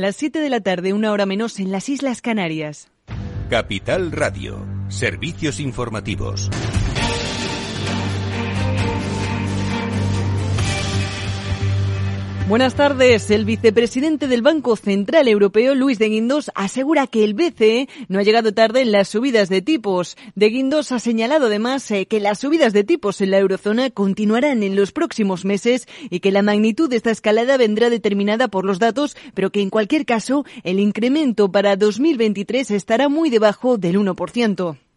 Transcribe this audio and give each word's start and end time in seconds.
Las 0.00 0.14
7 0.14 0.38
de 0.38 0.48
la 0.48 0.60
tarde, 0.60 0.92
una 0.92 1.10
hora 1.10 1.26
menos 1.26 1.58
en 1.58 1.72
las 1.72 1.88
Islas 1.88 2.22
Canarias. 2.22 2.88
Capital 3.50 4.12
Radio, 4.12 4.64
servicios 4.86 5.58
informativos. 5.58 6.48
Buenas 12.48 12.76
tardes. 12.76 13.30
El 13.30 13.44
vicepresidente 13.44 14.26
del 14.26 14.40
Banco 14.40 14.74
Central 14.74 15.28
Europeo, 15.28 15.74
Luis 15.74 15.98
de 15.98 16.08
Guindos, 16.08 16.50
asegura 16.54 17.06
que 17.06 17.22
el 17.22 17.34
BCE 17.34 17.90
no 18.08 18.18
ha 18.18 18.22
llegado 18.22 18.54
tarde 18.54 18.80
en 18.80 18.90
las 18.90 19.08
subidas 19.08 19.50
de 19.50 19.60
tipos. 19.60 20.16
De 20.34 20.48
Guindos 20.48 20.90
ha 20.90 20.98
señalado 20.98 21.48
además 21.48 21.90
eh, 21.90 22.06
que 22.06 22.20
las 22.20 22.38
subidas 22.38 22.72
de 22.72 22.84
tipos 22.84 23.20
en 23.20 23.32
la 23.32 23.38
eurozona 23.38 23.90
continuarán 23.90 24.62
en 24.62 24.76
los 24.76 24.92
próximos 24.92 25.44
meses 25.44 25.86
y 26.08 26.20
que 26.20 26.32
la 26.32 26.40
magnitud 26.40 26.88
de 26.88 26.96
esta 26.96 27.10
escalada 27.10 27.58
vendrá 27.58 27.90
determinada 27.90 28.48
por 28.48 28.64
los 28.64 28.78
datos, 28.78 29.14
pero 29.34 29.50
que 29.50 29.60
en 29.60 29.68
cualquier 29.68 30.06
caso 30.06 30.46
el 30.64 30.80
incremento 30.80 31.52
para 31.52 31.76
2023 31.76 32.70
estará 32.70 33.10
muy 33.10 33.28
debajo 33.28 33.76
del 33.76 33.98
1%. 33.98 34.87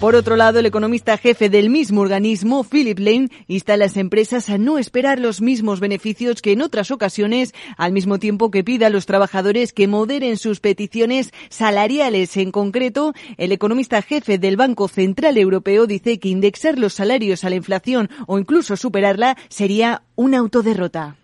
Por 0.00 0.14
otro 0.14 0.36
lado, 0.36 0.58
el 0.58 0.64
economista 0.64 1.18
jefe 1.18 1.50
del 1.50 1.68
mismo 1.68 2.00
organismo, 2.00 2.64
Philip 2.64 2.98
Lane, 2.98 3.28
insta 3.48 3.74
a 3.74 3.76
las 3.76 3.98
empresas 3.98 4.48
a 4.48 4.56
no 4.56 4.78
esperar 4.78 5.18
los 5.20 5.42
mismos 5.42 5.78
beneficios 5.78 6.40
que 6.40 6.52
en 6.52 6.62
otras 6.62 6.90
ocasiones, 6.90 7.52
al 7.76 7.92
mismo 7.92 8.18
tiempo 8.18 8.50
que 8.50 8.64
pida 8.64 8.86
a 8.86 8.90
los 8.90 9.04
trabajadores 9.04 9.74
que 9.74 9.88
moderen 9.88 10.38
sus 10.38 10.60
peticiones 10.60 11.32
salariales. 11.50 12.34
En 12.38 12.50
concreto, 12.50 13.12
el 13.36 13.52
economista 13.52 14.00
jefe 14.00 14.38
del 14.38 14.56
Banco 14.56 14.88
Central 14.88 15.36
Europeo 15.36 15.86
dice 15.86 16.18
que 16.18 16.30
indexar 16.30 16.78
los 16.78 16.94
salarios 16.94 17.44
a 17.44 17.50
la 17.50 17.56
inflación 17.56 18.08
o 18.26 18.38
incluso 18.38 18.78
superarla 18.78 19.36
sería 19.50 20.04
una 20.16 20.38
autoderrota. 20.38 21.19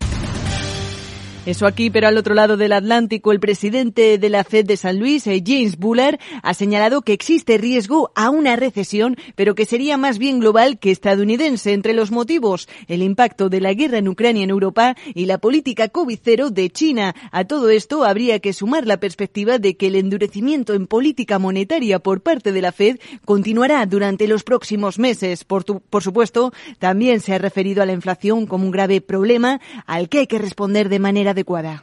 Eso 1.46 1.68
aquí, 1.68 1.90
pero 1.90 2.08
al 2.08 2.18
otro 2.18 2.34
lado 2.34 2.56
del 2.56 2.72
Atlántico, 2.72 3.30
el 3.30 3.38
presidente 3.38 4.18
de 4.18 4.30
la 4.30 4.42
Fed 4.42 4.66
de 4.66 4.76
San 4.76 4.98
Luis, 4.98 5.28
eh, 5.28 5.44
James 5.46 5.78
Bullard, 5.78 6.18
ha 6.42 6.54
señalado 6.54 7.02
que 7.02 7.12
existe 7.12 7.56
riesgo 7.56 8.10
a 8.16 8.30
una 8.30 8.56
recesión, 8.56 9.16
pero 9.36 9.54
que 9.54 9.64
sería 9.64 9.96
más 9.96 10.18
bien 10.18 10.40
global 10.40 10.80
que 10.80 10.90
estadounidense. 10.90 11.72
Entre 11.72 11.92
los 11.92 12.10
motivos, 12.10 12.68
el 12.88 13.00
impacto 13.00 13.48
de 13.48 13.60
la 13.60 13.74
guerra 13.74 13.98
en 13.98 14.08
Ucrania 14.08 14.42
en 14.42 14.50
Europa 14.50 14.96
y 15.14 15.26
la 15.26 15.38
política 15.38 15.88
COVID-0 15.88 16.50
de 16.50 16.68
China. 16.68 17.14
A 17.30 17.44
todo 17.44 17.70
esto 17.70 18.02
habría 18.02 18.40
que 18.40 18.52
sumar 18.52 18.84
la 18.84 18.98
perspectiva 18.98 19.60
de 19.60 19.76
que 19.76 19.86
el 19.86 19.94
endurecimiento 19.94 20.74
en 20.74 20.88
política 20.88 21.38
monetaria 21.38 22.00
por 22.00 22.22
parte 22.22 22.50
de 22.50 22.60
la 22.60 22.72
Fed 22.72 22.98
continuará 23.24 23.86
durante 23.86 24.26
los 24.26 24.42
próximos 24.42 24.98
meses. 24.98 25.44
Por, 25.44 25.64
por 25.64 26.02
supuesto, 26.02 26.52
también 26.80 27.20
se 27.20 27.34
ha 27.34 27.38
referido 27.38 27.84
a 27.84 27.86
la 27.86 27.92
inflación 27.92 28.46
como 28.46 28.64
un 28.64 28.72
grave 28.72 29.00
problema 29.00 29.60
al 29.86 30.08
que 30.08 30.18
hay 30.18 30.26
que 30.26 30.38
responder 30.38 30.88
de 30.88 30.98
manera 30.98 31.35
adecuada. 31.36 31.82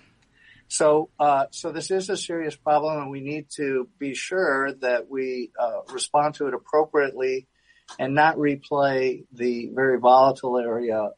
So, 0.67 1.09
uh, 1.19 1.45
so 1.51 1.71
this 1.71 1.91
is 1.91 2.09
a 2.09 2.17
serious 2.17 2.55
problem, 2.55 2.99
and 2.99 3.11
we 3.11 3.21
need 3.21 3.47
to 3.57 3.87
be 3.99 4.15
sure 4.15 4.73
that 4.81 5.09
we 5.09 5.51
uh, 5.59 5.81
respond 5.91 6.35
to 6.35 6.47
it 6.47 6.53
appropriately 6.53 7.47
and 7.99 8.15
not 8.15 8.37
replay 8.37 9.25
the 9.31 9.69
very 9.73 9.99
volatile 9.99 10.57
area 10.57 11.09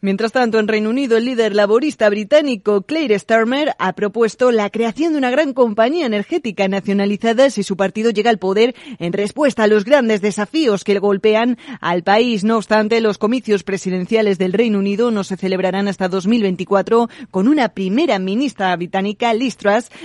Mientras 0.00 0.32
tanto, 0.32 0.58
en 0.58 0.68
Reino 0.68 0.90
Unido, 0.90 1.16
el 1.18 1.26
líder 1.26 1.54
laborista 1.54 2.08
británico 2.08 2.82
Claire 2.82 3.18
Starmer 3.18 3.74
ha 3.78 3.92
propuesto 3.92 4.50
la 4.50 4.70
creación 4.70 5.12
de 5.12 5.18
una 5.18 5.30
gran 5.30 5.52
compañía 5.52 6.06
energética 6.06 6.66
nacionalizada 6.66 7.50
si 7.50 7.62
su 7.62 7.76
partido 7.76 8.10
llega 8.10 8.30
al 8.30 8.38
poder 8.38 8.74
en 8.98 9.12
respuesta 9.12 9.64
a 9.64 9.66
los 9.66 9.84
grandes 9.84 10.22
desafíos 10.22 10.82
que 10.82 10.98
golpean 10.98 11.58
al 11.80 12.02
país. 12.02 12.42
No 12.42 12.56
obstante, 12.56 13.00
los 13.00 13.18
comicios 13.18 13.64
presidenciales 13.64 14.38
del 14.38 14.54
Reino 14.54 14.78
Unido 14.78 15.10
no 15.10 15.22
se 15.22 15.36
celebrarán 15.36 15.86
hasta 15.86 16.08
2024 16.08 17.08
con 17.30 17.48
una 17.48 17.68
primera 17.70 18.18
ministra 18.18 18.74
británica, 18.76 19.34
Liz 19.34 19.58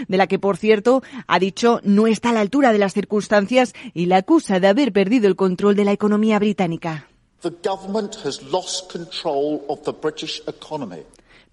de 0.08 0.18
la 0.18 0.28
que, 0.28 0.40
por 0.40 0.58
cierto, 0.58 1.02
ha 1.28 1.40
dicho 1.40 1.80
no 1.84 2.08
está 2.08 2.32
a 2.32 2.34
la 2.34 2.42
altura 2.42 2.74
de 2.74 2.80
las 2.80 2.94
circunstancias 2.94 3.74
y 3.94 4.08
la 4.08 4.18
acusa 4.18 4.60
de 4.60 4.68
haber 4.68 4.92
perdido 4.92 5.28
el 5.28 5.36
control 5.36 5.76
de 5.76 5.86
la 5.86 5.92
economía 5.92 6.40
británica. 6.40 7.08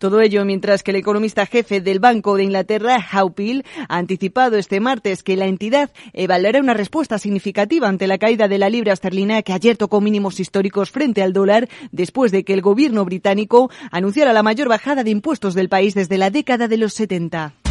Todo 0.02 0.20
ello 0.20 0.44
mientras 0.44 0.82
que 0.82 0.90
el 0.90 0.96
economista 0.96 1.46
jefe 1.46 1.80
del 1.80 2.00
Banco 2.00 2.36
de 2.36 2.42
Inglaterra, 2.42 2.98
Howpil, 3.12 3.64
ha 3.88 3.98
anticipado 3.98 4.58
este 4.58 4.80
martes 4.80 5.22
que 5.22 5.36
la 5.36 5.46
entidad 5.46 5.90
evaluará 6.12 6.58
una 6.58 6.74
respuesta 6.74 7.18
significativa 7.18 7.86
ante 7.86 8.08
la 8.08 8.18
caída 8.18 8.48
de 8.48 8.58
la 8.58 8.68
libra 8.68 8.94
esterlina 8.94 9.42
que 9.42 9.52
ayer 9.52 9.76
tocó 9.76 10.00
mínimos 10.00 10.40
históricos 10.40 10.90
frente 10.90 11.22
al 11.22 11.32
dólar 11.32 11.68
después 11.92 12.32
de 12.32 12.42
que 12.42 12.52
el 12.52 12.62
gobierno 12.62 13.04
británico 13.04 13.70
anunciara 13.92 14.32
la 14.32 14.42
mayor 14.42 14.68
bajada 14.68 15.04
de 15.04 15.10
impuestos 15.10 15.54
del 15.54 15.68
país 15.68 15.94
desde 15.94 16.18
la 16.18 16.30
década 16.30 16.66
de 16.66 16.78
los 16.78 16.94
70. 16.94 17.61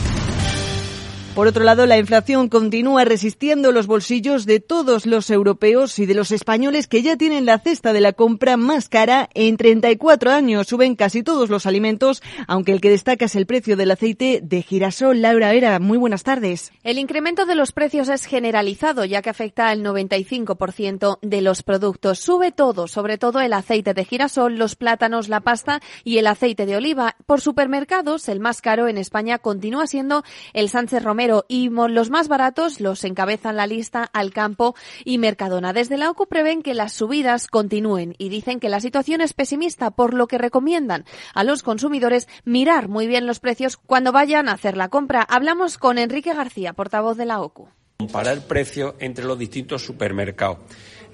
Por 1.35 1.47
otro 1.47 1.63
lado, 1.63 1.85
la 1.85 1.97
inflación 1.97 2.49
continúa 2.49 3.05
resistiendo 3.05 3.71
los 3.71 3.87
bolsillos 3.87 4.45
de 4.45 4.59
todos 4.59 5.05
los 5.05 5.29
europeos 5.29 5.97
y 5.97 6.05
de 6.05 6.13
los 6.13 6.31
españoles 6.31 6.89
que 6.89 7.01
ya 7.03 7.15
tienen 7.15 7.45
la 7.45 7.57
cesta 7.57 7.93
de 7.93 8.01
la 8.01 8.11
compra 8.11 8.57
más 8.57 8.89
cara 8.89 9.29
en 9.33 9.55
34 9.55 10.29
años. 10.29 10.67
Suben 10.67 10.97
casi 10.97 11.23
todos 11.23 11.49
los 11.49 11.65
alimentos, 11.65 12.21
aunque 12.47 12.73
el 12.73 12.81
que 12.81 12.89
destaca 12.89 13.25
es 13.25 13.35
el 13.37 13.45
precio 13.45 13.77
del 13.77 13.91
aceite 13.91 14.41
de 14.43 14.61
girasol. 14.61 15.21
Laura 15.21 15.53
Vera, 15.53 15.79
muy 15.79 15.97
buenas 15.97 16.23
tardes. 16.23 16.73
El 16.83 16.99
incremento 16.99 17.45
de 17.45 17.55
los 17.55 17.71
precios 17.71 18.09
es 18.09 18.25
generalizado, 18.25 19.05
ya 19.05 19.21
que 19.21 19.29
afecta 19.29 19.69
al 19.69 19.85
95% 19.85 21.17
de 21.21 21.41
los 21.41 21.63
productos. 21.63 22.19
Sube 22.19 22.51
todo, 22.51 22.89
sobre 22.89 23.17
todo 23.17 23.39
el 23.39 23.53
aceite 23.53 23.93
de 23.93 24.03
girasol, 24.03 24.57
los 24.57 24.75
plátanos, 24.75 25.29
la 25.29 25.39
pasta 25.39 25.79
y 26.03 26.17
el 26.17 26.27
aceite 26.27 26.65
de 26.65 26.75
oliva. 26.75 27.15
Por 27.25 27.39
supermercados, 27.39 28.27
el 28.27 28.41
más 28.41 28.59
caro 28.59 28.89
en 28.89 28.97
España 28.97 29.39
continúa 29.39 29.87
siendo 29.87 30.25
el 30.51 30.67
Sánchez 30.67 31.01
Romero 31.01 31.20
y 31.47 31.69
los 31.69 32.09
más 32.09 32.27
baratos 32.27 32.79
los 32.79 33.03
encabezan 33.03 33.55
la 33.55 33.67
lista 33.67 34.09
Alcampo 34.13 34.75
y 35.05 35.17
Mercadona. 35.17 35.73
Desde 35.73 35.97
la 35.97 36.09
OCU 36.09 36.27
prevén 36.27 36.63
que 36.63 36.73
las 36.73 36.93
subidas 36.93 37.47
continúen 37.47 38.15
y 38.17 38.29
dicen 38.29 38.59
que 38.59 38.69
la 38.69 38.79
situación 38.79 39.21
es 39.21 39.33
pesimista, 39.33 39.91
por 39.91 40.13
lo 40.13 40.27
que 40.27 40.37
recomiendan 40.37 41.05
a 41.33 41.43
los 41.43 41.63
consumidores 41.63 42.27
mirar 42.43 42.87
muy 42.87 43.07
bien 43.07 43.27
los 43.27 43.39
precios 43.39 43.77
cuando 43.77 44.11
vayan 44.11 44.49
a 44.49 44.53
hacer 44.53 44.77
la 44.77 44.89
compra. 44.89 45.21
Hablamos 45.21 45.77
con 45.77 45.97
Enrique 45.97 46.33
García, 46.33 46.73
portavoz 46.73 47.17
de 47.17 47.25
la 47.25 47.41
OCU. 47.41 47.69
Comparar 47.97 48.39
precios 48.47 48.95
entre 48.99 49.25
los 49.25 49.37
distintos 49.37 49.83
supermercados. 49.83 50.57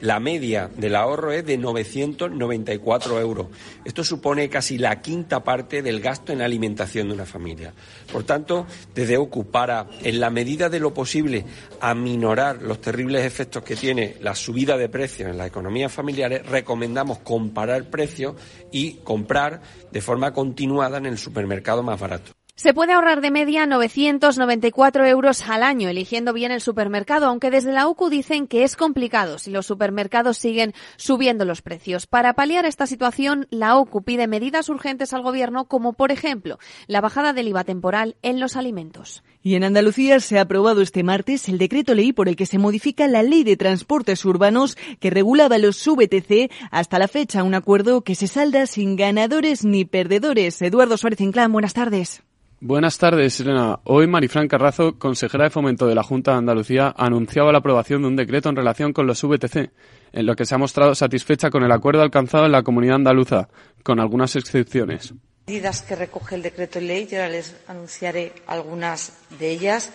La 0.02 0.20
media 0.20 0.70
del 0.76 0.96
ahorro 0.96 1.32
es 1.32 1.46
de 1.46 1.58
994 1.58 3.20
euros. 3.20 3.48
Esto 3.84 4.04
supone 4.04 4.48
casi 4.50 4.78
la 4.78 5.02
quinta 5.02 5.44
parte 5.44 5.82
del 5.82 6.02
gasto 6.02 6.32
en 6.32 6.42
alimentación 6.42 7.08
de 7.08 7.16
una 7.16 7.26
familia. 7.26 7.74
Por 8.12 8.24
tanto, 8.24 8.68
desde 8.94 9.18
Ocupara, 9.18 9.88
en 10.04 10.20
la 10.20 10.30
medida 10.30 10.70
de 10.70 10.80
lo 10.80 10.94
posible, 10.94 11.46
aminorar 11.82 12.62
los 12.62 12.80
terribles 12.80 13.26
efectos 13.26 13.64
que 13.64 13.76
tiene 13.76 14.18
la 14.22 14.36
subida 14.36 14.78
de 14.78 14.90
precios 14.90 15.30
en 15.30 15.38
las 15.38 15.48
economías 15.48 15.92
familiares, 15.92 16.46
recomendamos 16.46 17.20
comparar 17.20 17.90
precios 17.90 18.36
y 18.72 18.96
comprar 19.04 19.62
de 19.92 20.02
forma 20.02 20.32
continuada 20.32 20.98
en 21.00 21.08
el 21.08 21.18
supermercado 21.18 21.82
más 21.82 22.00
barato. 22.00 22.37
Se 22.60 22.74
puede 22.74 22.94
ahorrar 22.94 23.22
de 23.22 23.30
media 23.30 23.68
994 23.68 25.06
euros 25.06 25.48
al 25.48 25.62
año 25.62 25.90
eligiendo 25.90 26.34
bien 26.34 26.52
el 26.52 26.60
supermercado, 26.60 27.28
aunque 27.28 27.52
desde 27.52 27.72
la 27.72 27.88
UCU 27.88 28.10
dicen 28.10 28.48
que 28.48 28.64
es 28.64 28.76
complicado 28.76 29.38
si 29.38 29.52
los 29.52 29.68
supermercados 29.68 30.40
siguen 30.40 30.74
subiendo 30.96 31.46
los 31.46 31.62
precios. 31.62 32.08
Para 32.08 32.34
paliar 32.34 32.66
esta 32.66 32.88
situación, 32.88 33.46
la 33.52 33.78
UCU 33.78 34.02
pide 34.02 34.26
medidas 34.26 34.70
urgentes 34.70 35.14
al 35.14 35.22
Gobierno, 35.22 35.66
como 35.66 35.94
por 35.94 36.12
ejemplo 36.12 36.58
la 36.88 37.00
bajada 37.00 37.32
del 37.32 37.48
IVA 37.48 37.64
temporal 37.64 38.16
en 38.24 38.40
los 38.40 38.56
alimentos. 38.56 39.24
Y 39.44 39.54
en 39.54 39.64
Andalucía 39.64 40.20
se 40.20 40.40
ha 40.40 40.42
aprobado 40.42 40.82
este 40.82 41.04
martes 41.04 41.48
el 41.50 41.60
decreto 41.60 41.94
ley 41.94 42.12
por 42.12 42.28
el 42.28 42.36
que 42.36 42.48
se 42.48 42.58
modifica 42.58 43.08
la 43.08 43.22
ley 43.22 43.44
de 43.44 43.56
transportes 43.56 44.26
urbanos 44.26 44.80
que 45.00 45.12
regulaba 45.12 45.60
los 45.60 45.86
VTC 45.86 46.52
hasta 46.72 46.98
la 46.98 47.08
fecha, 47.08 47.44
un 47.44 47.54
acuerdo 47.54 48.02
que 48.02 48.16
se 48.16 48.26
salda 48.26 48.66
sin 48.66 48.96
ganadores 48.96 49.64
ni 49.64 49.86
perdedores. 49.86 50.60
Eduardo 50.64 50.98
Suárez 50.98 51.22
Inclán, 51.22 51.54
buenas 51.54 51.76
tardes. 51.76 52.24
Buenas 52.60 52.98
tardes, 52.98 53.40
Elena. 53.40 53.82
Hoy 53.84 54.08
Marifran 54.08 54.48
Carrazo, 54.48 54.98
consejera 54.98 55.44
de 55.44 55.52
Fomento 55.52 55.86
de 55.86 55.94
la 55.94 56.02
Junta 56.02 56.32
de 56.32 56.38
Andalucía, 56.40 56.92
anunciaba 56.98 57.52
la 57.52 57.60
aprobación 57.60 58.02
de 58.02 58.08
un 58.08 58.16
decreto 58.16 58.50
en 58.50 58.56
relación 58.56 58.94
con 58.94 59.06
los 59.06 59.22
VTC, 59.22 59.70
en 60.12 60.26
lo 60.26 60.36
que 60.36 60.44
se 60.44 60.56
ha 60.56 60.58
mostrado 60.58 60.96
satisfecha 60.96 61.52
con 61.52 61.64
el 61.64 61.72
acuerdo 61.72 62.02
alcanzado 62.02 62.48
en 62.48 62.54
la 62.54 62.64
comunidad 62.64 62.96
andaluza, 62.96 63.48
con 63.84 64.00
algunas 64.00 64.36
excepciones. 64.36 65.14
Medidas 65.46 65.84
que 65.84 65.96
recoge 65.96 66.34
el 66.34 66.42
decreto 66.42 66.82
ley, 66.82 67.06
yo 67.06 67.18
ahora 67.18 67.30
les 67.30 67.56
anunciaré 67.68 68.34
algunas 68.48 69.14
de 69.38 69.52
ellas. 69.52 69.92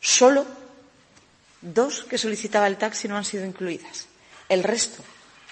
Solo 0.00 0.44
dos 1.60 2.02
que 2.02 2.18
solicitaba 2.18 2.66
el 2.66 2.76
taxi 2.76 3.06
no 3.06 3.16
han 3.16 3.24
sido 3.24 3.46
incluidas. 3.46 4.08
El 4.48 4.64
resto, 4.64 5.04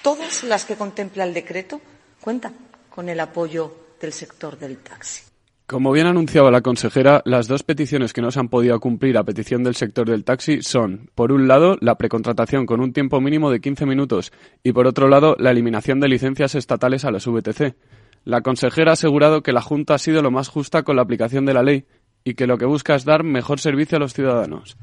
todas 0.02 0.42
las 0.42 0.64
que 0.64 0.74
contempla 0.74 1.22
el 1.22 1.34
decreto, 1.34 1.80
cuentan 2.20 2.56
con 2.90 3.08
el 3.08 3.20
apoyo 3.20 3.72
del 4.00 4.12
sector 4.12 4.58
del 4.58 4.78
taxi. 4.78 5.29
Como 5.70 5.92
bien 5.92 6.08
anunciaba 6.08 6.50
la 6.50 6.62
consejera, 6.62 7.22
las 7.24 7.46
dos 7.46 7.62
peticiones 7.62 8.12
que 8.12 8.20
no 8.20 8.32
se 8.32 8.40
han 8.40 8.48
podido 8.48 8.80
cumplir 8.80 9.16
a 9.16 9.22
petición 9.22 9.62
del 9.62 9.76
sector 9.76 10.10
del 10.10 10.24
taxi 10.24 10.62
son, 10.62 11.10
por 11.14 11.30
un 11.30 11.46
lado, 11.46 11.76
la 11.80 11.94
precontratación 11.94 12.66
con 12.66 12.80
un 12.80 12.92
tiempo 12.92 13.20
mínimo 13.20 13.52
de 13.52 13.60
15 13.60 13.86
minutos 13.86 14.32
y, 14.64 14.72
por 14.72 14.88
otro 14.88 15.06
lado, 15.06 15.36
la 15.38 15.52
eliminación 15.52 16.00
de 16.00 16.08
licencias 16.08 16.56
estatales 16.56 17.04
a 17.04 17.12
las 17.12 17.24
VTC. 17.24 17.76
La 18.24 18.40
consejera 18.40 18.90
ha 18.90 18.94
asegurado 18.94 19.44
que 19.44 19.52
la 19.52 19.62
Junta 19.62 19.94
ha 19.94 19.98
sido 19.98 20.22
lo 20.22 20.32
más 20.32 20.48
justa 20.48 20.82
con 20.82 20.96
la 20.96 21.02
aplicación 21.02 21.46
de 21.46 21.54
la 21.54 21.62
ley 21.62 21.84
y 22.24 22.34
que 22.34 22.48
lo 22.48 22.58
que 22.58 22.66
busca 22.66 22.96
es 22.96 23.04
dar 23.04 23.22
mejor 23.22 23.60
servicio 23.60 23.94
a 23.94 24.00
los 24.00 24.12
ciudadanos. 24.12 24.76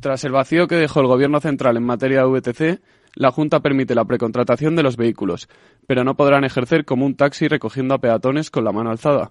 Tras 0.00 0.24
el 0.24 0.32
vacío 0.32 0.66
que 0.66 0.74
dejó 0.74 1.02
el 1.02 1.06
Gobierno 1.06 1.38
central 1.38 1.76
en 1.76 1.84
materia 1.84 2.24
de 2.24 2.26
VTC, 2.26 2.82
la 3.14 3.30
Junta 3.30 3.60
permite 3.60 3.94
la 3.94 4.06
precontratación 4.06 4.74
de 4.74 4.82
los 4.82 4.96
vehículos, 4.96 5.48
pero 5.86 6.02
no 6.02 6.16
podrán 6.16 6.42
ejercer 6.42 6.84
como 6.84 7.06
un 7.06 7.14
taxi 7.14 7.46
recogiendo 7.46 7.94
a 7.94 8.00
peatones 8.00 8.50
con 8.50 8.64
la 8.64 8.72
mano 8.72 8.90
alzada. 8.90 9.30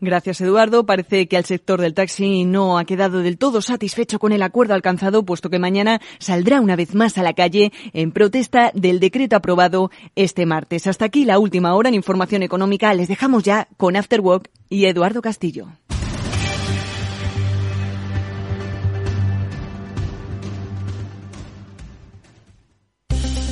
Gracias, 0.00 0.40
Eduardo. 0.42 0.84
Parece 0.84 1.26
que 1.26 1.36
el 1.36 1.44
sector 1.46 1.80
del 1.80 1.94
taxi 1.94 2.44
no 2.44 2.78
ha 2.78 2.84
quedado 2.84 3.20
del 3.20 3.38
todo 3.38 3.62
satisfecho 3.62 4.18
con 4.18 4.32
el 4.32 4.42
acuerdo 4.42 4.74
alcanzado, 4.74 5.24
puesto 5.24 5.48
que 5.48 5.58
mañana 5.58 6.00
saldrá 6.18 6.60
una 6.60 6.76
vez 6.76 6.94
más 6.94 7.16
a 7.16 7.22
la 7.22 7.32
calle 7.32 7.72
en 7.94 8.12
protesta 8.12 8.70
del 8.74 9.00
decreto 9.00 9.36
aprobado 9.36 9.90
este 10.14 10.44
martes. 10.44 10.86
Hasta 10.86 11.06
aquí 11.06 11.24
la 11.24 11.38
última 11.38 11.74
hora 11.74 11.88
en 11.88 11.94
Información 11.94 12.42
Económica. 12.42 12.92
Les 12.92 13.08
dejamos 13.08 13.42
ya 13.42 13.68
con 13.78 13.96
Afterwork 13.96 14.50
y 14.68 14.84
Eduardo 14.84 15.22
Castillo. 15.22 15.68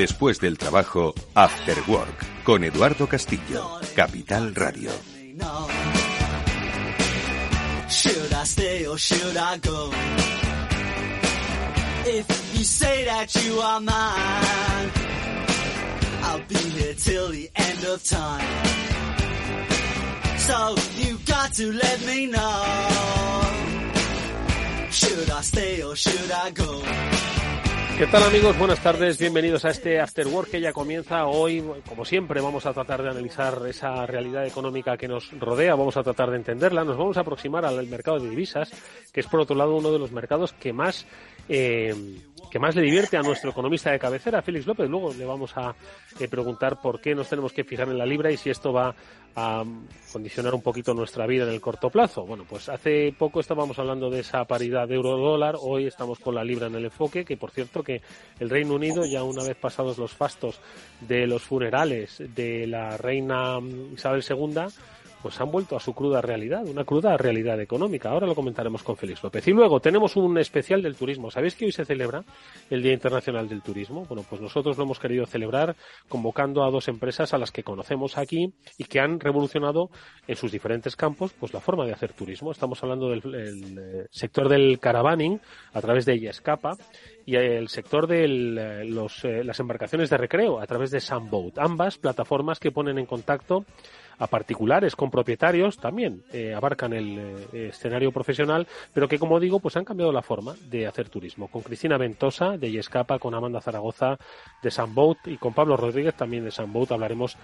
Después 0.00 0.40
del 0.40 0.56
trabajo, 0.56 1.12
After 1.34 1.76
Work, 1.86 2.42
con 2.42 2.64
Eduardo 2.64 3.06
Castillo, 3.06 3.80
Capital 3.94 4.54
Radio. 4.54 4.90
Should 7.86 8.32
I 8.32 8.44
stay 8.46 8.86
or 8.86 8.98
should 8.98 9.36
I 9.36 9.58
go? 9.58 9.90
If 12.06 12.56
you 12.56 12.64
say 12.64 13.04
that 13.04 13.28
you 13.44 13.60
are 13.60 13.80
mine, 13.80 14.90
I'll 16.22 16.46
be 16.48 16.54
here 16.54 16.94
till 16.94 17.28
the 17.28 17.50
end 17.54 17.84
of 17.84 18.02
time. 18.02 18.46
So 20.38 20.76
you 20.96 21.18
got 21.26 21.52
to 21.56 21.72
let 21.74 22.06
me 22.06 22.24
know. 22.24 22.64
Should 24.90 25.30
I 25.30 25.42
stay 25.42 25.82
or 25.82 25.94
should 25.94 26.32
I 26.32 26.50
go? 26.52 26.82
¿Qué 28.00 28.06
tal 28.06 28.22
amigos? 28.22 28.58
Buenas 28.58 28.82
tardes, 28.82 29.18
bienvenidos 29.18 29.66
a 29.66 29.68
este 29.68 30.00
After 30.00 30.26
Work 30.26 30.52
que 30.52 30.60
ya 30.62 30.72
comienza. 30.72 31.26
Hoy, 31.26 31.62
como 31.86 32.06
siempre, 32.06 32.40
vamos 32.40 32.64
a 32.64 32.72
tratar 32.72 33.02
de 33.02 33.10
analizar 33.10 33.60
esa 33.68 34.06
realidad 34.06 34.46
económica 34.46 34.96
que 34.96 35.06
nos 35.06 35.38
rodea, 35.38 35.74
vamos 35.74 35.98
a 35.98 36.02
tratar 36.02 36.30
de 36.30 36.38
entenderla, 36.38 36.82
nos 36.82 36.96
vamos 36.96 37.18
a 37.18 37.20
aproximar 37.20 37.66
al 37.66 37.86
mercado 37.88 38.18
de 38.18 38.30
divisas, 38.30 38.72
que 39.12 39.20
es 39.20 39.26
por 39.26 39.40
otro 39.40 39.54
lado 39.54 39.76
uno 39.76 39.92
de 39.92 39.98
los 39.98 40.12
mercados 40.12 40.54
que 40.54 40.72
más 40.72 41.04
eh, 41.52 41.92
que 42.50 42.58
más 42.58 42.76
le 42.76 42.82
divierte 42.82 43.16
a 43.16 43.22
nuestro 43.22 43.50
economista 43.50 43.90
de 43.90 43.98
cabecera, 43.98 44.40
Félix 44.40 44.66
López. 44.66 44.88
Luego 44.88 45.12
le 45.12 45.24
vamos 45.24 45.56
a 45.56 45.74
eh, 46.18 46.28
preguntar 46.28 46.80
por 46.80 47.00
qué 47.00 47.14
nos 47.14 47.28
tenemos 47.28 47.52
que 47.52 47.64
fijar 47.64 47.88
en 47.88 47.98
la 47.98 48.06
libra 48.06 48.30
y 48.30 48.36
si 48.36 48.50
esto 48.50 48.72
va 48.72 48.94
a 49.34 49.64
condicionar 50.12 50.54
un 50.54 50.62
poquito 50.62 50.94
nuestra 50.94 51.26
vida 51.26 51.44
en 51.44 51.50
el 51.50 51.60
corto 51.60 51.90
plazo. 51.90 52.24
Bueno, 52.24 52.44
pues 52.48 52.68
hace 52.68 53.12
poco 53.16 53.40
estábamos 53.40 53.78
hablando 53.78 54.10
de 54.10 54.20
esa 54.20 54.44
paridad 54.44 54.88
de 54.88 54.94
euro-dólar, 54.94 55.56
hoy 55.60 55.86
estamos 55.86 56.18
con 56.18 56.34
la 56.34 56.44
libra 56.44 56.66
en 56.68 56.74
el 56.76 56.84
enfoque, 56.86 57.24
que 57.24 57.36
por 57.36 57.50
cierto 57.50 57.82
que 57.82 58.00
el 58.38 58.50
Reino 58.50 58.74
Unido, 58.74 59.04
ya 59.04 59.22
una 59.22 59.44
vez 59.44 59.56
pasados 59.56 59.98
los 59.98 60.12
fastos 60.12 60.60
de 61.00 61.26
los 61.26 61.42
funerales 61.42 62.22
de 62.34 62.66
la 62.66 62.96
reina 62.96 63.58
Isabel 63.92 64.24
II, 64.28 64.66
pues 65.22 65.40
han 65.40 65.50
vuelto 65.50 65.76
a 65.76 65.80
su 65.80 65.94
cruda 65.94 66.20
realidad, 66.20 66.66
una 66.66 66.84
cruda 66.84 67.16
realidad 67.16 67.60
económica. 67.60 68.10
Ahora 68.10 68.26
lo 68.26 68.34
comentaremos 68.34 68.82
con 68.82 68.96
Félix 68.96 69.22
López. 69.22 69.46
Y 69.48 69.52
luego 69.52 69.80
tenemos 69.80 70.16
un 70.16 70.38
especial 70.38 70.82
del 70.82 70.96
turismo. 70.96 71.30
¿Sabéis 71.30 71.54
que 71.54 71.66
hoy 71.66 71.72
se 71.72 71.84
celebra 71.84 72.24
el 72.70 72.82
Día 72.82 72.92
Internacional 72.92 73.48
del 73.48 73.62
Turismo? 73.62 74.04
Bueno, 74.06 74.24
pues 74.28 74.40
nosotros 74.40 74.76
lo 74.78 74.84
hemos 74.84 74.98
querido 74.98 75.26
celebrar 75.26 75.76
convocando 76.08 76.64
a 76.64 76.70
dos 76.70 76.88
empresas 76.88 77.34
a 77.34 77.38
las 77.38 77.50
que 77.50 77.62
conocemos 77.62 78.18
aquí 78.18 78.52
y 78.78 78.84
que 78.84 79.00
han 79.00 79.20
revolucionado 79.20 79.90
en 80.26 80.36
sus 80.36 80.52
diferentes 80.52 80.96
campos 80.96 81.32
pues 81.38 81.52
la 81.52 81.60
forma 81.60 81.84
de 81.84 81.92
hacer 81.92 82.12
turismo. 82.12 82.52
Estamos 82.52 82.82
hablando 82.82 83.08
del 83.10 83.22
eh, 83.24 84.06
sector 84.10 84.48
del 84.48 84.78
caravaning 84.78 85.40
a 85.72 85.80
través 85.80 86.04
de 86.06 86.14
Escapa 86.28 86.76
y 87.26 87.36
el 87.36 87.68
sector 87.68 88.06
de 88.06 88.24
eh, 88.24 88.82
eh, 89.24 89.44
las 89.44 89.60
embarcaciones 89.60 90.10
de 90.10 90.16
recreo 90.16 90.60
a 90.60 90.66
través 90.66 90.90
de 90.90 91.00
Sunboat. 91.00 91.58
Ambas 91.58 91.98
plataformas 91.98 92.58
que 92.58 92.72
ponen 92.72 92.98
en 92.98 93.06
contacto 93.06 93.64
a 94.20 94.26
particulares 94.26 94.94
con 94.94 95.10
propietarios 95.10 95.78
también 95.78 96.22
eh, 96.32 96.54
abarcan 96.54 96.92
el 96.92 97.18
eh, 97.52 97.68
escenario 97.70 98.12
profesional, 98.12 98.66
pero 98.94 99.08
que 99.08 99.18
como 99.18 99.40
digo, 99.40 99.58
pues 99.58 99.76
han 99.76 99.84
cambiado 99.84 100.12
la 100.12 100.22
forma 100.22 100.54
de 100.68 100.86
hacer 100.86 101.08
turismo. 101.08 101.48
Con 101.48 101.62
Cristina 101.62 101.96
Ventosa 101.96 102.56
de 102.56 102.70
Yescapa, 102.70 103.18
con 103.18 103.34
Amanda 103.34 103.60
Zaragoza 103.60 104.18
de 104.62 104.70
Sunboat 104.70 105.26
y 105.26 105.38
con 105.38 105.54
Pablo 105.54 105.76
Rodríguez 105.76 106.14
también 106.14 106.44
de 106.44 106.50
Sunboat 106.50 106.92
hablaremos 106.92 107.36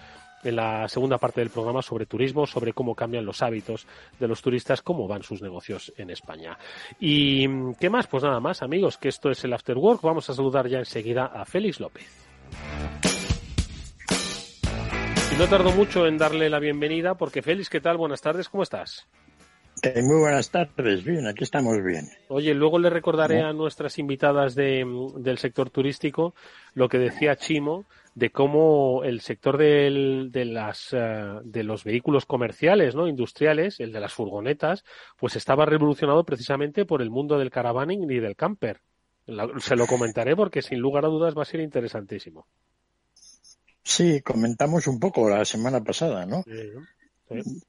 en 0.44 0.56
la 0.56 0.86
segunda 0.86 1.18
parte 1.18 1.40
del 1.40 1.50
programa 1.50 1.82
sobre 1.82 2.06
turismo, 2.06 2.46
sobre 2.46 2.74
cómo 2.74 2.94
cambian 2.94 3.24
los 3.24 3.42
hábitos 3.42 3.86
de 4.20 4.28
los 4.28 4.42
turistas, 4.42 4.82
cómo 4.82 5.08
van 5.08 5.22
sus 5.22 5.42
negocios 5.42 5.92
en 5.96 6.10
España. 6.10 6.58
¿Y 7.00 7.72
qué 7.80 7.90
más? 7.90 8.06
Pues 8.06 8.22
nada 8.22 8.38
más, 8.38 8.62
amigos, 8.62 8.98
que 8.98 9.08
esto 9.08 9.30
es 9.30 9.42
el 9.44 9.54
After 9.54 9.76
Work. 9.76 10.02
Vamos 10.02 10.28
a 10.30 10.34
saludar 10.34 10.68
ya 10.68 10.78
enseguida 10.78 11.26
a 11.26 11.44
Félix 11.46 11.80
López. 11.80 12.26
No 15.38 15.46
tardo 15.48 15.70
mucho 15.72 16.06
en 16.06 16.16
darle 16.16 16.48
la 16.48 16.58
bienvenida 16.58 17.14
porque 17.14 17.42
Félix, 17.42 17.68
¿qué 17.68 17.80
tal? 17.80 17.98
Buenas 17.98 18.22
tardes, 18.22 18.48
¿cómo 18.48 18.62
estás? 18.62 19.06
Eh, 19.82 20.02
muy 20.02 20.18
buenas 20.18 20.50
tardes, 20.50 21.04
bien, 21.04 21.26
aquí 21.26 21.44
estamos 21.44 21.82
bien. 21.84 22.08
Oye, 22.28 22.54
luego 22.54 22.78
le 22.78 22.88
recordaré 22.88 23.42
a 23.42 23.52
nuestras 23.52 23.98
invitadas 23.98 24.54
de, 24.54 24.86
del 25.18 25.36
sector 25.36 25.68
turístico 25.68 26.34
lo 26.72 26.88
que 26.88 26.98
decía 26.98 27.36
Chimo 27.36 27.84
de 28.14 28.30
cómo 28.30 29.04
el 29.04 29.20
sector 29.20 29.58
del, 29.58 30.30
de, 30.32 30.46
las, 30.46 30.94
eh, 30.94 31.40
de 31.44 31.64
los 31.64 31.84
vehículos 31.84 32.24
comerciales, 32.24 32.94
¿no? 32.94 33.06
industriales, 33.06 33.78
el 33.78 33.92
de 33.92 34.00
las 34.00 34.14
furgonetas, 34.14 34.84
pues 35.18 35.36
estaba 35.36 35.66
revolucionado 35.66 36.24
precisamente 36.24 36.86
por 36.86 37.02
el 37.02 37.10
mundo 37.10 37.38
del 37.38 37.50
caravaning 37.50 38.10
y 38.10 38.20
del 38.20 38.36
camper. 38.36 38.80
se 39.58 39.76
lo 39.76 39.86
comentaré 39.86 40.34
porque 40.34 40.62
sin 40.62 40.78
lugar 40.78 41.04
a 41.04 41.08
dudas 41.08 41.36
va 41.36 41.42
a 41.42 41.46
ser 41.46 41.60
interesantísimo. 41.60 42.46
Sí, 43.88 44.20
comentamos 44.20 44.88
un 44.88 44.98
poco 44.98 45.30
la 45.30 45.44
semana 45.44 45.80
pasada, 45.80 46.26
¿no? 46.26 46.42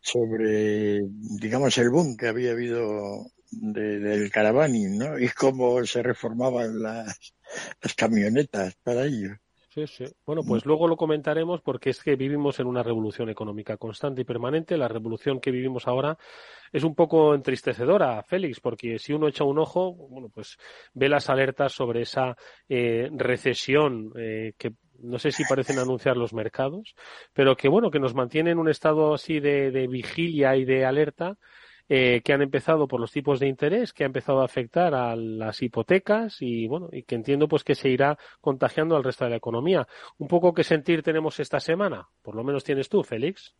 Sobre, 0.01 1.01
digamos, 1.39 1.77
el 1.77 1.91
boom 1.91 2.17
que 2.17 2.27
había 2.27 2.53
habido 2.53 3.27
del 3.51 4.31
caravaning, 4.31 4.97
¿no? 4.97 5.19
Y 5.19 5.29
cómo 5.29 5.85
se 5.85 6.01
reformaban 6.01 6.81
las, 6.81 7.35
las 7.83 7.93
camionetas 7.93 8.75
para 8.83 9.05
ello. 9.05 9.37
Sí, 9.69 9.85
sí. 9.85 10.05
Bueno, 10.25 10.41
pues 10.43 10.65
luego 10.65 10.87
lo 10.87 10.97
comentaremos 10.97 11.61
porque 11.61 11.91
es 11.91 12.01
que 12.01 12.15
vivimos 12.15 12.59
en 12.59 12.65
una 12.65 12.81
revolución 12.81 13.29
económica 13.29 13.77
constante 13.77 14.21
y 14.21 14.25
permanente. 14.25 14.75
La 14.75 14.87
revolución 14.87 15.39
que 15.39 15.51
vivimos 15.51 15.87
ahora 15.87 16.17
es 16.73 16.83
un 16.83 16.95
poco 16.95 17.35
entristecedora, 17.35 18.23
Félix, 18.23 18.59
porque 18.59 18.97
si 18.97 19.13
uno 19.13 19.27
echa 19.27 19.43
un 19.43 19.59
ojo, 19.59 19.93
bueno, 19.93 20.29
pues 20.29 20.57
ve 20.95 21.09
las 21.09 21.29
alertas 21.29 21.73
sobre 21.73 22.01
esa 22.01 22.35
eh, 22.67 23.07
recesión 23.11 24.11
eh, 24.17 24.53
que 24.57 24.73
no 25.01 25.19
sé 25.19 25.31
si 25.31 25.43
parecen 25.45 25.79
anunciar 25.79 26.17
los 26.17 26.33
mercados, 26.33 26.95
pero 27.33 27.55
que 27.55 27.67
bueno, 27.67 27.91
que 27.91 27.99
nos 27.99 28.13
mantiene 28.13 28.51
en 28.51 28.59
un 28.59 28.69
estado 28.69 29.13
así 29.13 29.39
de, 29.39 29.87
vigilia 29.87 30.55
y 30.55 30.65
de 30.65 30.85
alerta, 30.85 31.37
eh, 31.89 32.21
que 32.23 32.33
han 32.33 32.41
empezado 32.41 32.87
por 32.87 32.99
los 32.99 33.11
tipos 33.11 33.39
de 33.39 33.47
interés, 33.47 33.93
que 33.93 34.03
ha 34.03 34.07
empezado 34.07 34.41
a 34.41 34.45
afectar 34.45 34.93
a 34.93 35.15
las 35.15 35.61
hipotecas 35.61 36.37
y 36.41 36.67
bueno, 36.67 36.89
y 36.91 37.03
que 37.03 37.15
entiendo 37.15 37.47
pues 37.47 37.63
que 37.63 37.75
se 37.75 37.89
irá 37.89 38.17
contagiando 38.41 38.97
al 38.97 39.03
resto 39.03 39.23
de 39.23 39.31
la 39.31 39.37
economía. 39.37 39.87
Un 40.17 40.27
poco 40.27 40.53
qué 40.53 40.63
sentir 40.63 41.01
tenemos 41.01 41.39
esta 41.39 41.59
semana, 41.59 42.09
por 42.21 42.35
lo 42.35 42.43
menos 42.43 42.63
tienes 42.65 42.89
tú, 42.89 43.03
Félix. 43.03 43.55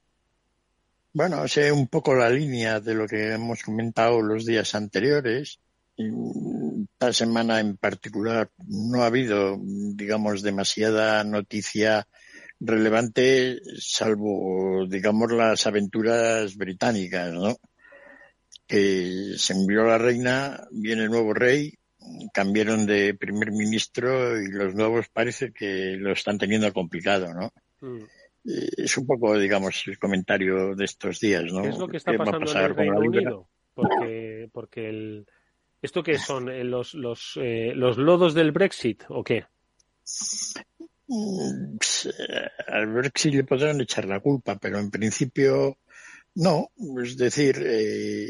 Bueno, 1.13 1.48
sé 1.48 1.72
un 1.72 1.88
poco 1.88 2.13
la 2.13 2.29
línea 2.29 2.79
de 2.79 2.94
lo 2.94 3.08
que 3.08 3.34
hemos 3.34 3.63
comentado 3.63 4.22
los 4.22 4.46
días 4.46 4.75
anteriores 4.75 5.62
esta 5.98 7.12
semana 7.12 7.60
en 7.60 7.77
particular 7.77 8.51
no 8.68 9.04
ha 9.04 9.08
habido, 9.08 9.58
digamos, 9.62 10.44
demasiada 10.44 11.24
noticia 11.24 12.08
relevante, 12.60 13.60
salvo, 13.80 14.86
digamos, 14.88 15.32
las 15.32 15.66
aventuras 15.68 16.56
británicas, 16.56 17.34
¿no? 17.34 17.56
Que 18.68 19.34
se 19.38 19.54
envió 19.54 19.84
la 19.84 19.98
reina, 19.98 20.68
viene 20.72 21.04
el 21.04 21.10
nuevo 21.10 21.34
rey, 21.34 21.74
cambiaron 22.34 22.86
de 22.86 23.13
primer 23.13 23.51
ministro 23.51 24.39
y 24.42 24.51
los 24.51 24.75
nuevos 24.75 25.08
parece 25.10 25.51
que 25.51 25.96
lo 25.98 26.12
están 26.12 26.38
teniendo 26.38 26.72
complicado, 26.74 27.34
¿no? 27.34 27.51
Mm. 27.82 28.04
Eh, 28.46 28.70
Es 28.77 28.98
un 28.98 29.06
poco, 29.06 29.38
digamos, 29.38 29.84
el 29.88 29.98
comentario 29.98 30.75
de 30.75 30.86
estos 30.86 31.20
días, 31.20 31.44
¿no? 31.51 31.63
¿Qué 31.63 31.70
es 31.70 31.77
lo 31.77 31.88
que 31.88 31.98
está 31.98 32.12
¿Qué 32.12 32.18
va 32.18 32.24
a 32.24 32.27
pasando 32.27 32.51
en 32.51 32.66
el 32.66 32.75
Reino? 32.75 33.00
Unido? 33.00 33.50
Porque, 33.74 34.50
porque 34.51 34.89
el, 34.89 35.27
¿esto 35.81 36.03
qué 36.03 36.17
son? 36.17 36.50
Eh, 36.50 36.63
¿Los, 36.63 36.93
los, 36.93 37.34
eh, 37.38 37.74
¿Los 37.75 37.98
lodos 37.98 38.34
del 38.34 38.51
Brexit 38.51 39.03
o 39.10 39.24
qué? 39.24 39.46
Mm, 41.07 41.77
Al 42.67 42.88
Brexit 42.88 43.34
le 43.34 43.43
podrán 43.43 43.81
echar 43.81 44.05
la 44.05 44.19
culpa, 44.19 44.57
pero 44.57 44.79
en 44.79 44.91
principio 44.91 45.77
no. 46.36 46.72
Es 47.03 47.17
decir, 47.17 47.62
eh, 47.65 48.29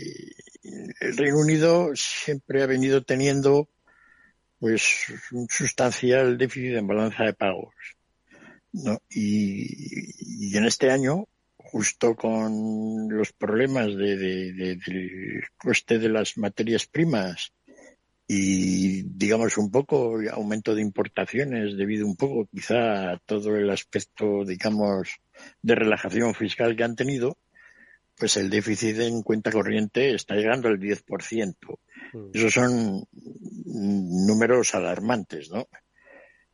el 1.00 1.18
Reino 1.18 1.39
Unido 1.39 1.92
siempre 1.96 2.63
ha 2.63 2.68
venido 2.68 3.04
teniendo 3.04 3.70
pues 4.60 5.06
un 5.32 5.48
sustancial 5.50 6.38
déficit 6.38 6.77
en 6.77 6.88
balanza 6.88 7.24
de 7.24 7.34
pagos. 7.34 7.74
¿no? 8.74 9.00
Y, 9.10 10.50
y 10.50 10.58
en 10.58 10.66
este 10.66 10.92
año, 10.92 11.27
justo 11.72 12.16
con 12.16 13.08
los 13.10 13.34
problemas 13.34 13.88
de, 13.96 14.18
de- 14.18 14.54
de- 14.54 14.76
del 14.76 15.44
coste 15.58 16.00
de 16.00 16.10
las 16.10 16.38
materias 16.38 16.86
primas 16.88 17.54
y 18.28 19.04
digamos 19.04 19.58
un 19.58 19.72
poco 19.72 20.20
aumento 20.32 20.76
de 20.76 20.82
importaciones 20.82 21.78
debido 21.78 22.06
un 22.06 22.16
poco 22.18 22.48
quizá 22.52 23.12
a 23.14 23.20
todo 23.26 23.56
el 23.56 23.70
aspecto 23.70 24.44
digamos 24.46 25.10
de 25.62 25.76
relajación 25.76 26.34
fiscal 26.36 26.76
que 26.76 26.84
han 26.84 26.96
tenido 26.96 27.38
pues 28.18 28.36
el 28.38 28.50
déficit 28.50 29.00
en 29.00 29.22
cuenta 29.22 29.52
corriente 29.52 30.16
está 30.16 30.34
llegando 30.36 30.68
al 30.70 30.80
10%. 30.80 31.56
Esos 32.34 32.52
son 32.52 33.06
mm, 33.12 34.26
números 34.26 34.74
alarmantes, 34.74 35.52
¿no? 35.52 35.68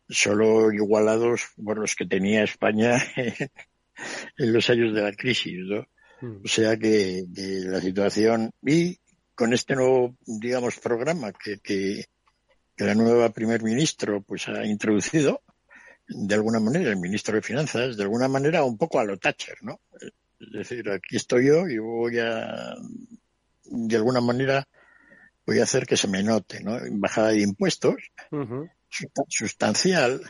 Solo 0.10 0.74
igualados 0.74 1.48
por 1.64 1.78
los 1.80 1.96
que 1.96 2.06
tenía 2.06 2.44
España 2.44 3.02
en 4.38 4.54
los 4.54 4.70
años 4.70 4.94
de 4.94 5.02
la 5.02 5.14
crisis, 5.14 5.60
¿no? 5.66 5.88
O 6.22 6.48
sea 6.48 6.78
que, 6.78 7.26
que 7.36 7.62
la 7.66 7.82
situación 7.82 8.52
y 8.66 8.98
con 9.36 9.54
este 9.54 9.76
nuevo, 9.76 10.16
digamos, 10.26 10.80
programa 10.80 11.34
que, 11.34 11.60
que, 11.60 12.06
que 12.78 12.86
la 12.86 12.96
nueva 12.96 13.30
primer 13.32 13.62
ministro 13.62 14.22
pues 14.22 14.48
ha 14.48 14.66
introducido, 14.66 15.42
de 16.08 16.36
alguna 16.36 16.60
manera, 16.60 16.90
el 16.90 16.98
ministro 16.98 17.36
de 17.36 17.42
Finanzas, 17.42 17.98
de 17.98 18.04
alguna 18.04 18.28
manera 18.28 18.64
un 18.64 18.78
poco 18.78 19.00
a 19.00 19.04
lo 19.04 19.18
Thatcher, 19.18 19.58
¿no? 19.64 19.80
Es 20.40 20.52
decir, 20.52 20.90
aquí 20.90 21.16
estoy 21.16 21.48
yo 21.48 21.68
y 21.68 21.78
voy 21.78 22.20
a, 22.20 22.74
de 23.64 23.96
alguna 23.96 24.22
manera, 24.22 24.68
voy 25.46 25.60
a 25.60 25.64
hacer 25.64 25.86
que 25.86 25.98
se 25.98 26.08
me 26.08 26.24
note, 26.24 26.62
¿no? 26.62 26.78
Bajada 26.92 27.30
de 27.30 27.42
impuestos, 27.42 27.96
sustancial. 29.30 30.22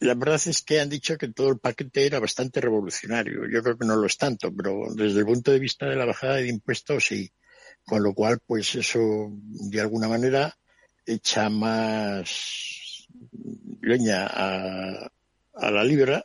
La 0.00 0.14
verdad 0.14 0.40
es 0.46 0.62
que 0.62 0.80
han 0.80 0.90
dicho 0.90 1.16
que 1.16 1.28
todo 1.28 1.50
el 1.50 1.58
paquete 1.58 2.06
era 2.06 2.18
bastante 2.18 2.60
revolucionario. 2.60 3.48
Yo 3.48 3.62
creo 3.62 3.78
que 3.78 3.86
no 3.86 3.96
lo 3.96 4.06
es 4.06 4.16
tanto, 4.16 4.52
pero 4.54 4.92
desde 4.94 5.20
el 5.20 5.26
punto 5.26 5.50
de 5.52 5.58
vista 5.58 5.86
de 5.86 5.96
la 5.96 6.04
bajada 6.04 6.36
de 6.36 6.48
impuestos 6.48 7.06
sí. 7.06 7.30
Con 7.86 8.02
lo 8.02 8.14
cual, 8.14 8.40
pues 8.46 8.74
eso, 8.74 9.30
de 9.30 9.80
alguna 9.80 10.08
manera, 10.08 10.56
echa 11.04 11.50
más 11.50 13.06
leña 13.82 14.26
a, 14.26 15.10
a 15.54 15.70
la 15.70 15.84
libra, 15.84 16.24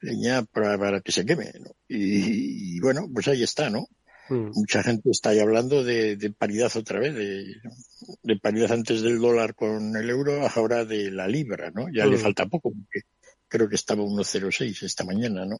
leña 0.00 0.42
para, 0.42 0.76
para 0.76 1.00
que 1.00 1.12
se 1.12 1.24
queme, 1.24 1.52
¿no? 1.60 1.70
Y, 1.88 2.76
y 2.76 2.80
bueno, 2.80 3.08
pues 3.12 3.28
ahí 3.28 3.44
está, 3.44 3.70
¿no? 3.70 3.86
Mucha 4.32 4.82
gente 4.82 5.10
está 5.10 5.30
ahí 5.30 5.38
hablando 5.38 5.82
de, 5.84 6.16
de 6.16 6.30
paridad 6.30 6.70
otra 6.76 7.00
vez, 7.00 7.14
de, 7.14 7.56
de 8.22 8.36
paridad 8.38 8.72
antes 8.72 9.02
del 9.02 9.18
dólar 9.18 9.54
con 9.54 9.96
el 9.96 10.10
euro, 10.10 10.46
ahora 10.54 10.84
de 10.84 11.10
la 11.10 11.26
libra, 11.28 11.70
¿no? 11.70 11.86
Ya 11.92 12.06
le 12.06 12.16
Mm. 12.16 12.20
falta 12.20 12.46
poco, 12.46 12.70
porque 12.70 13.06
creo 13.48 13.68
que 13.68 13.76
estaba 13.76 14.02
1.06 14.02 14.82
esta 14.82 15.04
mañana, 15.04 15.44
¿no? 15.46 15.58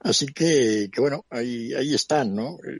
Así 0.00 0.26
que, 0.26 0.88
que 0.92 1.00
bueno, 1.00 1.24
ahí, 1.30 1.74
ahí 1.74 1.94
están, 1.94 2.34
¿no? 2.34 2.58
Eh, 2.64 2.78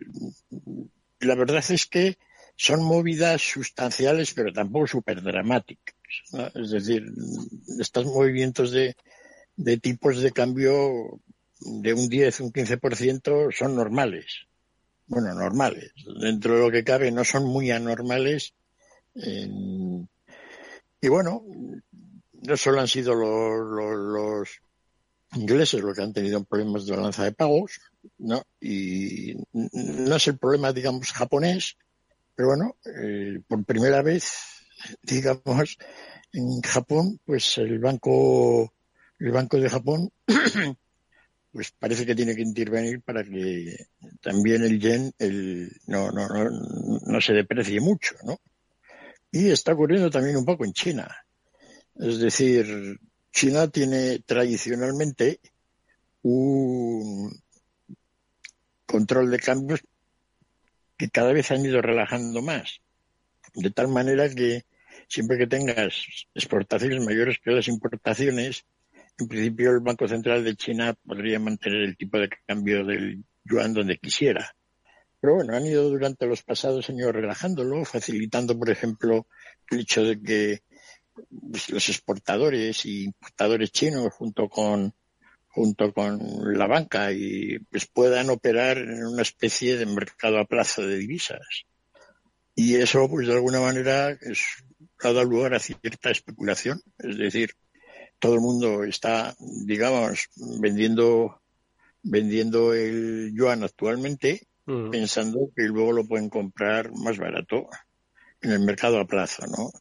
La 1.21 1.35
verdad 1.35 1.65
es 1.69 1.87
que 1.87 2.17
son 2.57 2.83
movidas 2.83 3.43
sustanciales, 3.43 4.35
pero 4.35 4.53
tampoco 4.53 4.87
súper 4.87 5.23
dramáticas. 5.23 5.95
¿no? 6.33 6.47
Es 6.55 6.71
decir, 6.71 7.05
estos 7.81 8.07
movimientos 8.07 8.71
de, 8.71 8.95
de 9.57 9.79
tipos 9.79 10.21
de 10.21 10.31
cambio 10.33 11.21
de 11.61 11.93
un 11.93 12.09
10, 12.09 12.41
un 12.41 12.53
15% 12.53 13.51
son 13.53 13.75
normales. 13.75 14.27
Bueno, 15.09 15.35
normales. 15.35 15.93
Dentro 16.21 16.55
de 16.55 16.61
lo 16.61 16.71
que 16.71 16.85
cabe 16.85 17.11
no 17.11 17.25
son 17.25 17.45
muy 17.45 17.71
anormales. 17.71 18.55
Y 19.15 21.09
bueno, 21.09 21.43
no 22.33 22.57
solo 22.57 22.81
han 22.81 22.89
sido 22.89 23.15
los, 23.15 23.67
los, 23.67 23.97
los 23.97 24.49
ingleses 25.35 25.83
los 25.83 25.97
que 25.97 26.03
han 26.03 26.13
tenido 26.13 26.45
problemas 26.45 26.87
de 26.87 26.97
balanza 26.97 27.25
de 27.25 27.33
pagos, 27.33 27.81
¿no? 28.19 28.43
Y 28.61 29.35
no 29.53 30.17
es 30.17 30.29
el 30.29 30.39
problema, 30.39 30.73
digamos, 30.73 31.13
japonés, 31.13 31.77
pero 32.35 32.49
bueno, 32.49 32.77
eh, 32.85 33.41
por 33.47 33.65
primera 33.65 34.03
vez, 34.03 34.33
digamos, 35.03 35.77
en 36.33 36.61
Japón, 36.63 37.21
pues 37.25 37.59
el 37.59 37.79
banco, 37.79 38.73
el 39.19 39.31
banco 39.33 39.59
de 39.59 39.69
Japón, 39.69 40.11
pues 41.59 41.73
parece 41.73 42.07
que 42.07 42.15
tiene 42.15 42.37
que 42.37 42.43
intervenir 42.43 43.03
para 43.03 43.25
que 43.25 43.89
también 44.21 44.63
el 44.63 44.79
yen 44.79 45.13
el, 45.19 45.69
no, 45.89 46.13
no, 46.13 46.29
no, 46.29 46.49
no 47.05 47.21
se 47.21 47.33
deprecie 47.33 47.81
mucho, 47.81 48.15
¿no? 48.23 48.39
Y 49.33 49.51
está 49.51 49.73
ocurriendo 49.73 50.09
también 50.09 50.37
un 50.37 50.45
poco 50.45 50.65
en 50.65 50.73
China. 50.73 51.09
Es 51.97 52.21
decir, 52.21 53.01
China 53.33 53.67
tiene 53.67 54.21
tradicionalmente 54.21 55.41
un 56.23 57.29
control 58.87 59.29
de 59.33 59.41
cambios 59.41 59.81
que 60.97 61.11
cada 61.11 61.33
vez 61.33 61.51
han 61.51 61.65
ido 61.65 61.83
relajando 61.83 62.41
más. 62.41 62.79
De 63.53 63.73
tal 63.73 63.89
manera 63.89 64.33
que 64.33 64.63
siempre 65.09 65.39
que 65.39 65.49
tengas 65.49 66.05
exportaciones 66.37 67.05
mayores 67.05 67.41
que 67.43 67.51
las 67.51 67.67
importaciones, 67.67 68.65
en 69.19 69.29
principio 69.29 69.73
el 69.73 69.81
Banco 69.81 70.07
Central 70.07 70.45
de 70.45 70.57
China 70.57 70.95
podría 71.07 71.39
mantener 71.39 71.83
el 71.83 71.97
tipo 71.97 72.19
de 72.19 72.31
cambio 72.47 72.85
del 72.85 73.25
yuan 73.45 73.75
donde 73.75 73.99
quisiera. 73.99 74.55
Pero 75.21 75.35
bueno, 75.35 75.57
han 75.57 75.67
ido 75.67 75.89
durante 75.89 76.27
los 76.27 76.43
pasados 76.43 76.89
años 76.91 77.13
relajándolo, 77.13 77.85
facilitando, 77.85 78.57
por 78.57 78.71
ejemplo, 78.71 79.27
el 79.71 79.81
hecho 79.81 80.05
de 80.05 80.21
que 80.23 80.61
pues, 81.51 81.71
los 81.71 81.89
exportadores 81.89 82.87
y 82.87 83.05
importadores 83.05 83.73
chinos 83.73 84.13
junto 84.15 84.49
con 84.49 84.95
junto 85.51 85.93
con 85.93 86.21
la 86.57 86.69
banca 86.69 87.11
y 87.11 87.59
pues 87.71 87.87
puedan 87.87 88.31
operar 88.31 88.79
en 88.79 89.05
una 89.05 89.23
especie 89.23 89.77
de 89.77 89.87
mercado 89.87 90.39
a 90.39 90.45
plazo 90.45 90.87
de 90.87 90.99
divisas. 90.99 91.65
Y 92.55 92.77
eso, 92.77 93.09
pues 93.09 93.27
de 93.27 93.33
alguna 93.33 93.61
manera, 93.61 94.09
ha 94.09 95.13
dado 95.13 95.25
lugar 95.25 95.55
a 95.55 95.59
cierta 95.59 96.11
especulación. 96.11 96.81
Es 96.99 97.19
decir, 97.19 97.51
todo 98.19 98.35
el 98.35 98.41
mundo 98.41 98.85
está, 98.85 99.35
digamos, 99.39 100.29
vendiendo, 100.61 101.41
vendiendo 102.03 102.75
el 102.75 103.33
yuan 103.35 103.63
actualmente, 103.63 104.47
pensando 104.91 105.51
que 105.57 105.63
luego 105.63 105.93
lo 105.93 106.07
pueden 106.07 106.29
comprar 106.29 106.93
más 106.93 107.17
barato 107.17 107.69
en 108.43 108.53
el 108.53 108.61
mercado 108.61 109.01
a 109.01 109.07
plazo, 109.07 109.47
¿no? 109.47 109.73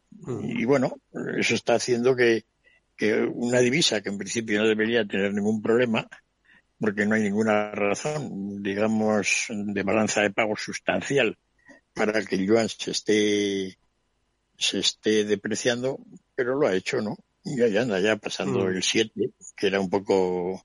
Y 0.43 0.63
bueno, 0.65 0.97
eso 1.37 1.55
está 1.55 1.75
haciendo 1.75 2.15
que, 2.15 2.45
que 2.95 3.21
una 3.21 3.59
divisa 3.59 4.01
que 4.01 4.09
en 4.09 4.17
principio 4.17 4.61
no 4.61 4.67
debería 4.67 5.05
tener 5.05 5.33
ningún 5.33 5.61
problema, 5.61 6.07
porque 6.79 7.05
no 7.05 7.15
hay 7.15 7.23
ninguna 7.23 7.71
razón, 7.71 8.63
digamos, 8.63 9.47
de 9.49 9.83
balanza 9.83 10.21
de 10.21 10.31
pago 10.31 10.55
sustancial 10.55 11.37
para 11.93 12.23
que 12.23 12.35
el 12.35 12.45
yuan 12.45 12.69
se 12.69 12.91
esté, 12.91 13.77
se 14.57 14.79
esté 14.79 15.25
depreciando, 15.25 15.99
pero 16.35 16.55
lo 16.55 16.67
ha 16.67 16.75
hecho, 16.75 17.01
¿no? 17.01 17.17
Y 17.49 17.71
ya 17.71 17.81
anda 17.81 17.99
ya 17.99 18.15
pasando 18.17 18.65
Mm. 18.65 18.67
el 18.67 18.83
7, 18.83 19.29
que 19.55 19.67
era 19.67 19.79
un 19.79 19.89
poco, 19.89 20.61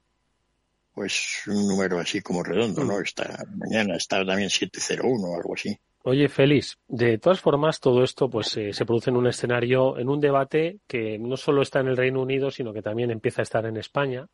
pues, 0.94 1.42
un 1.46 1.68
número 1.68 1.98
así 1.98 2.20
como 2.20 2.42
redondo, 2.42 2.84
¿no? 2.84 3.00
Esta 3.00 3.44
mañana 3.56 3.96
está 3.96 4.24
también 4.24 4.50
701 4.50 5.28
o 5.28 5.36
algo 5.36 5.54
así. 5.54 5.76
Oye, 6.04 6.28
Félix, 6.28 6.78
de 6.88 7.18
todas 7.18 7.40
formas, 7.40 7.78
todo 7.78 8.02
esto 8.02 8.28
pues 8.28 8.56
eh, 8.56 8.72
se 8.72 8.84
produce 8.84 9.10
en 9.10 9.16
un 9.16 9.28
escenario, 9.28 9.96
en 9.98 10.08
un 10.08 10.18
debate 10.20 10.80
que 10.88 11.16
no 11.16 11.36
solo 11.36 11.62
está 11.62 11.78
en 11.78 11.86
el 11.86 11.96
Reino 11.96 12.20
Unido, 12.20 12.50
sino 12.50 12.72
que 12.72 12.82
también 12.82 13.12
empieza 13.12 13.40
a 13.42 13.44
estar 13.44 13.64
en 13.66 13.76
España, 13.76 14.26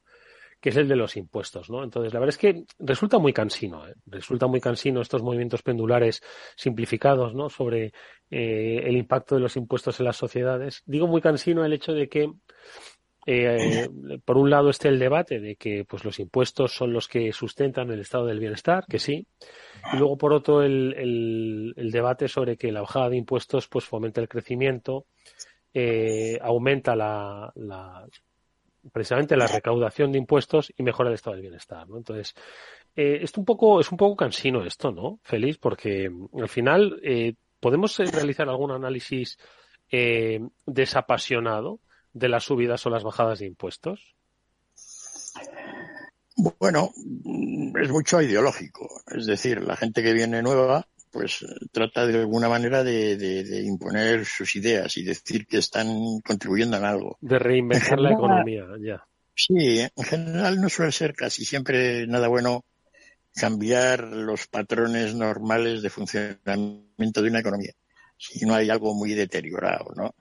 que 0.61 0.71
es 0.71 0.77
el 0.77 0.89
de 0.89 0.97
los 0.97 1.17
impuestos, 1.17 1.71
¿no? 1.71 1.85
Entonces, 1.85 2.13
la 2.13 2.21
verdad 2.21 2.35
es 2.35 2.39
que 2.39 2.65
resulta 2.79 3.19
muy 3.19 3.33
cansino, 3.33 3.87
¿eh? 3.87 3.95
resulta 4.07 4.47
muy 4.47 4.61
cansino 4.61 5.01
estos 5.01 5.23
movimientos 5.23 5.63
pendulares 5.63 6.23
simplificados, 6.57 7.35
¿no? 7.35 7.49
Sobre 7.49 7.93
eh, 8.31 8.83
el 8.85 8.97
impacto 8.97 9.37
de 9.37 9.41
los 9.41 9.57
impuestos 9.57 10.01
en 10.01 10.07
las 10.07 10.17
sociedades. 10.17 10.83
Digo 10.87 11.07
muy 11.07 11.21
cansino 11.21 11.65
el 11.65 11.73
hecho 11.73 11.93
de 11.93 12.09
que 12.09 12.33
eh, 13.27 13.89
por 14.25 14.39
un 14.39 14.49
lado 14.49 14.71
está 14.71 14.89
el 14.89 14.99
debate 14.99 15.39
de 15.39 15.57
que 15.57 15.85
pues 15.85 16.05
los 16.05 16.19
impuestos 16.19 16.73
son 16.73 16.93
los 16.95 17.09
que 17.09 17.33
sustentan 17.33 17.91
el 17.91 18.01
estado 18.01 18.27
del 18.27 18.41
bienestar, 18.41 18.87
que 18.89 18.99
sí, 18.99 19.27
y 19.93 19.97
luego 19.99 20.17
por 20.17 20.33
otro 20.33 20.63
el, 20.63 20.95
el, 20.97 21.75
el 21.77 21.91
debate 21.91 22.27
sobre 22.27 22.57
que 22.57 22.73
la 22.73 22.81
bajada 22.81 23.11
de 23.11 23.19
impuestos 23.19 23.69
pues 23.69 23.85
fomenta 23.85 24.23
el 24.23 24.29
crecimiento, 24.29 25.07
eh, 25.75 26.39
aumenta 26.41 26.97
la, 26.97 27.53
la, 27.55 28.07
precisamente 28.93 29.37
la 29.37 29.47
recaudación 29.47 30.13
de 30.13 30.19
impuestos 30.19 30.73
y 30.77 30.83
mejora 30.83 31.09
el 31.09 31.15
estado 31.15 31.35
del 31.35 31.43
bienestar, 31.43 31.89
¿no? 31.89 31.97
Entonces, 31.97 32.35
eh, 32.97 33.21
es 33.23 33.37
un 33.37 33.45
poco 33.45 33.81
es 33.81 33.91
un 33.91 33.99
poco 33.99 34.17
cansino 34.17 34.65
esto, 34.65 34.93
¿no? 34.93 35.21
Feliz, 35.23 35.59
porque 35.59 36.11
mm, 36.11 36.41
al 36.41 36.49
final 36.49 37.01
eh, 37.03 37.35
podemos 37.61 37.97
realizar 37.99 38.49
algún 38.49 38.71
análisis 38.71 39.39
eh, 39.91 40.41
desapasionado 40.67 41.81
de 42.13 42.29
las 42.29 42.45
subidas 42.45 42.85
o 42.87 42.91
las 42.91 43.05
bajadas 43.05 43.39
de 43.39 43.47
impuestos? 43.47 44.15
Bueno, 46.59 46.91
es 47.81 47.91
mucho 47.91 48.21
ideológico. 48.23 48.89
Es 49.07 49.27
decir, 49.27 49.63
la 49.63 49.77
gente 49.77 50.03
que 50.03 50.13
viene 50.13 50.43
nueva, 50.43 50.87
pues 51.11 51.45
trata 51.73 52.07
de 52.07 52.19
alguna 52.19 52.49
manera 52.49 52.85
de, 52.85 53.17
de, 53.17 53.45
de 53.45 53.63
imponer 53.63 54.25
sus 54.25 54.57
ideas 54.57 54.97
y 54.97 55.05
decir 55.05 55.47
que 55.47 55.59
están 55.59 56.21
contribuyendo 56.21 56.77
en 56.77 56.85
algo. 56.85 57.19
De 57.21 57.39
reinventar 57.39 57.99
En 57.99 58.03
la 58.05 58.13
economía, 58.13 58.65
ya. 58.81 59.05
Sí, 59.35 59.81
en 59.81 60.05
general 60.05 60.61
no 60.61 60.69
suele 60.69 60.93
ser 60.93 61.15
casi 61.15 61.45
siempre 61.45 62.07
nada 62.07 62.29
bueno 62.29 62.65
cambiar 63.35 64.03
los 64.03 64.47
patrones 64.49 65.15
normales 65.15 65.81
de 65.83 65.91
funcionamiento 65.91 67.23
de 67.23 67.29
una 67.29 67.41
economía, 67.41 67.73
si 68.17 68.45
no 68.45 68.55
hay 68.55 68.69
algo 68.69 68.95
muy 68.95 69.15
deteriorado, 69.15 69.93
¿no? 69.95 70.15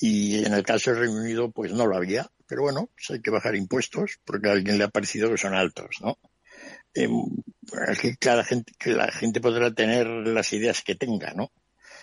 Y 0.00 0.44
en 0.44 0.54
el 0.54 0.62
caso 0.62 0.90
del 0.90 1.00
Reino 1.00 1.20
Unido, 1.20 1.50
pues 1.50 1.72
no 1.72 1.86
lo 1.86 1.96
había, 1.96 2.30
pero 2.46 2.62
bueno, 2.62 2.88
pues 2.94 3.10
hay 3.10 3.20
que 3.20 3.30
bajar 3.30 3.54
impuestos 3.54 4.18
porque 4.24 4.48
a 4.48 4.52
alguien 4.52 4.78
le 4.78 4.84
ha 4.84 4.88
parecido 4.88 5.30
que 5.30 5.36
son 5.36 5.54
altos, 5.54 5.96
¿no? 6.00 6.18
Eh, 6.94 7.08
que 8.00 8.16
cada 8.16 8.44
gente, 8.44 8.72
que 8.78 8.90
la 8.90 9.10
gente 9.10 9.40
podrá 9.40 9.72
tener 9.72 10.06
las 10.06 10.52
ideas 10.52 10.82
que 10.82 10.94
tenga, 10.94 11.32
¿no? 11.34 11.50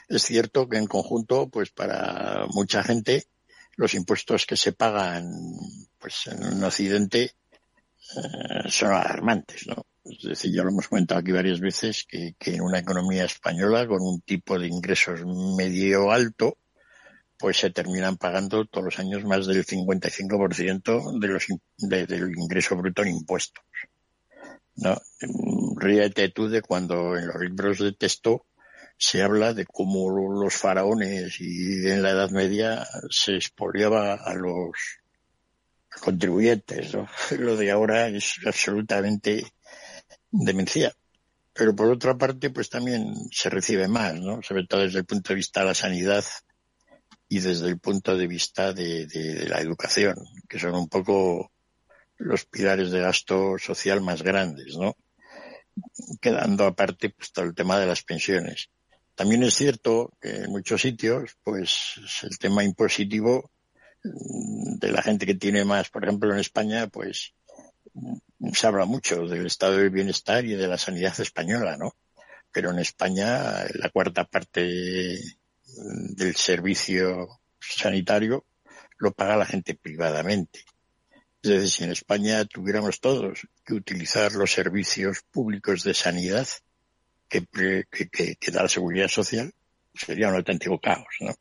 Es 0.08 0.24
cierto 0.24 0.70
que 0.70 0.77
en 0.77 0.88
conjunto, 0.88 1.50
pues 1.50 1.72
para 1.72 2.46
mucha 2.54 2.84
gente, 2.84 3.25
los 3.75 3.94
impuestos 3.94 4.46
que 4.46 4.56
se 4.56 4.74
pagan, 4.74 5.25
pues 5.98 6.27
en 6.27 6.63
Occidente, 6.63 7.34
eh, 8.15 8.70
son 8.70 8.92
alarmantes, 8.92 9.68
¿no? 9.68 9.86
Es 10.04 10.22
decir, 10.22 10.54
ya 10.54 10.62
lo 10.62 10.70
hemos 10.70 10.88
comentado 10.88 11.20
aquí 11.20 11.32
varias 11.32 11.60
veces 11.60 12.06
que, 12.08 12.36
que 12.38 12.54
en 12.54 12.62
una 12.62 12.80
economía 12.80 13.25
española 13.25 13.88
con 13.88 14.01
un 14.01 14.22
tipo 14.22 14.60
de 14.60 14.68
ingresos 14.68 15.22
medio 15.58 16.12
alto, 16.12 16.58
pues 17.39 17.58
se 17.58 17.72
terminan 17.72 18.18
pagando 18.18 18.65
todos 18.65 18.86
los 18.86 19.00
años 19.00 19.24
más 19.25 19.48
del 19.48 19.65
55% 19.65 21.20
de 21.20 21.27
los, 21.27 21.46
de, 21.77 22.06
del 22.06 22.38
ingreso 22.38 22.75
bruto 22.75 23.01
en 23.01 23.10
impuestos. 23.10 23.63
¿No? 24.75 25.01
Ríete 25.77 26.29
tú 26.29 26.48
de 26.50 26.62
cuando 26.62 27.17
en 27.17 27.27
los 27.27 27.41
libros 27.41 27.79
de 27.79 27.94
texto 27.94 28.46
se 28.98 29.22
habla 29.22 29.53
de 29.53 29.65
cómo 29.65 30.10
los 30.10 30.53
faraones 30.53 31.39
y 31.39 31.88
en 31.88 32.01
la 32.01 32.12
Edad 32.12 32.29
Media 32.29 32.88
se 33.10 33.36
expoliaba 33.36 34.13
a 34.13 34.34
los 34.34 34.72
contribuyentes. 36.01 36.94
¿no? 36.94 37.08
Lo 37.39 37.58
de 37.58 37.72
ahora 37.72 38.08
es 38.08 38.36
absolutamente 38.46 39.46
demencial. 40.32 40.94
Pero 41.53 41.74
por 41.74 41.89
otra 41.89 42.17
parte, 42.17 42.50
pues 42.50 42.70
también 42.70 43.13
se 43.32 43.50
recibe 43.50 43.88
más, 43.88 44.15
¿no? 44.15 44.41
Sobre 44.41 44.67
todo 44.67 44.82
desde 44.82 45.00
el 45.00 45.05
punto 45.05 45.29
de 45.29 45.36
vista 45.36 45.62
de 45.62 45.67
la 45.67 45.74
sanidad 45.74 46.25
y 47.29 47.39
desde 47.39 47.70
el 47.70 47.79
punto 47.79 48.17
de 48.17 48.27
vista 48.27 48.74
de, 48.74 49.08
la 49.48 49.62
educación, 49.62 50.15
que 50.50 50.60
son 50.60 50.75
un 50.75 50.89
poco 50.89 51.51
los 52.17 52.45
pilares 52.45 52.91
de 52.91 53.01
gasto 53.01 53.57
social 53.57 54.01
más 54.01 54.22
grandes, 54.22 54.77
¿no? 54.77 54.95
Quedando 56.22 56.65
aparte 56.65 57.10
pues 57.10 57.31
todo 57.31 57.45
el 57.45 57.55
tema 57.55 57.79
de 57.79 57.88
las 57.88 58.03
pensiones. 58.03 58.69
También 59.15 59.43
es 59.43 59.53
cierto 59.53 60.12
que 60.22 60.43
en 60.43 60.51
muchos 60.51 60.81
sitios, 60.81 61.38
pues 61.43 62.00
el 62.24 62.38
tema 62.38 62.63
impositivo 62.63 63.51
de 64.03 64.91
la 64.91 65.01
gente 65.01 65.25
que 65.25 65.36
tiene 65.36 65.65
más, 65.65 65.89
por 65.89 66.03
ejemplo 66.03 66.31
en 66.31 66.39
España, 66.39 66.88
pues 66.88 67.34
se 68.53 68.67
habla 68.67 68.85
mucho 68.85 69.25
del 69.25 69.46
estado 69.46 69.77
del 69.77 69.90
bienestar 69.90 70.46
y 70.46 70.53
de 70.53 70.68
la 70.68 70.77
sanidad 70.77 71.20
española, 71.20 71.77
¿no? 71.77 71.96
Pero 72.51 72.72
en 72.72 72.79
España 72.79 73.66
la 73.74 73.90
cuarta 73.90 74.25
parte 74.25 74.61
del 74.61 76.35
servicio 76.35 77.40
sanitario 77.59 78.46
lo 78.98 79.11
paga 79.13 79.37
la 79.37 79.46
gente 79.46 79.75
privadamente. 79.75 80.63
Es 81.46 81.51
decir, 81.51 81.70
si 81.70 81.84
en 81.84 81.92
España 81.92 82.44
tuviéramos 82.46 83.00
todos 83.00 83.48
que 83.64 83.75
utilizar 83.75 84.34
los 84.34 84.51
servicios 84.51 85.22
públicos 85.31 85.84
de 85.84 85.94
sanidad 85.94 86.48
que, 87.29 87.46
que, 87.92 88.08
que, 88.10 88.36
que 88.36 88.51
da 88.51 88.64
la 88.64 88.70
seguridad 88.70 89.08
social, 89.10 89.53
sería 89.94 90.29
un 90.29 90.36
auténtico 90.36 90.79
caos, 90.79 91.05
¿no? 91.20 91.36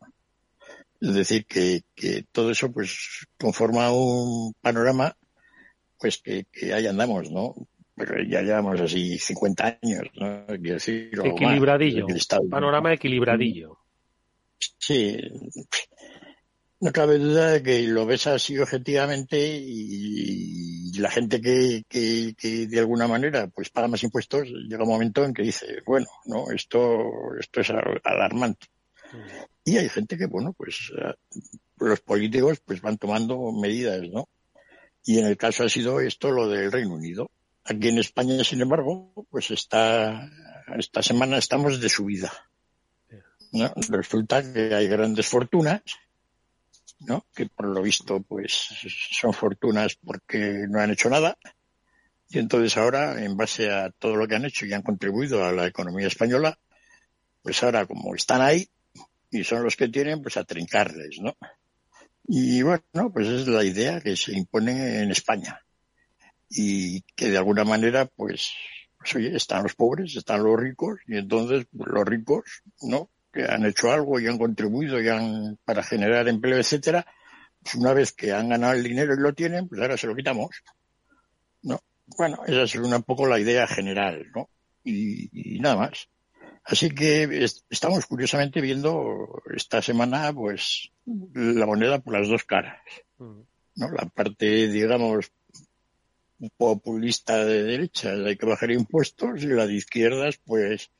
Es 1.01 1.15
decir, 1.15 1.47
que, 1.47 1.85
que 1.95 2.25
todo 2.31 2.51
eso 2.51 2.71
pues 2.71 3.27
conforma 3.39 3.93
un 3.93 4.53
panorama 4.61 5.17
pues 5.99 6.19
que, 6.19 6.45
que 6.53 6.75
ahí 6.75 6.87
andamos, 6.87 7.31
¿no? 7.31 7.55
Pero 7.97 8.23
ya 8.25 8.43
llevamos 8.43 8.79
así 8.83 9.19
50 9.19 9.79
años, 9.81 10.11
¿no? 10.17 10.45
Quiero 10.47 10.75
decir, 10.75 11.11
equilibradillo. 11.25 12.07
Panorama 12.51 12.93
equilibradillo. 12.93 13.79
Sí. 14.59 15.17
No 16.85 16.93
cabe 16.93 17.17
duda 17.17 17.53
de 17.53 17.63
que 17.63 17.83
lo 17.85 18.05
ves 18.05 18.27
así 18.27 18.59
objetivamente 18.59 19.39
y, 19.39 20.93
la 20.99 21.11
gente 21.11 21.41
que, 21.41 21.83
que, 21.89 22.35
que, 22.37 22.67
de 22.67 22.79
alguna 22.79 23.09
manera 23.09 23.47
pues 23.47 23.71
paga 23.71 23.89
más 23.89 24.03
impuestos 24.03 24.51
llega 24.69 24.83
un 24.83 24.91
momento 24.91 25.25
en 25.25 25.33
que 25.33 25.45
dice, 25.45 25.79
bueno, 25.87 26.07
no, 26.27 26.51
esto, 26.51 27.09
esto 27.41 27.63
es 27.63 27.71
alarmante. 27.71 28.67
Y 29.65 29.79
hay 29.79 29.89
gente 29.89 30.19
que, 30.19 30.27
bueno, 30.27 30.53
pues 30.53 30.93
los 31.79 32.01
políticos 32.01 32.61
pues 32.63 32.83
van 32.83 32.99
tomando 32.99 33.51
medidas, 33.51 34.03
¿no? 34.11 34.29
Y 35.07 35.21
en 35.21 35.27
el 35.27 35.39
caso 35.39 35.65
ha 35.65 35.71
sido 35.71 36.01
esto 36.01 36.33
lo 36.33 36.51
del 36.51 36.71
Reino 36.71 36.97
Unido. 36.97 37.31
Aquí 37.65 37.89
en 37.89 37.97
España, 37.97 38.45
sin 38.45 38.61
embargo, 38.61 39.27
pues 39.31 39.51
está, 39.51 40.31
esta 40.77 41.03
semana 41.03 41.39
estamos 41.39 41.81
de 41.81 41.89
subida. 41.89 42.31
¿no? 43.53 43.73
Resulta 43.89 44.53
que 44.53 44.75
hay 44.75 44.87
grandes 44.87 45.27
fortunas, 45.27 45.81
¿no? 47.07 47.27
Que 47.35 47.47
por 47.47 47.67
lo 47.67 47.83
visto, 47.83 48.21
pues 48.21 48.69
son 49.11 49.33
fortunas 49.33 49.97
porque 49.97 50.67
no 50.69 50.81
han 50.81 50.91
hecho 50.91 51.11
nada. 51.11 51.37
Y 52.29 52.39
entonces 52.39 52.77
ahora, 52.77 53.23
en 53.23 53.37
base 53.37 53.71
a 53.71 53.91
todo 53.91 54.17
lo 54.17 54.27
que 54.27 54.37
han 54.37 54.45
hecho 54.45 54.67
y 54.67 54.73
han 54.73 54.83
contribuido 54.83 55.45
a 55.45 55.53
la 55.53 55.67
economía 55.67 56.07
española, 56.07 56.59
pues 57.43 57.63
ahora 57.63 57.87
como 57.87 58.15
están 58.15 58.41
ahí 58.41 58.69
y 59.31 59.45
son 59.45 59.63
los 59.63 59.77
que 59.77 59.89
tienen, 59.89 60.23
pues 60.23 60.37
a 60.37 60.45
trincarles, 60.45 61.21
¿no? 61.21 61.37
Y 62.27 62.63
bueno, 62.63 63.13
pues 63.13 63.29
es 63.29 63.47
la 63.47 63.65
idea 63.65 64.01
que 64.01 64.17
se 64.17 64.33
impone 64.33 65.03
en 65.03 65.11
España. 65.11 65.61
Y 66.49 67.03
que 67.15 67.31
de 67.31 67.37
alguna 67.37 67.65
manera, 67.65 68.07
pues, 68.07 68.53
pues 68.97 69.15
oye, 69.17 69.37
están 69.37 69.65
los 69.65 69.75
pobres, 69.75 70.17
están 70.17 70.43
los 70.43 70.59
ricos, 70.59 71.01
y 71.07 71.19
entonces 71.19 71.67
pues, 71.77 71.91
los 71.91 72.05
ricos, 72.05 72.63
¿no? 72.83 73.11
Que 73.35 73.45
han 73.45 73.67
hecho 73.67 73.91
algo 73.91 74.21
y 74.21 74.29
han 74.29 74.39
contribuido 74.39 75.01
y 75.01 75.09
han, 75.09 75.59
para 75.65 75.83
generar 75.83 76.29
empleo, 76.29 76.57
etcétera, 76.57 77.05
pues 77.63 77.75
una 77.75 77.93
vez 77.93 78.13
que 78.13 78.33
han 78.33 78.49
ganado 78.49 78.75
el 78.75 78.85
dinero 78.85 79.15
y 79.15 79.21
lo 79.21 79.35
tienen, 79.35 79.69
pues 79.69 79.81
ahora 79.81 79.97
se 79.97 80.07
lo 80.07 80.15
quitamos. 80.15 80.51
¿No? 81.63 81.81
Bueno, 82.17 82.43
esa 82.47 82.63
es 82.63 82.75
un 82.77 83.03
poco 83.03 83.27
la 83.27 83.41
idea 83.41 83.67
general, 83.67 84.27
¿no? 84.35 84.49
Y, 84.85 85.57
y 85.57 85.59
nada 85.61 85.77
más. 85.77 86.09
Así 86.65 86.91
que 86.91 87.47
estamos 87.69 88.07
curiosamente 88.07 88.61
viendo 88.63 89.43
esta 89.55 89.83
semana, 89.83 90.33
pues, 90.33 90.91
la 91.35 91.67
moneda 91.67 91.99
por 91.99 92.15
las 92.15 92.29
dos 92.29 92.45
caras. 92.45 92.81
¿no? 93.19 93.91
La 93.91 94.07
parte, 94.07 94.69
digamos, 94.69 95.31
populista 96.57 97.45
de 97.45 97.63
derechas 97.65 98.19
hay 98.25 98.37
que 98.37 98.47
bajar 98.47 98.71
impuestos 98.71 99.43
y 99.43 99.47
la 99.47 99.67
de 99.67 99.75
izquierdas, 99.75 100.39
pues, 100.45 100.91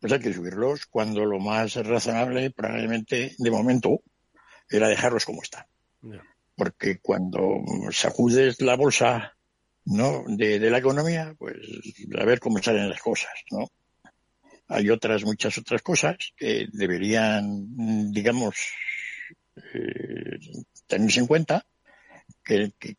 pues 0.00 0.12
hay 0.12 0.20
que 0.20 0.32
subirlos 0.32 0.86
cuando 0.86 1.24
lo 1.24 1.38
más 1.40 1.74
razonable 1.74 2.50
probablemente 2.50 3.34
de 3.36 3.50
momento 3.50 4.00
era 4.70 4.88
dejarlos 4.88 5.24
como 5.24 5.42
están. 5.42 5.66
Yeah. 6.02 6.22
Porque 6.56 6.98
cuando 7.00 7.62
sacudes 7.90 8.60
la 8.60 8.76
bolsa 8.76 9.38
¿no? 9.88 10.24
De, 10.26 10.58
de, 10.58 10.70
la 10.70 10.78
economía, 10.78 11.34
pues 11.38 11.56
a 12.18 12.24
ver 12.24 12.40
cómo 12.40 12.58
salen 12.62 12.90
las 12.90 13.00
cosas, 13.00 13.32
¿no? 13.50 13.70
Hay 14.68 14.90
otras, 14.90 15.24
muchas 15.24 15.56
otras 15.56 15.80
cosas 15.82 16.16
que 16.36 16.68
deberían, 16.70 18.12
digamos, 18.12 18.56
eh, 19.56 20.38
tenerse 20.86 21.20
en 21.20 21.26
cuenta, 21.26 21.64
que, 22.44 22.72
que, 22.78 22.96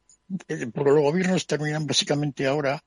porque 0.73 0.91
los 0.91 1.03
gobiernos 1.03 1.45
terminan 1.45 1.85
básicamente 1.85 2.47
ahora 2.47 2.83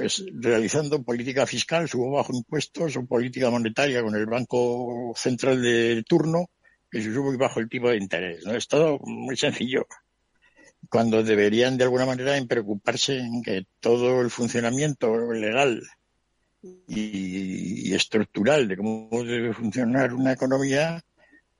pues 0.00 0.24
realizando 0.32 1.02
política 1.02 1.46
fiscal, 1.46 1.86
subo 1.86 2.12
bajo 2.12 2.32
impuestos 2.32 2.96
o 2.96 3.04
política 3.04 3.50
monetaria 3.50 4.00
con 4.02 4.16
el 4.16 4.24
Banco 4.24 5.12
Central 5.14 5.60
de 5.60 6.02
turno, 6.08 6.48
que 6.90 7.02
se 7.02 7.12
sube 7.12 7.36
bajo 7.36 7.60
el 7.60 7.68
tipo 7.68 7.90
de 7.90 7.98
interés. 7.98 8.46
¿no? 8.46 8.54
Es 8.54 8.66
todo 8.66 8.98
muy 9.00 9.36
sencillo. 9.36 9.86
cuando 10.88 11.22
deberían 11.22 11.76
de 11.76 11.84
alguna 11.84 12.06
manera 12.06 12.42
preocuparse 12.48 13.18
en 13.18 13.42
que 13.42 13.66
todo 13.78 14.22
el 14.22 14.30
funcionamiento 14.30 15.14
legal 15.34 15.82
y, 16.62 17.90
y 17.90 17.94
estructural 17.94 18.68
de 18.68 18.78
cómo 18.78 19.22
debe 19.22 19.52
funcionar 19.52 20.14
una 20.14 20.32
economía 20.32 21.04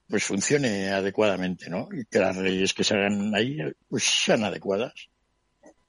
pues 0.09 0.25
funcione 0.25 0.89
adecuadamente, 0.89 1.69
¿no? 1.69 1.89
Y 1.93 2.07
que 2.07 2.19
las 2.19 2.39
leyes 2.39 2.73
que 2.73 2.85
se 2.85 2.95
hagan 2.95 3.35
ahí 3.35 3.59
pues 3.87 4.05
sean 4.05 4.45
adecuadas. 4.45 5.10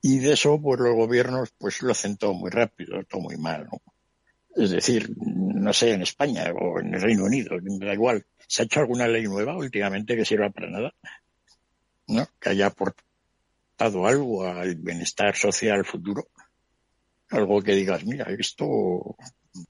Y 0.02 0.20
de 0.20 0.34
eso, 0.34 0.60
pues 0.60 0.80
los 0.80 0.96
gobiernos 0.96 1.54
pues 1.58 1.82
lo 1.82 1.92
hacen 1.92 2.18
todo 2.18 2.34
muy 2.34 2.50
rápido, 2.50 3.04
todo 3.04 3.22
muy 3.22 3.38
mal, 3.38 3.68
¿no? 3.72 3.82
Es 4.56 4.72
decir, 4.72 5.10
no 5.18 5.72
sé, 5.72 5.94
en 5.94 6.02
España 6.02 6.52
o 6.54 6.80
en 6.80 6.94
el 6.94 7.02
Reino 7.02 7.26
Unido, 7.26 7.58
da 7.62 7.94
igual. 7.94 8.26
¿Se 8.48 8.62
ha 8.62 8.66
hecho 8.66 8.82
alguna 8.82 9.08
ley 9.08 9.24
nueva 9.24 9.56
últimamente 9.56 10.16
que 10.16 10.26
sirva 10.26 10.50
para 10.50 10.70
nada? 10.70 10.94
¿No? 12.08 12.28
Que 12.40 12.50
haya 12.50 12.68
aportado 12.68 14.06
algo 14.06 14.46
al 14.46 14.76
bienestar 14.76 15.36
social 15.36 15.86
futuro. 15.86 16.28
Algo 17.30 17.62
que 17.62 17.74
digas, 17.74 18.04
mira, 18.04 18.26
esto, 18.38 19.16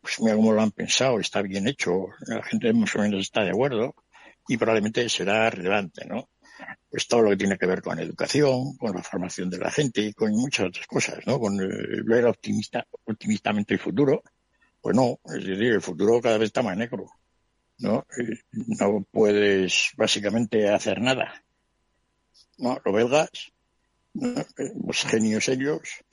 pues 0.01 0.19
mira 0.19 0.35
cómo 0.35 0.53
lo 0.53 0.61
han 0.61 0.71
pensado, 0.71 1.19
está 1.19 1.43
bien 1.43 1.67
hecho, 1.67 2.07
la 2.25 2.41
gente 2.41 2.73
más 2.73 2.95
o 2.95 2.99
menos 2.99 3.21
está 3.21 3.43
de 3.43 3.51
acuerdo 3.51 3.93
y 4.47 4.57
probablemente 4.57 5.07
será 5.09 5.49
relevante, 5.51 6.05
¿no? 6.07 6.27
Pues 6.89 7.07
todo 7.07 7.21
lo 7.21 7.29
que 7.31 7.37
tiene 7.37 7.57
que 7.57 7.65
ver 7.65 7.81
con 7.81 7.99
educación, 7.99 8.75
con 8.77 8.95
la 8.95 9.03
formación 9.03 9.49
de 9.49 9.57
la 9.57 9.71
gente 9.71 10.01
y 10.01 10.13
con 10.13 10.31
muchas 10.31 10.67
otras 10.67 10.87
cosas, 10.87 11.19
¿no? 11.25 11.39
Con 11.39 11.59
el, 11.59 12.03
ver 12.03 12.25
optimista, 12.25 12.85
optimistamente 13.05 13.73
el 13.73 13.79
futuro. 13.79 14.23
Pues 14.81 14.95
no, 14.95 15.19
es 15.25 15.45
decir, 15.45 15.73
el 15.73 15.81
futuro 15.81 16.19
cada 16.21 16.37
vez 16.37 16.47
está 16.47 16.63
más 16.63 16.75
negro, 16.75 17.05
¿no? 17.77 18.05
No 18.51 19.05
puedes 19.09 19.91
básicamente 19.95 20.69
hacer 20.69 20.99
nada. 21.01 21.43
¿No? 22.57 22.79
Los 22.83 22.93
belgas, 22.93 23.51
¿no? 24.13 24.33
los 24.85 25.03
genios 25.05 25.47
ellos, 25.47 26.03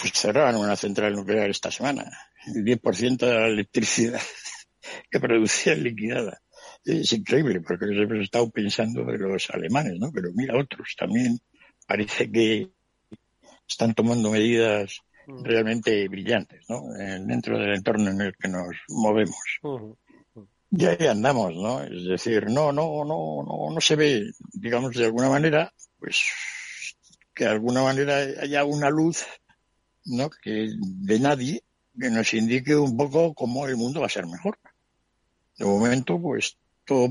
pues 0.00 0.12
cerraron 0.12 0.60
una 0.60 0.76
central 0.76 1.14
nuclear 1.14 1.50
esta 1.50 1.70
semana. 1.70 2.10
El 2.46 2.64
10% 2.64 3.18
de 3.18 3.34
la 3.34 3.46
electricidad 3.46 4.20
que 5.10 5.20
producía 5.20 5.74
liquidada. 5.74 6.40
Es 6.84 7.12
increíble, 7.12 7.60
porque 7.60 7.84
hemos 7.86 8.24
estado 8.24 8.50
pensando 8.50 9.04
de 9.04 9.18
los 9.18 9.50
alemanes, 9.50 9.98
¿no? 9.98 10.10
Pero 10.12 10.30
mira, 10.34 10.58
otros 10.58 10.94
también 10.98 11.38
parece 11.86 12.30
que 12.30 12.70
están 13.68 13.94
tomando 13.94 14.30
medidas 14.30 15.00
realmente 15.26 16.08
brillantes, 16.08 16.64
¿no? 16.68 16.82
Dentro 16.92 17.58
del 17.58 17.74
entorno 17.74 18.10
en 18.10 18.20
el 18.20 18.36
que 18.36 18.48
nos 18.48 18.76
movemos. 18.88 19.60
Y 20.70 20.86
ahí 20.86 21.06
andamos, 21.06 21.54
¿no? 21.54 21.82
Es 21.82 22.04
decir, 22.04 22.46
no, 22.46 22.72
no, 22.72 23.04
no, 23.04 23.42
no, 23.44 23.74
no 23.74 23.80
se 23.80 23.96
ve, 23.96 24.30
digamos, 24.52 24.94
de 24.94 25.04
alguna 25.04 25.28
manera, 25.28 25.72
pues, 25.98 26.22
que 27.34 27.44
de 27.44 27.50
alguna 27.50 27.82
manera 27.82 28.18
haya 28.40 28.64
una 28.64 28.88
luz, 28.88 29.24
¿no? 30.04 30.30
Que 30.30 30.68
de 30.78 31.20
nadie 31.20 31.62
que 31.98 32.10
nos 32.10 32.32
indique 32.34 32.76
un 32.76 32.96
poco 32.96 33.34
cómo 33.34 33.66
el 33.66 33.76
mundo 33.76 34.00
va 34.00 34.06
a 34.06 34.10
ser 34.10 34.26
mejor. 34.26 34.58
De 35.58 35.64
momento, 35.64 36.20
pues 36.20 36.56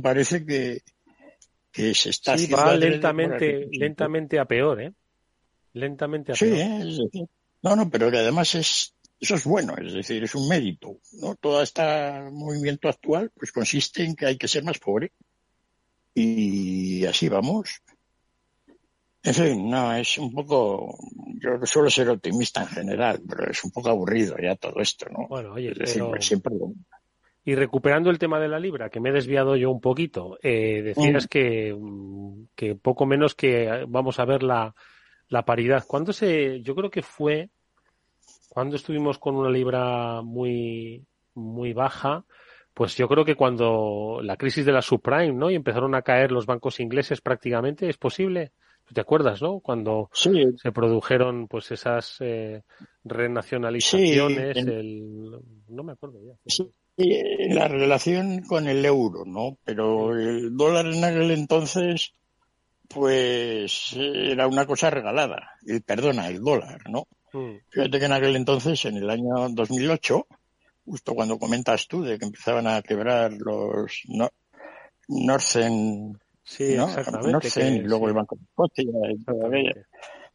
parece 0.01 0.45
que, 0.45 0.81
que 1.71 1.93
se 1.93 2.09
está 2.09 2.37
sí, 2.37 2.51
va 2.51 2.75
lentamente, 2.75 3.67
lentamente 3.71 4.39
a 4.39 4.45
peor, 4.45 4.81
¿eh? 4.81 4.93
Lentamente 5.73 6.31
a 6.31 6.35
Sí, 6.35 6.45
peor. 6.45 6.87
Es 6.87 6.97
decir, 6.97 7.27
no, 7.61 7.75
no, 7.75 7.89
pero 7.89 8.09
que 8.09 8.17
además 8.17 8.55
es, 8.55 8.93
eso 9.19 9.35
es 9.35 9.43
bueno, 9.43 9.75
es 9.77 9.93
decir, 9.93 10.23
es 10.23 10.33
un 10.35 10.47
mérito, 10.47 10.99
¿no? 11.21 11.35
Todo 11.35 11.61
este 11.61 11.81
movimiento 12.31 12.87
actual, 12.87 13.31
pues 13.35 13.51
consiste 13.51 14.03
en 14.03 14.15
que 14.15 14.25
hay 14.25 14.37
que 14.37 14.47
ser 14.47 14.63
más 14.63 14.79
pobre. 14.79 15.11
Y 16.13 17.05
así 17.05 17.29
vamos. 17.29 17.81
En 19.21 19.33
fin, 19.33 19.69
no, 19.69 19.93
es 19.93 20.17
un 20.17 20.33
poco, 20.33 20.97
yo 21.35 21.65
suelo 21.65 21.89
ser 21.89 22.09
optimista 22.09 22.61
en 22.61 22.67
general, 22.67 23.21
pero 23.27 23.51
es 23.51 23.63
un 23.65 23.71
poco 23.71 23.89
aburrido 23.89 24.37
ya 24.41 24.55
todo 24.55 24.79
esto, 24.79 25.07
¿no? 25.09 25.27
Bueno, 25.27 25.53
oye, 25.53 25.71
es 25.71 25.77
decir, 25.77 26.03
pero- 26.09 26.21
siempre 26.21 26.55
lo. 26.55 26.73
Y 27.45 27.55
recuperando 27.55 28.09
el 28.09 28.19
tema 28.19 28.39
de 28.39 28.47
la 28.49 28.59
libra, 28.59 28.89
que 28.89 28.99
me 28.99 29.09
he 29.09 29.13
desviado 29.13 29.55
yo 29.55 29.71
un 29.71 29.81
poquito, 29.81 30.37
eh, 30.43 30.81
decías 30.83 31.25
Mm. 31.25 31.27
que, 31.29 31.75
mm, 31.79 32.43
que 32.55 32.75
poco 32.75 33.05
menos 33.05 33.33
que 33.33 33.85
vamos 33.87 34.19
a 34.19 34.25
ver 34.25 34.43
la, 34.43 34.75
la 35.29 35.45
paridad. 35.45 35.83
¿Cuándo 35.87 36.11
se, 36.13 36.61
yo 36.61 36.75
creo 36.75 36.89
que 36.89 37.01
fue 37.01 37.49
cuando 38.49 38.75
estuvimos 38.75 39.19
con 39.19 39.35
una 39.35 39.49
libra 39.49 40.21
muy, 40.21 41.05
muy 41.35 41.73
baja, 41.73 42.25
pues 42.73 42.95
yo 42.95 43.07
creo 43.07 43.23
que 43.25 43.35
cuando 43.35 44.19
la 44.23 44.37
crisis 44.37 44.65
de 44.65 44.71
la 44.71 44.81
subprime, 44.81 45.33
¿no? 45.33 45.49
Y 45.51 45.55
empezaron 45.55 45.95
a 45.95 46.01
caer 46.01 46.31
los 46.31 46.45
bancos 46.45 46.79
ingleses 46.79 47.21
prácticamente, 47.21 47.89
¿es 47.89 47.97
posible? 47.97 48.51
¿Tú 48.85 48.93
te 48.93 49.01
acuerdas, 49.01 49.41
no? 49.41 49.59
Cuando 49.59 50.09
Sí, 50.13 50.45
se 50.57 50.71
produjeron 50.71 51.47
pues 51.47 51.71
esas 51.71 52.17
eh, 52.21 52.63
renacionalizaciones, 53.03 54.57
Sí, 54.57 54.69
el, 54.69 55.31
no 55.67 55.83
me 55.83 55.91
acuerdo 55.93 56.19
ya. 56.25 56.33
Sí, 56.45 56.63
eh, 56.63 56.71
la 56.99 57.67
relación 57.67 58.41
con 58.43 58.67
el 58.67 58.83
euro, 58.85 59.23
¿no? 59.25 59.57
Pero 59.63 60.13
el 60.17 60.55
dólar 60.55 60.87
en 60.87 61.03
aquel 61.03 61.31
entonces, 61.31 62.13
pues 62.87 63.93
eh, 63.95 64.31
era 64.31 64.47
una 64.47 64.65
cosa 64.65 64.89
regalada. 64.89 65.51
El, 65.65 65.81
perdona, 65.81 66.27
el 66.27 66.41
dólar, 66.41 66.81
¿no? 66.89 67.07
Mm. 67.33 67.57
Fíjate 67.69 67.99
que 67.99 68.05
en 68.05 68.11
aquel 68.13 68.35
entonces, 68.35 68.83
en 68.85 68.97
el 68.97 69.09
año 69.09 69.49
2008, 69.49 70.27
justo 70.85 71.13
cuando 71.13 71.37
comentas 71.39 71.87
tú 71.87 72.01
de 72.03 72.17
que 72.17 72.25
empezaban 72.25 72.67
a 72.67 72.81
quebrar 72.81 73.31
los 73.33 74.01
no, 74.07 74.29
Northern, 75.07 76.19
Sí, 76.43 76.75
¿no? 76.75 76.87
Northern 76.87 77.39
que- 77.39 77.75
y 77.75 77.87
luego 77.87 78.05
sí, 78.05 78.09
el 78.09 78.13
Banco 78.15 78.35
de 78.35 78.41
Escocia 78.43 79.11
y 79.13 79.23
todo 79.23 79.45
aquello, 79.47 79.73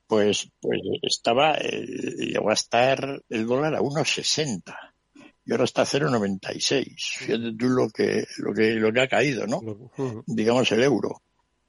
pues, 0.07 0.49
pues 0.61 0.81
estaba, 1.03 1.55
eh, 1.57 1.85
llegó 2.19 2.51
a 2.51 2.55
estar 2.55 3.21
el 3.29 3.47
dólar 3.47 3.75
a 3.75 3.81
1,60 3.81 4.94
y 5.45 5.53
ahora 5.53 5.65
está 5.65 5.83
a 5.83 5.87
0,96. 5.87 6.95
Fíjate 7.19 7.53
tú 7.59 7.69
lo 7.69 7.89
que, 7.91 8.25
lo 8.39 8.53
que, 8.55 8.75
lo 8.75 8.93
que 8.93 9.01
ha 9.01 9.09
caído, 9.09 9.47
¿no? 9.47 9.61
Digamos 10.27 10.71
el 10.73 10.83
euro. 10.83 11.21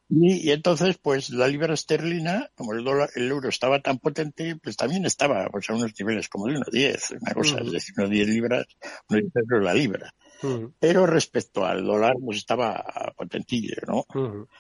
Y, 0.08 0.48
y 0.48 0.52
entonces, 0.52 1.00
pues 1.02 1.32
la 1.32 1.48
libra 1.48 1.74
esterlina, 1.74 2.52
como 2.56 2.74
el 2.74 2.84
dólar, 2.84 3.10
el 3.16 3.30
euro 3.30 3.50
estaba 3.50 3.82
tan 3.82 3.98
potente, 3.98 4.56
pues 4.62 4.78
también 4.78 5.04
estaba 5.06 5.48
pues, 5.50 5.68
a 5.70 5.74
unos 5.74 5.94
niveles 6.00 6.30
como 6.30 6.46
de 6.46 6.60
1,10, 6.60 7.22
una 7.22 7.34
cosa, 7.34 7.56
Ujú. 7.56 7.66
es 7.66 7.72
decir, 7.72 7.96
unos 7.98 8.12
10 8.12 8.28
libras, 8.28 8.66
unos 9.10 9.24
10 9.24 9.36
euros 9.36 9.64
la 9.64 9.74
libra. 9.74 10.14
Pero 10.80 11.08
respecto 11.08 11.66
al 11.66 11.84
dólar, 11.84 12.14
pues 12.24 12.38
estaba 12.38 12.86
potentillo, 13.18 13.78
¿no? 13.88 14.06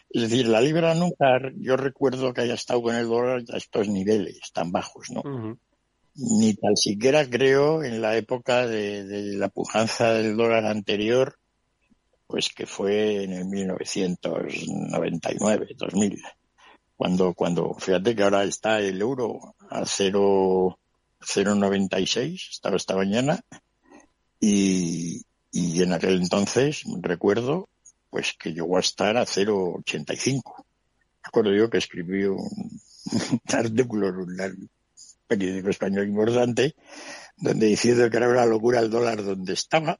Es 0.09 0.23
decir, 0.23 0.47
la 0.47 0.59
libra 0.59 0.95
nunca, 0.95 1.39
yo 1.57 1.77
recuerdo 1.77 2.33
que 2.33 2.41
haya 2.41 2.55
estado 2.55 2.81
con 2.81 2.95
el 2.95 3.05
dólar 3.07 3.43
a 3.53 3.57
estos 3.57 3.87
niveles 3.87 4.51
tan 4.51 4.71
bajos, 4.71 5.11
¿no? 5.11 5.21
Ni 6.15 6.53
tan 6.53 6.77
siquiera 6.77 7.29
creo 7.29 7.83
en 7.83 8.01
la 8.01 8.15
época 8.15 8.65
de, 8.65 9.03
de 9.05 9.35
la 9.35 9.49
pujanza 9.49 10.13
del 10.13 10.37
dólar 10.37 10.65
anterior, 10.65 11.37
pues 12.27 12.49
que 12.49 12.65
fue 12.65 13.23
en 13.23 13.33
el 13.33 13.45
1999, 13.45 15.75
2000, 15.77 16.21
cuando, 16.95 17.33
cuando, 17.33 17.73
fíjate 17.73 18.15
que 18.15 18.23
ahora 18.23 18.45
está 18.45 18.79
el 18.79 19.01
euro 19.01 19.55
a 19.69 19.85
0, 19.85 20.79
0,96, 21.19 22.49
estaba 22.49 22.77
esta 22.77 22.95
mañana, 22.95 23.41
y, 24.39 25.21
y 25.51 25.81
en 25.81 25.91
aquel 25.93 26.21
entonces 26.21 26.83
recuerdo, 27.01 27.67
pues 28.09 28.33
que 28.39 28.53
llegó 28.53 28.77
a 28.77 28.81
estar 28.81 29.17
a 29.17 29.25
0,85. 29.25 30.63
Recuerdo 31.23 31.53
yo 31.53 31.69
que 31.69 31.79
escribí 31.79 32.23
un, 32.23 32.79
un 33.31 33.41
artículo 33.51 34.09
en 34.09 34.15
un 34.15 34.35
periódico 35.27 35.69
español 35.69 36.07
importante, 36.07 36.75
donde 37.37 37.67
diciendo 37.67 38.09
que 38.09 38.17
era 38.17 38.29
una 38.29 38.45
locura 38.45 38.79
el 38.79 38.89
dólar 38.89 39.23
donde 39.23 39.53
estaba, 39.53 39.99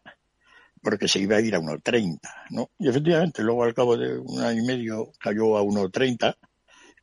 porque 0.81 1.07
se 1.07 1.19
iba 1.19 1.37
a 1.37 1.41
ir 1.41 1.55
a 1.55 1.59
1,30, 1.59 2.19
¿no? 2.51 2.69
Y 2.77 2.87
efectivamente, 2.87 3.41
luego 3.41 3.63
al 3.63 3.73
cabo 3.73 3.97
de 3.97 4.17
un 4.19 4.41
año 4.41 4.61
y 4.61 4.65
medio 4.65 5.11
cayó 5.19 5.57
a 5.57 5.63
1,30. 5.63 6.37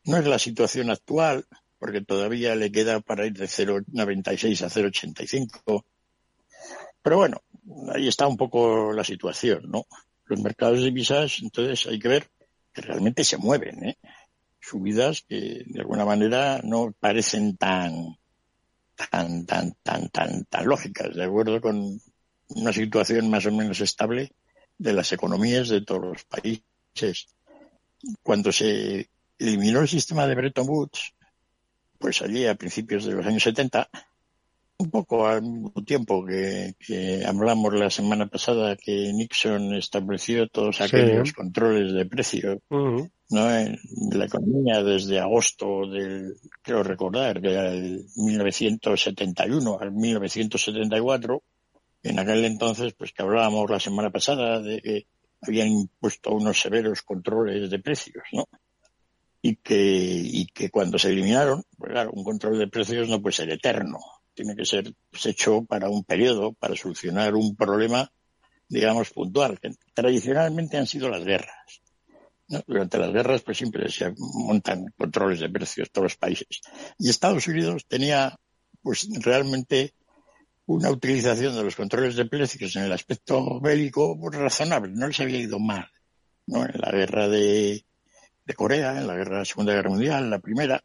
No 0.05 0.17
es 0.17 0.27
la 0.27 0.39
situación 0.39 0.91
actual, 0.91 1.47
porque 1.79 2.01
todavía 2.01 2.55
le 2.55 2.71
queda 2.71 3.01
para 3.01 3.27
ir 3.27 3.33
de 3.33 3.47
0,96 3.47 4.63
a 4.63 4.69
0,85. 4.69 5.85
Pero 7.03 7.17
bueno, 7.17 7.43
ahí 7.93 8.07
está 8.07 8.29
un 8.29 8.37
poco 8.37 8.93
la 8.93 9.03
situación, 9.03 9.69
¿no? 9.69 9.87
Los 10.27 10.41
mercados 10.41 10.79
de 10.79 10.85
divisas, 10.85 11.41
entonces 11.43 11.87
hay 11.89 11.99
que 11.99 12.09
ver 12.09 12.31
que 12.73 12.83
realmente 12.83 13.25
se 13.25 13.37
mueven, 13.37 13.85
¿eh? 13.85 13.99
Subidas 14.63 15.23
que 15.29 15.65
de 15.67 15.81
alguna 15.81 16.05
manera 16.05 16.61
no 16.63 16.95
parecen 16.99 17.57
tan, 17.57 18.17
tan, 19.11 19.45
tan, 19.45 19.75
tan, 19.83 20.09
tan, 20.09 20.45
tan 20.45 20.67
lógicas, 20.67 21.15
de 21.15 21.25
acuerdo 21.25 21.61
con 21.61 22.01
una 22.49 22.73
situación 22.73 23.29
más 23.29 23.45
o 23.47 23.53
menos 23.53 23.81
estable 23.81 24.33
de 24.79 24.93
las 24.93 25.13
economías 25.13 25.69
de 25.69 25.83
todos 25.83 26.05
los 26.05 26.25
países. 26.25 27.29
Cuando 28.23 28.53
se 28.53 29.09
eliminó 29.39 29.81
el 29.81 29.89
sistema 29.89 30.27
de 30.27 30.35
Bretton 30.37 30.69
Woods, 30.69 31.13
pues 31.99 32.23
allí 32.23 32.47
a 32.47 32.55
principios 32.55 33.05
de 33.05 33.13
los 33.13 33.27
años 33.27 33.43
70, 33.43 33.89
un 34.83 34.91
poco 34.91 35.27
al 35.27 35.43
mismo 35.43 35.85
tiempo 35.85 36.25
que, 36.25 36.75
que 36.79 37.25
hablamos 37.25 37.73
la 37.75 37.89
semana 37.89 38.27
pasada 38.27 38.77
que 38.77 39.13
Nixon 39.13 39.75
estableció 39.75 40.49
todos 40.49 40.81
aquellos 40.81 41.33
controles 41.33 41.93
de 41.93 42.07
precio 42.07 42.61
Ujú. 42.69 43.09
¿no? 43.31 43.51
en 43.57 43.79
la 44.13 44.25
economía 44.25 44.83
desde 44.83 45.21
agosto 45.21 45.87
del, 45.87 46.35
creo 46.63 46.83
recordar, 46.83 47.41
del 47.41 48.05
1971 48.17 49.79
al 49.81 49.93
1974. 49.93 51.43
En 52.03 52.19
aquel 52.19 52.45
entonces, 52.45 52.95
pues 52.95 53.13
que 53.13 53.23
hablábamos 53.23 53.71
la 53.71 53.79
semana 53.79 54.11
pasada 54.11 54.61
de 54.61 54.81
que 54.81 55.07
habían 55.41 55.69
impuesto 55.69 56.33
unos 56.33 56.61
severos 56.61 57.03
controles 57.03 57.71
de 57.71 57.79
precios, 57.79 58.25
¿no? 58.33 58.49
Y 59.41 59.57
que, 59.57 59.77
y 59.77 60.47
que 60.47 60.71
cuando 60.71 60.99
se 60.99 61.11
eliminaron, 61.11 61.65
pues 61.77 61.93
claro, 61.93 62.11
un 62.13 62.25
control 62.25 62.59
de 62.59 62.69
precios 62.69 63.09
no 63.09 63.21
puede 63.21 63.35
ser 63.35 63.51
eterno. 63.51 63.99
Tiene 64.35 64.57
que 64.57 64.65
ser 64.65 64.95
pues, 65.11 65.27
hecho 65.27 65.65
para 65.65 65.89
un 65.89 66.05
periodo, 66.05 66.53
para 66.53 66.77
solucionar 66.77 67.35
un 67.35 67.55
problema, 67.57 68.11
digamos, 68.69 69.11
puntual, 69.11 69.59
tradicionalmente 69.93 70.79
han 70.79 70.87
sido 70.87 71.09
las 71.09 71.25
guerras. 71.25 71.83
Durante 72.67 72.99
las 72.99 73.13
guerras, 73.13 73.43
pues 73.43 73.59
siempre 73.59 73.91
se 73.91 74.13
montan 74.19 74.93
controles 74.99 75.41
de 75.41 75.49
precios 75.49 75.91
todos 75.91 76.05
los 76.05 76.17
países. 76.17 76.61
Y 76.99 77.09
Estados 77.09 77.47
Unidos 77.47 77.87
tenía, 77.87 78.39
pues 78.83 79.09
realmente 79.23 79.95
una 80.67 80.91
utilización 80.91 81.55
de 81.55 81.65
los 81.65 81.77
controles 81.77 82.17
de 82.17 82.27
precios 82.27 82.77
en 82.77 82.85
el 82.85 82.93
aspecto 82.93 83.61
bélico 83.61 84.19
pues, 84.19 84.39
razonable, 84.39 84.93
no 84.95 85.07
les 85.07 85.21
había 85.21 85.39
ido 85.39 85.59
mal. 85.59 85.87
¿no? 86.47 86.65
En 86.65 86.81
la 86.81 86.91
guerra 86.91 87.29
de, 87.29 87.85
de 88.45 88.55
Corea, 88.55 88.99
en 88.99 89.07
la 89.07 89.17
guerra, 89.17 89.45
Segunda 89.45 89.75
Guerra 89.75 89.91
Mundial, 89.91 90.31
la 90.31 90.39
primera, 90.39 90.83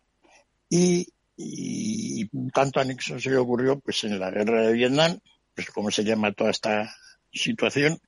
y, 0.70 1.08
y 1.38 2.28
tanto 2.50 2.80
a 2.80 2.84
Nixon 2.84 3.22
se 3.22 3.30
le 3.30 3.38
ocurrió, 3.38 3.80
pues 3.80 4.04
en 4.04 4.20
la 4.20 4.32
guerra 4.32 4.66
de 4.66 4.74
Vietnam, 4.74 5.20
pues 5.56 5.70
como 5.70 5.92
se 5.92 6.04
llama 6.04 6.34
toda 6.34 6.50
esta 6.50 6.92
situación, 7.32 8.00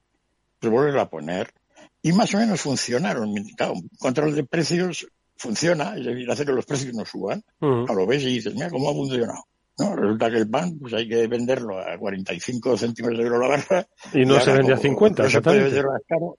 pues 0.60 0.72
volverlo 0.72 1.02
a 1.02 1.10
poner. 1.10 1.54
Y 2.02 2.12
más 2.14 2.34
o 2.34 2.38
menos 2.38 2.62
funcionaron. 2.62 3.34
Claro, 3.56 3.76
control 4.00 4.36
de 4.36 4.44
precios 4.44 5.08
funciona, 5.36 5.96
es 5.98 6.06
decir, 6.06 6.30
hace 6.30 6.46
que 6.46 6.52
los 6.52 6.66
precios 6.66 6.94
no 6.94 7.06
suban. 7.06 7.44
A 7.62 7.94
lo 7.94 8.06
ves 8.06 8.24
y 8.24 8.34
dices, 8.34 8.54
mira 8.54 8.70
cómo 8.70 8.90
ha 8.90 8.94
funcionado. 8.94 9.46
¿no? 9.78 9.96
Resulta 9.96 10.30
que 10.30 10.38
el 10.38 10.50
pan, 10.50 10.78
pues 10.78 10.94
hay 10.94 11.08
que 11.08 11.28
venderlo 11.28 11.80
a 11.80 11.98
45 11.98 12.78
céntimos 12.78 13.18
de 13.18 13.24
euro 13.24 13.40
la 13.40 13.48
barra. 13.48 13.88
Y 14.14 14.26
no 14.26 14.40
se 14.40 14.52
vende 14.52 14.74
a 14.74 14.76
como 14.76 14.82
50, 14.82 15.24
No 15.24 15.30
se 15.30 15.42
puede 15.42 15.68
exactamente. 15.68 16.04
caro. 16.08 16.38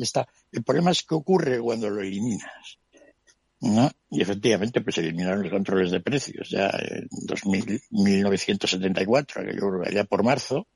está. 0.00 0.26
El 0.50 0.64
problema 0.64 0.90
es 0.90 1.04
que 1.04 1.14
ocurre 1.14 1.60
cuando 1.60 1.88
lo 1.88 2.00
eliminas. 2.00 2.78
¿No? 3.60 3.90
Y 4.10 4.22
efectivamente, 4.22 4.80
pues 4.80 4.94
se 4.94 5.00
eliminaron 5.00 5.42
los 5.42 5.52
controles 5.52 5.90
de 5.90 6.00
precios 6.00 6.48
ya 6.50 6.68
en 6.68 7.08
2000, 7.10 7.80
1974, 7.90 9.42
que 9.44 9.54
yo 9.54 9.68
creo 9.68 9.82
que 9.82 9.88
allá 9.88 10.04
por 10.04 10.22
marzo, 10.22 10.66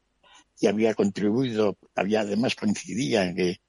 y 0.61 0.67
había 0.67 0.95
contribuido, 0.95 1.77
había 1.95 2.21
además 2.21 2.55
coincidía 2.55 3.25
en 3.25 3.37
que 3.37 3.61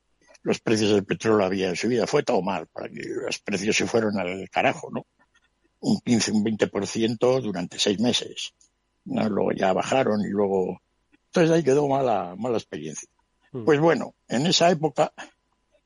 los 0.43 0.59
precios 0.59 0.91
del 0.91 1.05
petróleo 1.05 1.45
habían 1.45 1.75
subido. 1.75 2.05
Fue 2.07 2.23
todo 2.23 2.41
mal, 2.41 2.67
para 2.67 2.89
que 2.89 3.01
los 3.25 3.39
precios 3.39 3.75
se 3.75 3.87
fueron 3.87 4.19
al 4.19 4.49
carajo, 4.49 4.89
¿no? 4.91 5.05
Un 5.79 5.99
15, 6.01 6.31
un 6.31 6.43
20% 6.43 7.41
durante 7.41 7.79
seis 7.79 7.99
meses. 7.99 8.53
¿no? 9.05 9.27
Luego 9.29 9.51
ya 9.53 9.73
bajaron 9.73 10.21
y 10.21 10.29
luego... 10.29 10.81
Entonces 11.27 11.51
ahí 11.51 11.63
quedó 11.63 11.87
mala, 11.87 12.35
mala 12.37 12.57
experiencia. 12.57 13.07
Pues 13.51 13.79
bueno, 13.79 14.15
en 14.27 14.45
esa 14.47 14.69
época, 14.69 15.13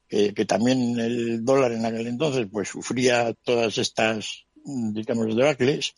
que, 0.08 0.46
también 0.46 1.00
el 1.00 1.44
dólar 1.44 1.72
en 1.72 1.86
aquel 1.86 2.08
entonces 2.08 2.48
pues 2.52 2.70
sufría 2.70 3.34
todas 3.44 3.78
estas, 3.78 4.46
digamos, 4.64 5.36
debacles, 5.36 5.96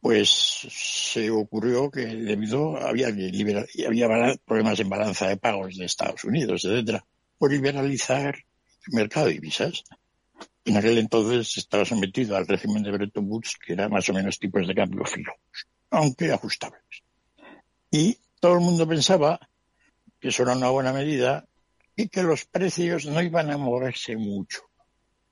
pues 0.00 0.28
se 0.70 1.30
ocurrió 1.30 1.90
que 1.90 2.06
debido 2.06 2.76
había 2.76 3.08
había 3.08 4.36
problemas 4.44 4.78
en 4.80 4.88
balanza 4.88 5.28
de 5.28 5.36
pagos 5.36 5.76
de 5.76 5.84
Estados 5.84 6.24
Unidos, 6.24 6.64
etcétera, 6.64 7.04
por 7.38 7.50
liberalizar 7.52 8.36
el 8.36 8.94
mercado 8.94 9.26
de 9.26 9.32
divisas. 9.34 9.82
En 10.64 10.76
aquel 10.76 10.98
entonces 10.98 11.56
estaba 11.58 11.84
sometido 11.84 12.36
al 12.36 12.46
régimen 12.46 12.82
de 12.82 12.90
Bretton 12.90 13.26
Woods, 13.28 13.56
que 13.64 13.74
era 13.74 13.88
más 13.88 14.08
o 14.08 14.12
menos 14.12 14.38
tipos 14.38 14.66
de 14.66 14.74
cambio 14.74 15.04
fijos, 15.04 15.34
aunque 15.90 16.32
ajustables. 16.32 17.02
Y 17.90 18.18
todo 18.40 18.54
el 18.54 18.60
mundo 18.60 18.86
pensaba 18.86 19.40
que 20.20 20.28
eso 20.28 20.42
era 20.42 20.56
una 20.56 20.70
buena 20.70 20.92
medida 20.92 21.46
y 21.96 22.08
que 22.08 22.22
los 22.22 22.44
precios 22.44 23.06
no 23.06 23.20
iban 23.22 23.50
a 23.50 23.56
moverse 23.56 24.16
mucho. 24.16 24.60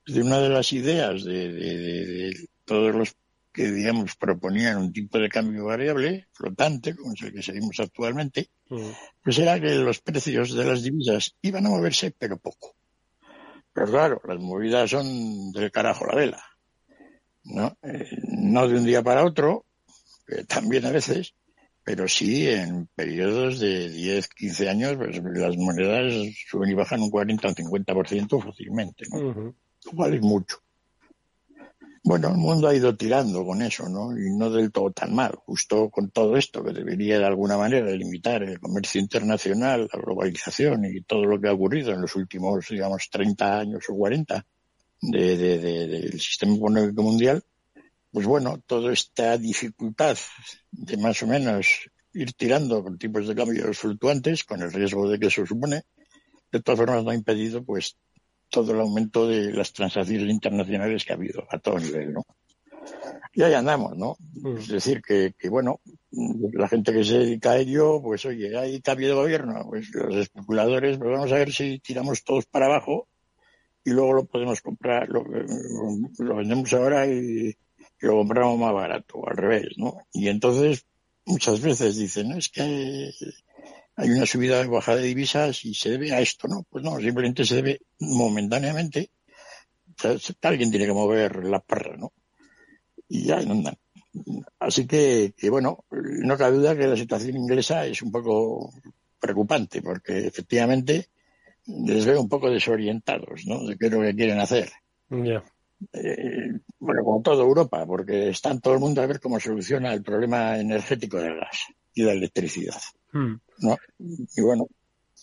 De 0.07 0.21
una 0.21 0.39
de 0.39 0.49
las 0.49 0.71
ideas 0.73 1.23
de, 1.23 1.51
de- 1.51 1.77
de- 1.77 2.05
de 2.05 2.49
todos 2.65 2.93
los 2.95 3.15
que, 3.53 3.71
digamos, 3.71 4.15
proponían 4.17 4.77
un 4.77 4.91
tipo 4.91 5.17
de 5.17 5.29
cambio 5.29 5.65
variable, 5.65 6.27
flotante, 6.33 6.95
como 6.95 7.13
es 7.13 7.21
el 7.21 7.33
que 7.33 7.41
seguimos 7.41 7.79
actualmente, 7.79 8.49
Ujú. 8.69 8.93
pues 9.23 9.37
era 9.39 9.59
que 9.59 9.75
los 9.75 10.01
precios 10.01 10.53
de 10.53 10.65
las 10.65 10.83
divisas 10.83 11.35
iban 11.41 11.65
a 11.65 11.69
moverse, 11.69 12.11
pero 12.17 12.37
poco. 12.37 12.75
Pero 13.73 13.87
claro, 13.87 14.21
las 14.27 14.39
movidas 14.39 14.89
son 14.91 15.51
del 15.51 15.71
carajo 15.71 16.05
la 16.05 16.15
vela. 16.15 16.43
¿no? 17.43 17.77
Eh, 17.83 18.09
no 18.27 18.67
de 18.67 18.75
un 18.77 18.85
día 18.85 19.01
para 19.03 19.23
otro, 19.23 19.65
eh, 20.27 20.43
también 20.45 20.85
a 20.85 20.91
veces, 20.91 21.33
pero 21.85 22.07
sí 22.07 22.47
en 22.47 22.87
periodos 22.95 23.59
de 23.59 23.89
10, 23.89 24.27
15 24.27 24.67
años, 24.69 24.97
pues 24.97 25.21
las 25.23 25.55
monedas 25.55 26.11
suben 26.49 26.71
y 26.71 26.73
bajan 26.73 27.01
un 27.01 27.11
40 27.11 27.47
o 27.47 27.49
un 27.51 27.55
50% 27.55 28.43
fácilmente, 28.43 29.05
¿no? 29.11 29.19
Lo 29.85 29.91
cual 29.95 30.13
es 30.15 30.21
mucho. 30.21 30.57
Bueno, 32.03 32.29
el 32.29 32.37
mundo 32.37 32.67
ha 32.67 32.75
ido 32.75 32.95
tirando 32.95 33.43
con 33.45 33.61
eso, 33.63 33.89
¿no? 33.89 34.15
Y 34.15 34.29
no 34.35 34.51
del 34.51 34.71
todo 34.71 34.91
tan 34.91 35.13
mal. 35.15 35.33
Justo 35.45 35.89
con 35.89 36.11
todo 36.11 36.37
esto, 36.37 36.63
que 36.63 36.71
debería 36.71 37.17
de 37.17 37.25
alguna 37.25 37.57
manera 37.57 37.89
limitar 37.91 38.43
el 38.43 38.59
comercio 38.59 39.01
internacional, 39.01 39.89
la 39.91 39.99
globalización 39.99 40.85
y 40.85 41.01
todo 41.01 41.25
lo 41.25 41.39
que 41.41 41.47
ha 41.47 41.53
ocurrido 41.53 41.91
en 41.93 42.01
los 42.01 42.15
últimos, 42.15 42.67
digamos, 42.69 43.09
30 43.11 43.59
años 43.59 43.85
o 43.89 43.95
40 43.95 44.45
de, 45.01 45.37
de- 45.37 45.57
de- 45.59 45.87
del 45.87 46.19
sistema 46.19 46.55
económico 46.55 47.01
mundial, 47.01 47.43
pues 48.15 48.27
bueno, 48.27 48.63
toda 48.65 48.93
esta 48.93 49.37
dificultad 49.37 50.17
de 50.71 50.95
más 50.95 51.21
o 51.21 51.27
menos 51.27 51.89
ir 52.13 52.31
tirando 52.31 52.81
con 52.81 52.97
tipos 52.97 53.27
de 53.27 53.35
cambios 53.35 53.77
fluctuantes, 53.77 54.45
con 54.45 54.61
el 54.61 54.71
riesgo 54.71 55.09
de 55.09 55.19
que 55.19 55.27
eso 55.27 55.45
supone, 55.45 55.83
de 56.49 56.61
todas 56.61 56.79
formas 56.79 57.03
no 57.03 57.09
ha 57.09 57.13
impedido 57.13 57.65
pues 57.65 57.97
todo 58.49 58.71
el 58.71 58.79
aumento 58.79 59.27
de 59.27 59.51
las 59.51 59.73
transacciones 59.73 60.29
internacionales 60.29 61.03
que 61.03 61.11
ha 61.11 61.17
habido 61.17 61.45
a 61.49 61.59
todo 61.59 61.77
nivel, 61.77 62.13
¿no? 62.13 62.23
Y 63.33 63.43
ahí 63.43 63.53
andamos, 63.53 63.97
¿no? 63.97 64.15
Es 64.59 64.69
decir, 64.69 65.01
que, 65.01 65.33
que, 65.37 65.49
bueno, 65.49 65.81
la 66.53 66.69
gente 66.69 66.93
que 66.93 67.03
se 67.03 67.17
dedica 67.17 67.51
a 67.51 67.57
ello, 67.57 68.01
pues 68.01 68.23
oye, 68.23 68.57
hay 68.57 68.79
cambio 68.79 69.09
de 69.09 69.15
gobierno, 69.15 69.65
pues 69.67 69.93
los 69.93 70.15
especuladores, 70.15 70.97
pues 70.97 71.11
vamos 71.11 71.33
a 71.33 71.35
ver 71.35 71.51
si 71.51 71.79
tiramos 71.79 72.23
todos 72.23 72.45
para 72.45 72.67
abajo 72.67 73.09
y 73.83 73.89
luego 73.89 74.13
lo 74.13 74.25
podemos 74.25 74.61
comprar, 74.61 75.09
lo, 75.09 75.25
lo 75.25 76.35
vendemos 76.37 76.71
ahora 76.71 77.07
y, 77.07 77.53
lo 78.07 78.15
compramos 78.17 78.59
más 78.59 78.73
barato, 78.73 79.27
al 79.27 79.37
revés, 79.37 79.69
¿no? 79.77 79.97
Y 80.13 80.27
entonces 80.27 80.85
muchas 81.25 81.61
veces 81.61 81.97
dicen, 81.97 82.29
"No, 82.29 82.37
es 82.37 82.49
que 82.49 83.11
hay 83.97 84.09
una 84.09 84.25
subida 84.25 84.63
y 84.63 84.67
bajada 84.67 84.97
de 84.97 85.07
divisas 85.07 85.63
y 85.65 85.73
se 85.73 85.91
debe 85.91 86.11
a 86.11 86.19
esto, 86.19 86.47
¿no? 86.47 86.65
Pues 86.69 86.83
no, 86.83 86.99
simplemente 86.99 87.45
se 87.45 87.55
debe 87.55 87.81
momentáneamente. 87.99 89.11
O 90.03 90.47
alguien 90.47 90.69
tiene 90.69 90.85
que 90.85 90.93
mover 90.93 91.45
la 91.45 91.59
parra, 91.59 91.95
¿no? 91.95 92.11
Y 93.07 93.25
ya 93.25 93.37
andan. 93.37 93.77
Así 94.59 94.85
que, 94.85 95.33
que, 95.37 95.49
bueno, 95.49 95.85
no 95.91 96.37
cabe 96.37 96.57
duda 96.57 96.75
que 96.75 96.87
la 96.87 96.97
situación 96.97 97.37
inglesa 97.37 97.85
es 97.85 98.01
un 98.01 98.11
poco 98.11 98.73
preocupante, 99.19 99.81
porque 99.81 100.27
efectivamente 100.27 101.09
les 101.65 102.05
veo 102.05 102.21
un 102.21 102.29
poco 102.29 102.49
desorientados, 102.49 103.45
¿no? 103.45 103.65
De 103.65 103.77
qué 103.77 103.87
es 103.87 103.91
lo 103.91 104.01
que 104.01 104.15
quieren 104.15 104.39
hacer. 104.39 104.69
Ya. 105.09 105.43
Eh, 105.93 106.59
bueno, 106.79 107.03
como 107.03 107.21
toda 107.21 107.43
Europa, 107.43 107.85
porque 107.85 108.29
están 108.29 108.61
todo 108.61 108.75
el 108.75 108.79
mundo 108.79 109.01
a 109.01 109.07
ver 109.07 109.19
cómo 109.19 109.39
soluciona 109.39 109.93
el 109.93 110.03
problema 110.03 110.57
energético 110.57 111.17
del 111.17 111.35
gas 111.35 111.67
y 111.93 112.01
de 112.01 112.07
la 112.07 112.13
electricidad, 112.13 112.79
Mm. 113.11 113.35
¿no? 113.59 113.77
Y 113.99 114.41
bueno, 114.41 114.67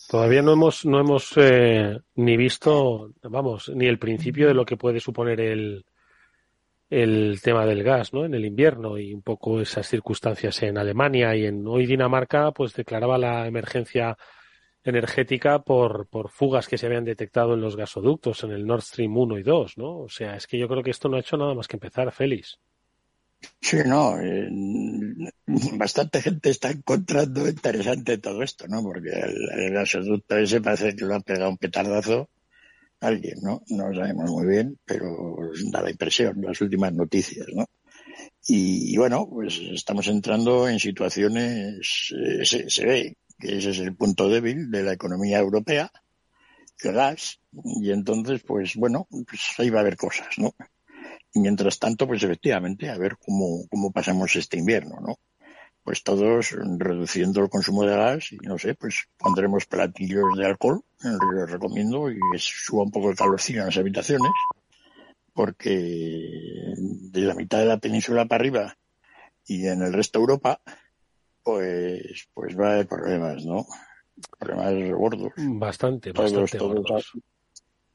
Todavía 0.09 0.43
no 0.43 0.53
hemos, 0.53 0.85
no 0.85 1.01
hemos 1.01 1.33
eh, 1.37 1.99
ni 2.17 2.37
visto, 2.37 3.13
vamos, 3.23 3.71
ni 3.75 3.87
el 3.87 3.99
principio 3.99 4.49
de 4.49 4.55
lo 4.55 4.65
que 4.65 4.77
puede 4.77 5.01
suponer 5.01 5.41
el, 5.41 5.85
el 6.91 7.41
tema 7.43 7.65
del 7.65 7.83
gas, 7.83 8.13
¿no? 8.13 8.25
En 8.25 8.35
el 8.35 8.45
invierno 8.45 8.99
y 8.99 9.15
un 9.15 9.23
poco 9.23 9.61
esas 9.61 9.87
circunstancias 9.87 10.63
en 10.63 10.77
Alemania 10.77 11.35
y 11.37 11.47
en 11.47 11.67
hoy 11.67 11.87
Dinamarca, 11.87 12.51
pues 12.53 12.75
declaraba 12.75 13.17
la 13.17 13.47
emergencia 13.47 14.17
energética 14.85 15.63
por, 15.63 16.07
por 16.09 16.31
fugas 16.31 16.69
que 16.69 16.79
se 16.79 16.87
habían 16.87 17.05
detectado 17.05 17.55
en 17.55 17.61
los 17.61 17.77
gasoductos, 17.77 18.45
en 18.45 18.51
el 18.51 18.67
Nord 18.67 18.83
Stream 18.83 19.17
1 19.17 19.39
y 19.39 19.43
2, 19.43 19.79
¿no? 19.79 19.99
O 19.99 20.09
sea, 20.09 20.37
es 20.37 20.47
que 20.47 20.59
yo 20.59 20.69
creo 20.69 20.83
que 20.83 20.91
esto 20.91 21.09
no 21.09 21.17
ha 21.17 21.21
hecho 21.21 21.37
nada 21.37 21.55
más 21.55 21.69
que 21.69 21.77
empezar, 21.77 22.11
Félix. 22.13 22.59
Sí, 23.61 23.79
no, 23.85 24.21
eh, 24.21 24.49
bastante 25.47 26.23
gente 26.23 26.51
está 26.51 26.71
encontrando 26.71 27.49
interesante 27.49 28.19
todo 28.19 28.43
esto, 28.43 28.69
¿no? 28.69 28.83
Porque 28.83 29.11
el, 29.11 29.61
el 29.61 29.73
gasoducto 29.73 30.37
ese 30.39 30.61
parece 30.61 30.95
que 30.95 31.05
lo 31.05 31.17
ha 31.17 31.21
pegado 31.21 31.51
un 31.51 31.59
petardazo 31.59 32.29
alguien, 33.03 33.39
¿no? 33.43 33.63
No 33.69 33.89
lo 33.89 33.95
sabemos 33.95 34.31
muy 34.31 34.47
bien, 34.47 34.79
pero 34.85 35.37
da 35.71 35.83
la 35.83 35.91
impresión, 35.91 36.41
las 36.41 36.61
últimas 36.61 36.93
noticias, 36.93 37.47
¿no? 37.53 37.67
Y, 38.47 38.97
bueno, 38.97 39.29
pues 39.29 39.61
estamos 39.73 40.07
entrando 40.09 40.69
en 40.69 40.79
situaciones, 40.79 42.13
eh, 42.17 42.45
se, 42.45 42.69
se, 42.71 42.87
ve 42.87 43.17
que 43.43 43.59
ese 43.59 43.71
es 43.71 43.79
el 43.81 43.97
punto 43.97 44.29
débil 44.29 44.71
de 44.71 44.85
la 44.85 44.93
economía 44.93 45.41
europea, 45.41 45.91
el 46.85 46.93
gas, 46.93 47.41
y 47.53 47.91
entonces, 47.91 48.41
pues 48.43 48.77
bueno, 48.77 49.09
pues 49.11 49.41
ahí 49.59 49.69
va 49.69 49.79
a 49.79 49.83
haber 49.83 49.97
cosas, 49.97 50.29
¿no? 50.39 50.55
Y 51.35 51.41
mientras 51.41 51.79
tanto, 51.81 52.07
pues 52.07 52.23
efectivamente, 52.23 52.89
a 52.89 52.97
ver 52.97 53.17
cómo, 53.19 53.67
cómo 53.69 53.91
pasamos 53.91 54.37
este 54.37 54.59
invierno, 54.59 55.01
¿no? 55.01 55.19
Pues 55.83 56.05
todos 56.05 56.53
reduciendo 56.53 57.41
el 57.41 57.49
consumo 57.49 57.85
de 57.85 57.97
gas 57.97 58.31
y 58.31 58.37
no 58.37 58.59
sé, 58.59 58.75
pues 58.75 59.09
pondremos 59.19 59.67
platillos 59.67 60.37
de 60.37 60.47
alcohol, 60.47 60.85
les 61.03 61.51
recomiendo, 61.51 62.13
y 62.13 62.21
suba 62.39 62.85
un 62.85 62.93
poco 62.93 63.11
el 63.11 63.17
calorcillo 63.17 63.61
en 63.61 63.67
las 63.67 63.77
habitaciones, 63.77 64.31
porque 65.33 66.75
de 66.77 67.21
la 67.23 67.35
mitad 67.35 67.59
de 67.59 67.67
la 67.67 67.79
península 67.79 68.27
para 68.27 68.41
arriba 68.41 68.79
y 69.45 69.67
en 69.67 69.83
el 69.83 69.93
resto 69.93 70.21
de 70.21 70.23
Europa, 70.23 70.61
pues, 71.43 72.29
pues 72.35 72.59
va 72.59 72.69
a 72.69 72.73
haber 72.75 72.87
problemas, 72.89 73.45
¿no? 73.45 73.67
Problemas 74.39 74.91
gordos. 74.93 75.33
Bastante, 75.37 76.13
todos, 76.13 76.33
bastante 76.33 76.59
todos, 76.59 76.75
gordos. 76.75 77.13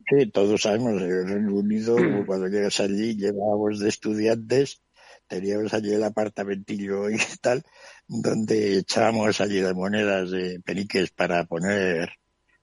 Sí, 0.09 0.31
todos 0.31 0.61
sabemos, 0.61 1.01
en 1.01 1.09
el 1.09 1.27
Reino 1.27 1.53
Unido, 1.55 1.97
Mm. 1.97 2.25
cuando 2.25 2.47
llegas 2.47 2.79
allí, 2.79 3.15
llevábamos 3.15 3.79
de 3.79 3.89
estudiantes, 3.89 4.81
teníamos 5.27 5.73
allí 5.73 5.93
el 5.93 6.03
apartamentillo 6.03 7.09
y 7.09 7.17
tal, 7.41 7.63
donde 8.07 8.79
echábamos 8.79 9.41
allí 9.41 9.59
las 9.59 9.73
monedas 9.75 10.31
de 10.31 10.61
peniques 10.63 11.11
para 11.11 11.43
poner 11.45 12.09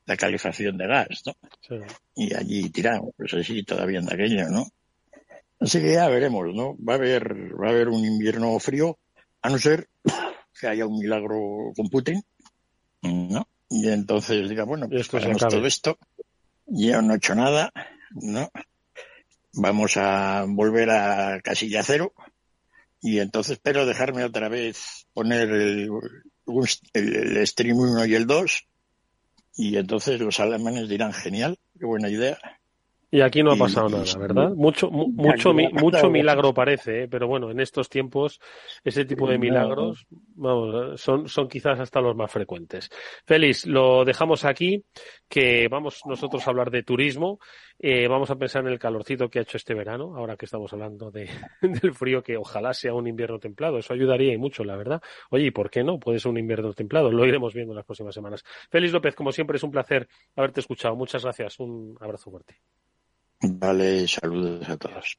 la 0.07 0.17
calefacción 0.17 0.77
de 0.77 0.87
gas, 0.87 1.23
¿no? 1.27 1.35
Sí. 1.61 1.75
Y 2.17 2.35
allí 2.35 2.71
tiramos, 2.71 3.11
pues 3.17 3.33
así 3.35 3.63
todavía 3.63 4.01
en 4.01 4.13
aquello, 4.13 4.49
¿no? 4.49 4.67
Así 5.61 5.81
que 5.81 5.93
ya 5.93 6.09
veremos, 6.09 6.55
¿no? 6.55 6.77
Va 6.77 6.95
a 6.95 6.97
haber, 6.97 7.55
va 7.59 7.69
a 7.69 7.71
haber 7.71 7.89
un 7.89 8.05
invierno 8.05 8.59
frío, 8.59 8.99
a 9.41 9.49
no 9.51 9.59
ser 9.59 9.89
que 10.65 10.71
haya 10.71 10.87
un 10.87 10.99
milagro 10.99 11.73
con 11.77 11.91
Putin, 11.91 12.25
¿no? 13.03 13.47
Y 13.69 13.89
entonces 13.89 14.49
diga, 14.49 14.65
bueno, 14.65 14.89
pues 14.89 15.03
Esto 15.03 15.21
se 15.21 15.35
todo 15.35 15.67
esto, 15.67 15.99
ya 16.67 17.03
no 17.03 17.13
he 17.13 17.17
hecho 17.19 17.35
nada, 17.35 17.71
¿no? 18.13 18.51
Vamos 19.53 19.99
a 19.99 20.47
volver 20.49 20.89
a 20.91 21.41
casilla 21.43 21.83
cero 21.83 22.15
y 23.03 23.19
entonces 23.19 23.53
espero 23.53 23.85
dejarme 23.85 24.25
otra 24.25 24.49
vez 24.49 25.07
poner 25.13 25.51
el, 25.51 25.91
el, 26.95 27.37
el 27.37 27.47
stream 27.47 27.77
1 27.77 28.07
y 28.07 28.15
el 28.15 28.27
2 28.27 28.67
y 29.57 29.77
entonces 29.77 30.19
los 30.19 30.41
alemanes 30.41 30.89
dirán 30.89 31.13
genial, 31.13 31.59
qué 31.79 31.85
buena 31.85 32.09
idea. 32.09 32.39
Y 33.11 33.21
aquí 33.21 33.43
no 33.43 33.53
ha 33.53 33.57
pasado 33.57 33.89
y- 33.89 33.93
nada, 33.93 34.19
¿verdad? 34.19 34.51
Mucho, 34.55 34.91
mu- 34.91 35.09
mucho, 35.13 35.55
mi- 35.55 35.69
mucho 35.73 36.11
milagro 36.11 36.53
parece, 36.53 37.05
¿eh? 37.05 37.09
pero 37.09 37.29
bueno, 37.29 37.51
en 37.51 37.61
estos 37.61 37.89
tiempos 37.89 38.41
ese 38.83 39.05
tipo 39.05 39.29
de 39.29 39.39
milagros, 39.39 40.07
vamos, 40.35 41.01
son, 41.01 41.29
son 41.29 41.49
quizás 41.49 41.79
hasta 41.79 42.01
los 42.01 42.17
más 42.17 42.31
frecuentes. 42.33 42.91
Félix, 43.25 43.67
lo 43.67 44.05
dejamos 44.05 44.45
aquí, 44.45 44.85
que 45.29 45.69
vamos 45.69 46.01
nosotros 46.07 46.47
a 46.47 46.51
hablar 46.51 46.71
de 46.71 46.83
turismo, 46.83 47.39
eh, 47.79 48.09
vamos 48.09 48.31
a 48.31 48.37
pensar 48.37 48.63
en 48.63 48.73
el 48.73 48.79
calorcito 48.79 49.29
que 49.29 49.39
ha 49.39 49.43
hecho 49.43 49.57
este 49.57 49.75
verano, 49.75 50.17
ahora 50.17 50.37
que 50.37 50.45
estamos 50.45 50.73
hablando 50.73 51.11
de, 51.11 51.29
del 51.61 51.95
frío, 51.95 52.23
que 52.23 52.37
ojalá 52.37 52.73
sea 52.73 52.95
un 52.95 53.07
invierno 53.07 53.39
templado, 53.39 53.79
eso 53.79 53.93
ayudaría 53.93 54.33
y 54.33 54.39
mucho, 54.39 54.65
la 54.65 54.77
verdad. 54.77 55.03
Oye, 55.31 55.47
¿y 55.47 55.51
por 55.51 55.71
qué 55.71 55.83
no? 55.83 55.99
Puede 55.99 56.19
ser 56.19 56.31
un 56.31 56.39
invierno 56.39 56.73
templado, 56.73 57.11
lo 57.11 57.27
iremos 57.27 57.53
viendo 57.55 57.73
en 57.73 57.77
las 57.77 57.87
próximas 57.87 58.15
semanas. 58.15 58.45
Félix 58.71 58.93
López, 58.93 59.15
como 59.15 59.33
siempre, 59.33 59.57
es 59.57 59.63
un 59.63 59.71
placer 59.71 60.09
haberte 60.37 60.61
escuchado. 60.61 60.97
Muchas 60.97 61.23
gracias, 61.23 61.59
un 61.61 61.97
abrazo 62.01 62.31
fuerte. 62.31 62.57
Vale, 63.41 64.07
saludos 64.09 64.69
a 64.69 64.77
todos. 64.77 65.19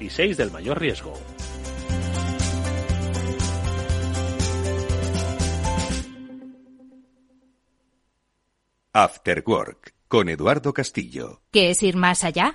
y 0.00 0.10
6 0.10 0.36
del 0.36 0.50
mayor 0.50 0.80
riesgo. 0.80 1.14
After 8.92 9.44
Work 9.46 9.94
con 10.08 10.28
Eduardo 10.28 10.72
Castillo. 10.72 11.42
¿Qué 11.50 11.70
es 11.70 11.82
ir 11.82 11.96
más 11.96 12.24
allá? 12.24 12.54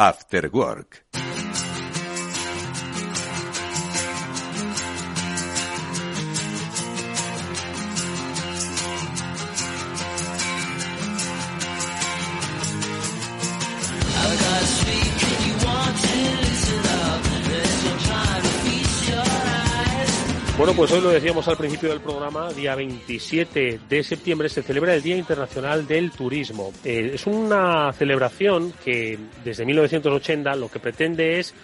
After 0.00 0.48
Work. 0.48 1.04
Bueno, 20.60 20.74
pues 20.74 20.92
hoy 20.92 21.00
lo 21.00 21.08
decíamos 21.08 21.48
al 21.48 21.56
principio 21.56 21.88
del 21.88 22.02
programa, 22.02 22.52
día 22.52 22.74
27 22.74 23.80
de 23.88 24.04
septiembre 24.04 24.50
se 24.50 24.62
celebra 24.62 24.94
el 24.94 25.00
Día 25.00 25.16
Internacional 25.16 25.86
del 25.86 26.10
Turismo. 26.10 26.70
Eh, 26.84 27.12
es 27.14 27.26
una 27.26 27.90
celebración 27.94 28.74
que 28.84 29.18
desde 29.42 29.64
1980 29.64 30.54
lo 30.56 30.70
que 30.70 30.78
pretende 30.78 31.38
es 31.38 31.54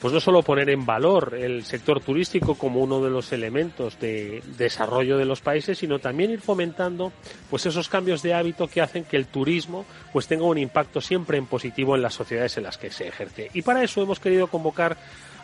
pues 0.00 0.14
no 0.14 0.20
solo 0.20 0.42
poner 0.42 0.70
en 0.70 0.86
valor 0.86 1.34
el 1.36 1.64
sector 1.64 2.00
turístico 2.00 2.54
como 2.54 2.80
uno 2.80 3.02
de 3.02 3.10
los 3.10 3.32
elementos 3.32 3.98
de 3.98 4.40
desarrollo 4.56 5.18
de 5.18 5.24
los 5.24 5.40
países, 5.40 5.78
sino 5.78 5.98
también 5.98 6.30
ir 6.30 6.40
fomentando 6.40 7.12
pues 7.50 7.66
esos 7.66 7.88
cambios 7.88 8.22
de 8.22 8.34
hábito 8.34 8.68
que 8.68 8.80
hacen 8.80 9.02
que 9.02 9.16
el 9.16 9.26
turismo 9.26 9.86
pues 10.12 10.28
tenga 10.28 10.44
un 10.44 10.58
impacto 10.58 11.00
siempre 11.00 11.36
en 11.36 11.46
positivo 11.46 11.96
en 11.96 12.02
las 12.02 12.14
sociedades 12.14 12.56
en 12.58 12.62
las 12.62 12.78
que 12.78 12.92
se 12.92 13.08
ejerce. 13.08 13.50
Y 13.54 13.62
para 13.62 13.82
eso 13.82 14.02
hemos 14.02 14.20
querido 14.20 14.46
convocar 14.46 14.96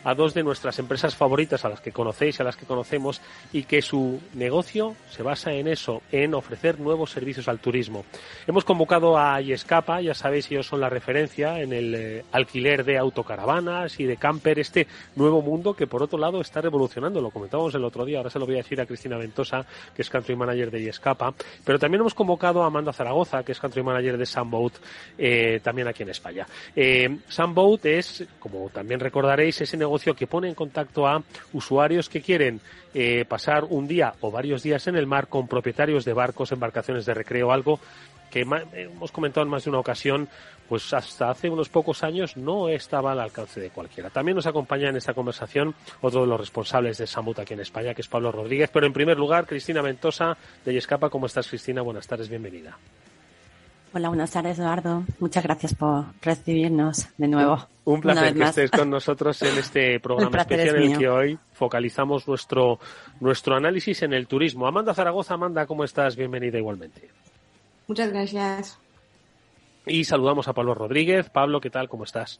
a 0.03 0.13
dos 0.13 0.33
de 0.33 0.43
nuestras 0.43 0.79
empresas 0.79 1.15
favoritas, 1.15 1.65
a 1.65 1.69
las 1.69 1.81
que 1.81 1.91
conocéis, 1.91 2.39
a 2.39 2.43
las 2.43 2.55
que 2.55 2.65
conocemos, 2.65 3.21
y 3.51 3.63
que 3.63 3.81
su 3.81 4.19
negocio 4.33 4.95
se 5.09 5.23
basa 5.23 5.53
en 5.53 5.67
eso, 5.67 6.01
en 6.11 6.33
ofrecer 6.33 6.79
nuevos 6.79 7.11
servicios 7.11 7.47
al 7.47 7.59
turismo. 7.59 8.05
Hemos 8.47 8.65
convocado 8.65 9.17
a 9.17 9.39
Yescapa, 9.41 10.01
ya 10.01 10.13
sabéis, 10.13 10.51
ellos 10.51 10.67
son 10.67 10.81
la 10.81 10.89
referencia 10.89 11.59
en 11.61 11.73
el 11.73 11.95
eh, 11.95 12.25
alquiler 12.31 12.83
de 12.83 12.97
autocaravanas 12.97 13.99
y 13.99 14.05
de 14.05 14.17
camper, 14.17 14.59
este 14.59 14.87
nuevo 15.15 15.41
mundo 15.41 15.73
que 15.73 15.87
por 15.87 16.03
otro 16.03 16.19
lado 16.19 16.41
está 16.41 16.61
revolucionando, 16.61 17.21
lo 17.21 17.31
comentábamos 17.31 17.73
el 17.75 17.83
otro 17.83 18.05
día, 18.05 18.17
ahora 18.17 18.29
se 18.29 18.39
lo 18.39 18.45
voy 18.45 18.55
a 18.55 18.57
decir 18.57 18.81
a 18.81 18.85
Cristina 18.85 19.17
Ventosa, 19.17 19.65
que 19.95 20.01
es 20.01 20.09
country 20.09 20.35
manager 20.35 20.71
de 20.71 20.83
Yescapa, 20.83 21.33
pero 21.63 21.79
también 21.79 22.01
hemos 22.01 22.13
convocado 22.13 22.63
a 22.63 22.67
Amanda 22.67 22.93
Zaragoza, 22.93 23.43
que 23.43 23.53
es 23.53 23.59
country 23.59 23.83
manager 23.83 24.17
de 24.17 24.25
Sunboat, 24.25 24.73
eh, 25.17 25.59
también 25.63 25.87
aquí 25.87 26.03
en 26.03 26.09
España. 26.09 26.47
Eh, 26.75 27.19
Sunboat 27.27 27.85
es, 27.85 28.25
como 28.39 28.69
también 28.69 28.99
recordaréis, 28.99 29.61
ese 29.61 29.77
negocio 29.77 29.92
que 30.15 30.27
pone 30.27 30.49
en 30.49 30.55
contacto 30.55 31.07
a 31.07 31.21
usuarios 31.53 32.09
que 32.09 32.21
quieren 32.21 32.59
eh, 32.93 33.25
pasar 33.25 33.65
un 33.69 33.87
día 33.87 34.13
o 34.21 34.31
varios 34.31 34.63
días 34.63 34.87
en 34.87 34.95
el 34.95 35.07
mar 35.07 35.27
con 35.27 35.47
propietarios 35.47 36.05
de 36.05 36.13
barcos, 36.13 36.51
embarcaciones 36.51 37.05
de 37.05 37.13
recreo, 37.13 37.51
algo 37.51 37.79
que 38.31 38.41
hemos 38.41 39.11
comentado 39.11 39.45
en 39.45 39.51
más 39.51 39.63
de 39.63 39.69
una 39.69 39.77
ocasión, 39.79 40.27
pues 40.67 40.91
hasta 40.91 41.29
hace 41.29 41.51
unos 41.51 41.69
pocos 41.69 42.03
años 42.03 42.35
no 42.35 42.67
estaba 42.67 43.11
al 43.11 43.19
alcance 43.19 43.61
de 43.61 43.69
cualquiera. 43.69 44.09
También 44.09 44.35
nos 44.35 44.47
acompaña 44.47 44.89
en 44.89 44.95
esta 44.95 45.13
conversación 45.13 45.75
otro 46.01 46.21
de 46.21 46.27
los 46.27 46.39
responsables 46.39 46.97
de 46.97 47.05
Samut 47.05 47.37
aquí 47.37 47.53
en 47.53 47.59
España, 47.59 47.93
que 47.93 48.01
es 48.01 48.07
Pablo 48.07 48.31
Rodríguez. 48.31 48.71
Pero 48.73 48.87
en 48.87 48.93
primer 48.93 49.17
lugar, 49.17 49.45
Cristina 49.45 49.83
Ventosa 49.83 50.35
de 50.65 50.73
Yescapa. 50.73 51.11
¿Cómo 51.11 51.27
estás, 51.27 51.47
Cristina? 51.47 51.83
Buenas 51.83 52.07
tardes, 52.07 52.27
bienvenida. 52.27 52.75
Hola, 53.95 54.07
buenas 54.07 54.31
tardes, 54.31 54.57
Eduardo. 54.57 55.03
Muchas 55.19 55.43
gracias 55.43 55.75
por 55.75 56.05
recibirnos 56.19 57.07
de 57.15 57.27
nuevo. 57.27 57.67
Un 57.85 58.01
placer 58.01 58.33
que 58.33 58.41
estés 58.41 58.71
con 58.71 58.89
nosotros 58.89 59.39
en 59.43 59.55
este 59.59 59.99
programa 60.01 60.35
especial 60.41 60.77
en 60.77 60.93
el 60.93 60.97
que 60.97 61.07
hoy 61.07 61.39
focalizamos 61.53 62.27
nuestro, 62.27 62.79
nuestro 63.19 63.55
análisis 63.55 64.01
en 64.01 64.13
el 64.13 64.25
turismo. 64.25 64.65
Amanda 64.65 64.95
Zaragoza, 64.95 65.35
Amanda, 65.35 65.67
¿cómo 65.67 65.83
estás? 65.83 66.15
Bienvenida 66.15 66.57
igualmente. 66.57 67.07
Muchas 67.87 68.09
gracias. 68.11 68.79
Y 69.85 70.05
saludamos 70.05 70.47
a 70.47 70.53
Pablo 70.53 70.73
Rodríguez. 70.73 71.29
Pablo, 71.29 71.61
¿qué 71.61 71.69
tal? 71.69 71.87
¿Cómo 71.87 72.05
estás? 72.05 72.39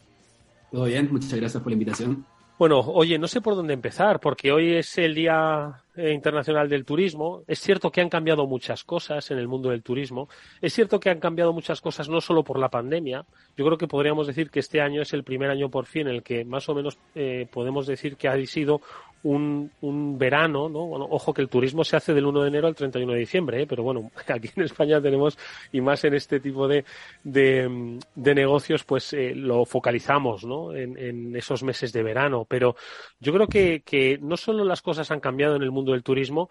Todo 0.72 0.86
bien, 0.86 1.08
muchas 1.12 1.36
gracias 1.36 1.62
por 1.62 1.72
la 1.72 1.74
invitación. 1.74 2.26
Bueno, 2.64 2.80
oye, 2.80 3.20
no 3.20 3.28
sé 3.28 3.42
por 3.42 3.58
dónde 3.58 3.74
empezar, 3.74 4.22
porque 4.22 4.54
hoy 4.54 4.76
es 4.76 4.98
el 4.98 5.14
Día 5.14 5.84
eh, 5.98 6.14
Internacional 6.14 6.70
del 6.70 6.86
Turismo. 6.86 7.44
Es 7.46 7.60
cierto 7.60 7.92
que 7.92 8.00
han 8.00 8.08
cambiado 8.08 8.48
muchas 8.48 8.86
cosas 8.86 9.30
en 9.32 9.38
el 9.38 9.50
mundo 9.50 9.72
del 9.72 9.84
turismo. 9.84 10.30
Es 10.62 10.72
cierto 10.72 10.98
que 10.98 11.10
han 11.10 11.20
cambiado 11.20 11.52
muchas 11.52 11.82
cosas 11.82 12.08
no 12.08 12.22
solo 12.22 12.42
por 12.42 12.58
la 12.58 12.70
pandemia. 12.70 13.26
Yo 13.58 13.66
creo 13.66 13.78
que 13.78 13.90
podríamos 13.90 14.28
decir 14.28 14.50
que 14.50 14.62
este 14.62 14.80
año 14.80 15.02
es 15.02 15.12
el 15.12 15.26
primer 15.26 15.50
año 15.50 15.68
por 15.68 15.88
fin 15.88 16.08
en 16.08 16.16
el 16.16 16.24
que 16.24 16.46
más 16.46 16.70
o 16.70 16.74
menos 16.74 16.98
eh, 17.16 17.50
podemos 17.52 17.86
decir 17.86 18.16
que 18.16 18.30
ha 18.30 18.46
sido 18.46 18.80
un, 19.24 19.72
un 19.82 20.18
verano, 20.18 20.70
¿no? 20.70 20.86
Bueno, 20.86 21.08
ojo 21.10 21.34
que 21.34 21.42
el 21.42 21.50
turismo 21.50 21.84
se 21.84 21.96
hace 21.96 22.14
del 22.14 22.26
1 22.26 22.42
de 22.42 22.48
enero 22.50 22.68
al 22.68 22.76
31 22.76 23.14
de 23.14 23.20
diciembre, 23.20 23.62
¿eh? 23.62 23.68
pero 23.68 23.84
bueno, 23.84 24.12
aquí 24.28 24.50
en 24.56 24.64
España 24.64 25.02
tenemos, 25.02 25.38
y 25.72 25.82
más 25.82 26.04
en 26.04 26.14
este 26.14 26.40
tipo 26.40 26.68
de, 26.68 26.86
de, 27.24 28.00
de 28.16 28.36
negocios, 28.36 28.84
pues 28.84 29.14
eh, 29.14 29.34
lo 29.36 29.66
focalizamos, 29.66 30.44
¿no? 30.44 30.74
En, 30.76 30.98
en, 30.98 31.36
esos 31.36 31.64
meses 31.64 31.92
de 31.94 32.04
verano. 32.04 32.46
Pero 32.48 32.76
yo 33.20 33.34
creo 33.34 33.48
que, 33.48 33.82
que 33.82 34.20
no 34.22 34.38
solo 34.38 34.64
las 34.66 34.82
cosas 34.82 35.10
han 35.12 35.20
cambiado 35.20 35.56
en 35.56 35.64
el 35.64 35.72
mundo 35.72 35.94
del 35.94 36.04
turismo, 36.04 36.50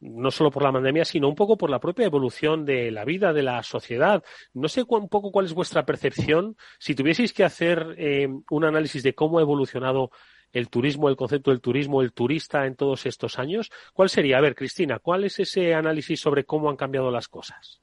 no 0.00 0.30
solo 0.30 0.50
por 0.50 0.62
la 0.62 0.72
pandemia, 0.72 1.04
sino 1.04 1.28
un 1.28 1.34
poco 1.34 1.56
por 1.56 1.70
la 1.70 1.80
propia 1.80 2.06
evolución 2.06 2.64
de 2.64 2.90
la 2.90 3.04
vida, 3.04 3.32
de 3.32 3.42
la 3.42 3.62
sociedad. 3.62 4.22
No 4.54 4.68
sé 4.68 4.84
un 4.86 5.08
poco 5.08 5.32
cuál 5.32 5.46
es 5.46 5.54
vuestra 5.54 5.84
percepción. 5.84 6.56
Si 6.78 6.94
tuvieseis 6.94 7.32
que 7.32 7.44
hacer 7.44 7.94
eh, 7.98 8.28
un 8.50 8.64
análisis 8.64 9.02
de 9.02 9.14
cómo 9.14 9.38
ha 9.38 9.42
evolucionado 9.42 10.10
el 10.52 10.68
turismo, 10.68 11.08
el 11.08 11.16
concepto 11.16 11.50
del 11.50 11.60
turismo, 11.60 12.02
el 12.02 12.12
turista 12.12 12.66
en 12.66 12.76
todos 12.76 13.06
estos 13.06 13.38
años, 13.38 13.70
¿cuál 13.92 14.08
sería? 14.08 14.38
A 14.38 14.42
ver, 14.42 14.54
Cristina, 14.54 14.98
¿cuál 14.98 15.24
es 15.24 15.38
ese 15.38 15.74
análisis 15.74 16.20
sobre 16.20 16.44
cómo 16.44 16.70
han 16.70 16.76
cambiado 16.76 17.10
las 17.10 17.28
cosas? 17.28 17.80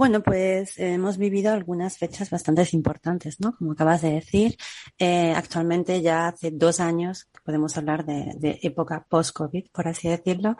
Bueno, 0.00 0.22
pues 0.22 0.78
eh, 0.78 0.94
hemos 0.94 1.18
vivido 1.18 1.52
algunas 1.52 1.98
fechas 1.98 2.30
bastante 2.30 2.66
importantes, 2.72 3.38
¿no? 3.38 3.54
Como 3.54 3.72
acabas 3.72 4.00
de 4.00 4.12
decir, 4.12 4.56
eh, 4.98 5.34
actualmente 5.36 6.00
ya 6.00 6.28
hace 6.28 6.52
dos 6.52 6.80
años 6.80 7.28
podemos 7.44 7.76
hablar 7.76 8.06
de, 8.06 8.58
época 8.62 9.04
post-COVID, 9.06 9.66
por 9.70 9.88
así 9.88 10.08
decirlo. 10.08 10.56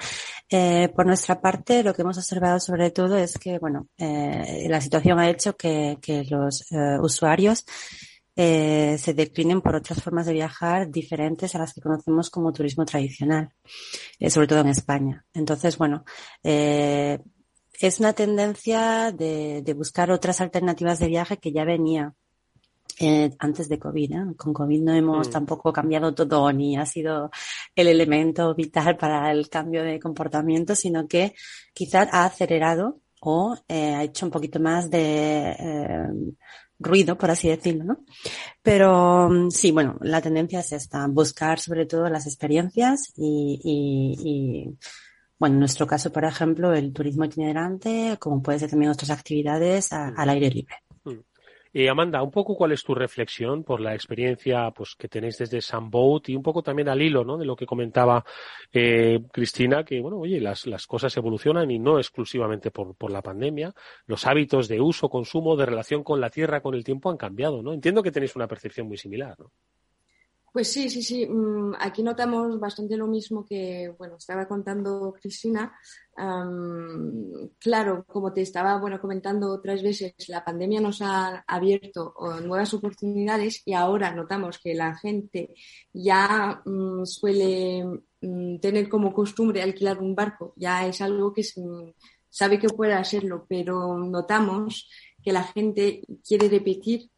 Eh, 0.51 0.91
por 0.95 1.07
nuestra 1.07 1.41
parte, 1.41 1.83
lo 1.83 1.95
que 1.95 2.03
hemos 2.03 2.19
observado 2.19 2.61
sobre 2.61 2.91
todo 2.91 3.17
es 3.17 3.39
que, 3.39 3.59
bueno, 3.59 3.89
la 3.97 4.81
situación 4.83 5.19
ha 5.19 5.31
hecho 5.31 5.57
que, 5.57 5.97
los 6.29 6.67
usuarios 7.01 7.65
eh, 8.43 8.97
se 8.97 9.13
declinen 9.13 9.61
por 9.61 9.75
otras 9.75 10.03
formas 10.03 10.25
de 10.25 10.33
viajar 10.33 10.91
diferentes 10.91 11.55
a 11.55 11.59
las 11.59 11.75
que 11.75 11.83
conocemos 11.83 12.31
como 12.31 12.55
turismo 12.55 12.87
tradicional, 12.87 13.53
eh, 14.19 14.31
sobre 14.31 14.47
todo 14.47 14.61
en 14.61 14.69
España. 14.69 15.27
Entonces, 15.35 15.77
bueno, 15.77 16.05
eh, 16.43 17.19
es 17.79 18.01
una 18.01 18.15
tendencia 18.15 19.13
de, 19.13 19.61
de, 19.63 19.75
buscar 19.75 20.11
otras 20.11 20.41
alternativas 20.41 20.99
de 21.01 21.09
viaje 21.09 21.37
que 21.37 21.53
ya 21.53 21.65
venía 21.65 22.15
eh, 22.99 23.31
antes 23.39 23.69
de 23.69 23.79
COVID. 23.79 24.13
¿eh? 24.13 24.35
Con 24.39 24.55
COVID 24.55 24.81
no 24.81 24.95
hemos 24.95 25.29
mm. 25.29 25.31
tampoco 25.31 25.71
cambiado 25.71 26.15
todo 26.15 26.51
ni 26.51 26.79
ha 26.79 26.87
sido 26.87 27.31
el 27.75 27.89
elemento 27.89 28.55
vital 28.55 28.97
para 28.97 29.31
el 29.33 29.51
cambio 29.51 29.85
de 29.85 30.01
comportamiento, 30.01 30.75
sino 30.75 31.07
que 31.07 31.35
quizás 31.75 32.09
ha 32.11 32.25
acelerado 32.25 33.01
o 33.21 33.55
eh, 33.69 33.95
ha 33.95 34.03
hecho 34.03 34.25
un 34.25 34.33
poquito 34.33 34.61
más 34.61 34.91
de 34.91 35.51
eh, 35.51 36.09
ruido, 36.81 37.17
por 37.17 37.31
así 37.31 37.49
decirlo, 37.49 37.85
¿no? 37.85 38.05
Pero 38.63 39.29
mm, 39.31 39.51
sí, 39.51 39.71
bueno, 39.71 39.97
la 40.01 40.21
tendencia 40.21 40.61
es 40.61 40.73
esta, 40.73 41.07
buscar 41.07 41.61
sobre 41.61 41.87
todo 41.87 42.09
las 42.09 42.27
experiencias 42.27 43.13
y, 43.17 43.61
y, 43.63 44.29
y 44.29 44.79
bueno, 45.39 45.55
en 45.55 45.61
nuestro 45.61 45.87
caso, 45.87 46.13
por 46.13 46.25
ejemplo, 46.25 46.75
el 46.75 46.93
turismo 46.93 47.25
itinerante, 47.25 48.17
como 48.19 48.43
puede 48.43 48.59
ser 48.59 48.71
también 48.71 48.91
otras 48.91 49.11
actividades 49.11 49.93
al 49.93 50.29
aire 50.29 50.51
libre. 50.51 50.77
Eh, 51.73 51.89
Amanda, 51.89 52.21
un 52.23 52.33
poco 52.33 52.57
cuál 52.57 52.73
es 52.73 52.83
tu 52.83 52.95
reflexión 52.97 53.63
por 53.63 53.81
la 53.81 53.95
experiencia 53.95 54.73
pues, 54.73 54.97
que 54.97 55.09
tenéis 55.09 55.39
desde 55.39 55.61
Sunboat 55.61 56.29
y 56.29 56.35
un 56.35 56.43
poco 56.43 56.63
también 56.63 56.89
al 56.89 57.01
hilo 57.01 57.25
de 57.37 57.45
lo 57.45 57.55
que 57.55 57.67
comentaba 57.67 58.25
eh, 58.73 59.21
Cristina, 59.33 59.85
que 59.85 60.01
bueno, 60.01 60.19
oye, 60.19 60.41
las, 60.41 60.67
las 60.67 60.87
cosas 60.87 61.17
evolucionan 61.17 61.71
y 61.71 61.79
no 61.79 61.99
exclusivamente 61.99 62.73
por, 62.73 62.97
por 62.97 63.13
la 63.13 63.23
pandemia. 63.23 63.73
Los 64.07 64.27
hábitos 64.27 64.67
de 64.67 64.81
uso, 64.81 65.09
consumo, 65.09 65.57
de 65.57 65.67
relación 65.67 66.03
con 66.03 66.21
la 66.21 66.31
tierra, 66.31 66.61
con 66.61 66.75
el 66.75 66.83
tiempo 66.83 67.09
han 67.09 67.17
cambiado, 67.17 67.63
¿no? 67.63 67.73
Entiendo 67.73 68.03
que 68.03 68.11
tenéis 68.11 68.35
una 68.35 68.49
percepción 68.49 68.89
muy 68.89 68.97
similar, 68.97 69.39
¿no? 69.39 69.53
Pues 70.53 70.73
sí, 70.73 70.91
sí, 70.91 71.03
sí. 71.03 71.27
Mm, 71.27 71.75
aquí 71.79 72.03
notamos 72.03 72.59
bastante 72.59 72.97
lo 72.97 73.07
mismo 73.07 73.47
que, 73.47 73.95
bueno, 73.97 74.17
estaba 74.17 74.49
contando 74.49 75.13
Cristina. 75.21 75.73
Claro, 77.59 78.05
como 78.07 78.33
te 78.33 78.43
estaba, 78.43 78.79
bueno, 78.79 79.01
comentando 79.01 79.51
otras 79.53 79.83
veces, 79.83 80.13
la 80.29 80.45
pandemia 80.45 80.81
nos 80.81 81.01
ha 81.01 81.45
abierto 81.47 82.15
nuevas 82.45 82.75
oportunidades 82.75 83.63
y 83.65 83.73
ahora 83.73 84.13
notamos 84.15 84.59
que 84.59 84.75
la 84.75 84.95
gente 84.97 85.55
ya 85.93 86.61
um, 86.67 87.07
suele 87.07 87.85
um, 88.21 88.61
tener 88.61 88.89
como 88.89 89.15
costumbre 89.15 89.63
alquilar 89.63 89.99
un 89.99 90.15
barco. 90.15 90.53
Ya 90.57 90.87
es 90.87 91.01
algo 91.01 91.33
que 91.33 91.43
sabe 92.29 92.59
que 92.59 92.69
puede 92.69 92.93
hacerlo, 92.95 93.47
pero 93.49 93.97
notamos 93.99 94.91
que 95.23 95.33
la 95.33 95.45
gente 95.45 96.03
quiere 96.27 96.49
repetir 96.49 97.11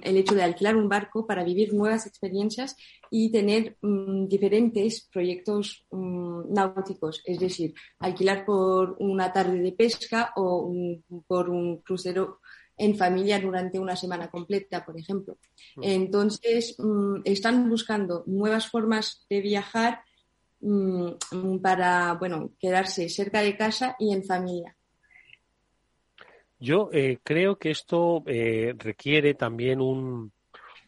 el 0.00 0.16
hecho 0.16 0.34
de 0.34 0.42
alquilar 0.42 0.76
un 0.76 0.88
barco 0.88 1.26
para 1.26 1.44
vivir 1.44 1.74
nuevas 1.74 2.06
experiencias 2.06 2.76
y 3.10 3.30
tener 3.30 3.76
um, 3.82 4.26
diferentes 4.26 5.08
proyectos 5.12 5.84
um, 5.90 6.50
náuticos, 6.52 7.22
es 7.26 7.38
decir, 7.38 7.74
alquilar 7.98 8.44
por 8.44 8.96
una 9.00 9.32
tarde 9.32 9.60
de 9.60 9.72
pesca 9.72 10.32
o 10.36 10.62
un, 10.62 11.04
por 11.26 11.50
un 11.50 11.78
crucero 11.78 12.40
en 12.76 12.96
familia 12.96 13.38
durante 13.38 13.78
una 13.78 13.96
semana 13.96 14.30
completa, 14.30 14.84
por 14.84 14.98
ejemplo. 14.98 15.36
Mm. 15.76 15.82
Entonces, 15.82 16.74
um, 16.78 17.20
están 17.24 17.68
buscando 17.68 18.24
nuevas 18.26 18.68
formas 18.68 19.26
de 19.28 19.40
viajar 19.40 20.00
para, 21.60 22.14
bueno, 22.14 22.52
quedarse 22.60 23.08
cerca 23.08 23.40
de 23.40 23.56
casa 23.56 23.96
y 23.98 24.12
en 24.12 24.24
familia. 24.24 24.76
Yo 26.62 26.90
eh, 26.92 27.18
creo 27.24 27.58
que 27.58 27.72
esto 27.72 28.22
eh, 28.24 28.72
requiere 28.78 29.34
también 29.34 29.80
un, 29.80 30.32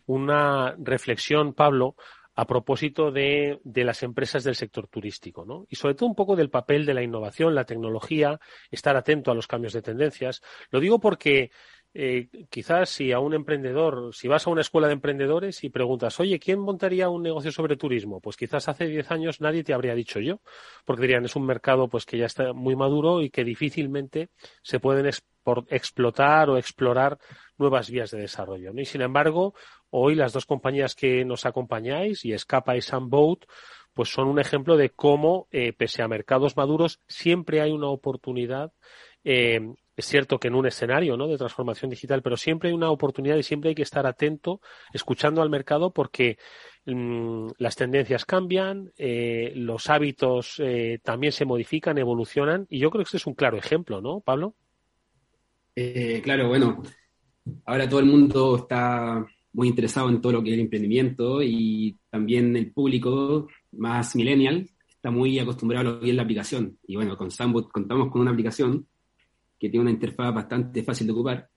una 0.07 0.77
reflexión, 0.79 1.53
Pablo, 1.53 1.97
a 2.37 2.47
propósito 2.47 3.11
de, 3.11 3.59
de, 3.65 3.83
las 3.83 4.05
empresas 4.05 4.45
del 4.45 4.55
sector 4.55 4.87
turístico, 4.87 5.45
¿no? 5.45 5.67
Y 5.69 5.75
sobre 5.75 5.97
todo 5.97 6.09
un 6.09 6.15
poco 6.15 6.37
del 6.37 6.49
papel 6.49 6.87
de 6.87 6.95
la 6.95 7.03
innovación, 7.03 7.57
la 7.57 7.65
tecnología, 7.65 8.39
estar 8.71 8.97
atento 8.97 9.33
a 9.33 9.35
los 9.35 9.49
cambios 9.49 9.73
de 9.73 9.83
tendencias. 9.83 10.43
Lo 10.71 10.79
digo 10.79 11.01
porque 11.01 11.51
eh, 11.93 12.29
quizás 12.51 12.91
si 12.91 13.11
a 13.11 13.19
un 13.19 13.35
emprendedor, 13.35 14.15
si 14.15 14.29
vas 14.29 14.47
a 14.47 14.51
una 14.51 14.61
escuela 14.61 14.87
de 14.87 14.95
emprendedores 14.95 15.65
y 15.65 15.71
preguntas, 15.71 16.21
oye, 16.21 16.39
¿quién 16.39 16.61
montaría 16.61 17.09
un 17.09 17.23
negocio 17.25 17.51
sobre 17.51 17.77
turismo? 17.77 18.21
Pues 18.21 18.37
quizás 18.37 18.69
hace 18.69 18.87
10 18.87 19.11
años 19.11 19.41
nadie 19.41 19.65
te 19.65 19.75
habría 19.75 19.97
dicho 19.97 20.21
yo, 20.21 20.41
porque 20.85 21.03
dirían, 21.03 21.25
es 21.25 21.35
un 21.35 21.47
mercado 21.47 21.89
pues 21.89 22.07
que 22.07 22.19
ya 22.19 22.27
está 22.27 22.53
muy 22.53 22.77
maduro 22.77 23.23
y 23.23 23.31
que 23.31 23.43
difícilmente 23.43 24.29
se 24.63 24.79
pueden 24.79 25.07
explotar 25.69 26.51
o 26.51 26.57
explorar 26.57 27.19
nuevas 27.59 27.91
vías 27.91 28.11
de 28.11 28.21
desarrollo. 28.21 28.73
Y 28.77 28.85
sin 28.85 29.03
embargo, 29.03 29.55
hoy 29.91 30.15
las 30.15 30.33
dos 30.33 30.47
compañías 30.47 30.95
que 30.95 31.25
nos 31.25 31.47
acompañáis, 31.47 32.25
y 32.25 32.33
Escapa 32.33 32.77
y 32.77 32.81
Sunboat, 32.81 33.45
pues 33.95 34.09
son 34.09 34.29
un 34.29 34.41
ejemplo 34.41 34.77
de 34.77 34.91
cómo, 34.91 35.47
eh, 35.53 35.73
pese 35.73 36.03
a 36.03 36.09
mercados 36.09 36.57
maduros, 36.57 37.01
siempre 37.07 37.61
hay 37.61 37.71
una 37.71 37.89
oportunidad 37.89 38.73
eh, 39.27 39.61
es 39.97 40.05
cierto 40.07 40.39
que 40.39 40.49
en 40.49 40.55
un 40.55 40.67
escenario 40.67 41.17
de 41.17 41.39
transformación 41.39 41.89
digital, 41.89 42.21
pero 42.21 42.37
siempre 42.37 42.69
hay 42.69 42.75
una 42.75 42.91
oportunidad 42.91 43.37
y 43.37 43.43
siempre 43.43 43.71
hay 43.71 43.75
que 43.75 43.83
estar 43.83 44.07
atento, 44.07 44.61
escuchando 44.93 45.41
al 45.41 45.49
mercado, 45.49 45.93
porque 45.93 46.37
mmm, 46.85 47.49
las 47.57 47.77
tendencias 47.77 48.27
cambian, 48.27 48.93
eh, 48.99 49.53
los 49.55 49.89
hábitos 49.89 50.61
también 51.03 51.33
se 51.33 51.47
modifican, 51.47 51.97
evolucionan, 51.97 52.67
y 52.69 52.81
yo 52.81 52.91
creo 52.91 53.03
que 53.03 53.07
este 53.07 53.17
es 53.17 53.27
un 53.27 53.35
claro 53.35 53.57
ejemplo, 53.57 54.03
¿no, 54.03 54.21
Pablo? 54.21 54.55
Eh, 55.77 56.21
claro, 56.23 56.49
bueno, 56.49 56.83
ahora 57.65 57.89
todo 57.89 58.01
el 58.01 58.07
mundo 58.07 58.57
está 58.57 59.27
muy 59.53 59.69
interesado 59.69 60.09
en 60.09 60.21
todo 60.21 60.33
lo 60.33 60.43
que 60.43 60.51
es 60.51 60.55
el 60.55 60.61
emprendimiento 60.61 61.43
y 61.43 61.97
también 62.11 62.57
el 62.57 62.73
público 62.73 63.49
más 63.73 64.15
millennial 64.17 64.69
está 64.89 65.11
muy 65.11 65.39
acostumbrado 65.39 65.89
a 65.89 65.93
lo 65.93 66.01
que 66.01 66.11
es 66.11 66.17
la 66.17 66.23
aplicación. 66.23 66.79
Y 66.87 66.97
bueno, 66.97 67.17
con 67.17 67.31
Sambot 67.31 67.71
contamos 67.71 68.11
con 68.11 68.23
una 68.23 68.31
aplicación 68.31 68.87
que 69.59 69.69
tiene 69.69 69.83
una 69.83 69.91
interfaz 69.91 70.35
bastante 70.35 70.83
fácil 70.83 71.07
de 71.07 71.13
ocupar 71.13 71.49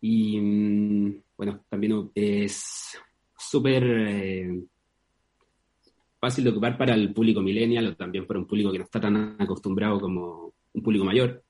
y 0.00 0.40
mm, 0.40 1.22
bueno, 1.36 1.64
también 1.68 2.10
es 2.14 2.98
súper 3.38 3.84
eh, 3.84 4.62
fácil 6.20 6.44
de 6.44 6.50
ocupar 6.50 6.76
para 6.76 6.94
el 6.94 7.12
público 7.12 7.40
millennial 7.40 7.86
o 7.86 7.96
también 7.96 8.26
para 8.26 8.40
un 8.40 8.46
público 8.46 8.72
que 8.72 8.78
no 8.78 8.84
está 8.84 9.00
tan 9.00 9.36
acostumbrado 9.38 10.00
como 10.00 10.52
un 10.72 10.82
público 10.82 11.04
mayor. 11.04 11.43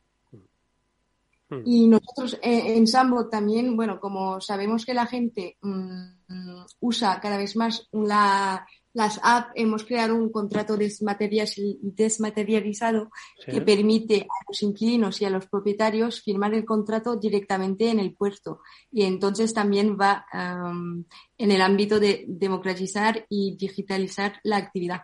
Hmm. 1.49 1.63
Y 1.65 1.89
nosotros 1.89 2.39
en, 2.43 2.77
en 2.79 2.87
Sambo 2.87 3.29
también, 3.29 3.77
bueno, 3.77 4.01
como 4.01 4.41
sabemos 4.41 4.85
que 4.87 4.95
la 4.95 5.07
gente 5.07 5.59
mm, 5.61 6.65
usa 6.81 7.21
cada 7.21 7.37
vez 7.37 7.55
más 7.55 7.87
la, 7.93 8.67
las 8.95 9.21
apps, 9.23 9.51
hemos 9.55 9.85
creado 9.85 10.15
un 10.15 10.31
contrato 10.31 10.77
desmaterial- 10.79 11.79
desmaterializado 11.83 13.11
Sí. 13.45 13.51
que 13.53 13.61
permite 13.61 14.23
a 14.23 14.45
los 14.49 14.63
inquilinos 14.63 15.21
y 15.21 15.27
a 15.27 15.31
los 15.31 15.47
propietarios 15.47 16.23
firmar 16.23 16.55
el 16.55 16.65
contrato 16.65 17.17
directamente 17.17 17.91
en 17.91 17.99
el 17.99 18.15
puerto. 18.15 18.61
Y 18.91 19.03
entonces 19.03 19.53
también 19.53 19.99
va 20.01 20.25
am, 20.33 21.05
en 21.37 21.51
el 21.51 21.61
ámbito 21.61 22.01
de 22.01 22.25
democratizar 22.27 23.27
y 23.29 23.57
digitalizar 23.57 24.41
la 24.45 24.57
actividad. 24.57 25.03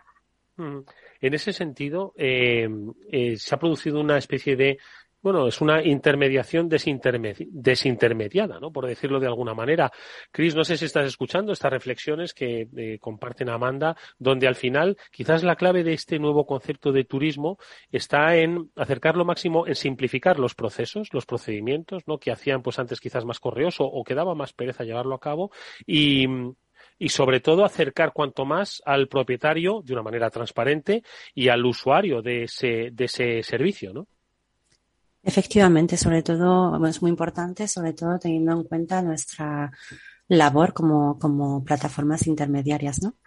Mm. 0.57 0.79
En 1.21 1.33
ese 1.35 1.53
sentido, 1.53 2.13
eh, 2.17 2.67
eh, 3.11 3.37
se 3.37 3.53
ha 3.55 3.59
producido 3.59 4.01
una 4.01 4.17
especie 4.17 4.55
de, 4.55 4.79
bueno, 5.21 5.47
es 5.47 5.61
una 5.61 5.83
intermediación 5.83 6.69
desinterme- 6.69 7.47
desintermediada, 7.51 8.59
¿no? 8.59 8.71
Por 8.71 8.87
decirlo 8.87 9.19
de 9.19 9.27
alguna 9.27 9.53
manera. 9.53 9.91
Cris, 10.31 10.55
no 10.55 10.63
sé 10.63 10.77
si 10.77 10.85
estás 10.85 11.05
escuchando 11.05 11.51
estas 11.53 11.71
reflexiones 11.71 12.33
que 12.33 12.67
eh, 12.75 12.97
comparten 12.99 13.49
Amanda, 13.49 13.95
donde 14.17 14.47
al 14.47 14.55
final 14.55 14.97
quizás 15.11 15.43
la 15.43 15.55
clave 15.55 15.83
de 15.83 15.93
este 15.93 16.19
nuevo 16.19 16.45
concepto 16.45 16.91
de 16.91 17.03
turismo 17.05 17.57
está 17.91 18.35
en 18.35 18.71
acercar 18.75 19.15
lo 19.15 19.25
máximo, 19.25 19.67
en 19.67 19.75
simplificar 19.75 20.39
los 20.39 20.55
procesos, 20.55 21.09
los 21.13 21.25
procedimientos, 21.25 22.03
¿no? 22.07 22.17
Que 22.17 22.31
hacían 22.31 22.61
pues 22.61 22.79
antes 22.79 22.99
quizás 22.99 23.25
más 23.25 23.39
correoso 23.39 23.83
o 23.85 24.03
que 24.03 24.15
daba 24.15 24.35
más 24.35 24.53
pereza 24.53 24.83
llevarlo 24.83 25.15
a 25.15 25.19
cabo 25.19 25.51
y, 25.85 26.25
y 26.97 27.09
sobre 27.09 27.39
todo 27.39 27.63
acercar 27.65 28.11
cuanto 28.13 28.45
más 28.45 28.81
al 28.85 29.07
propietario 29.07 29.81
de 29.83 29.93
una 29.93 30.03
manera 30.03 30.29
transparente 30.29 31.03
y 31.33 31.49
al 31.49 31.65
usuario 31.65 32.21
de 32.21 32.43
ese, 32.43 32.89
de 32.91 33.05
ese 33.05 33.43
servicio, 33.43 33.93
¿no? 33.93 34.07
Efectivamente, 35.23 35.97
sobre 35.97 36.23
todo, 36.23 36.71
bueno, 36.71 36.87
es 36.87 37.01
muy 37.01 37.09
importante, 37.11 37.67
sobre 37.67 37.93
todo 37.93 38.17
teniendo 38.19 38.53
en 38.53 38.63
cuenta 38.63 39.01
nuestra 39.03 39.71
labor 40.27 40.73
como, 40.73 41.19
como 41.19 41.63
plataformas 41.63 42.25
intermediarias, 42.25 43.01
¿no? 43.03 43.17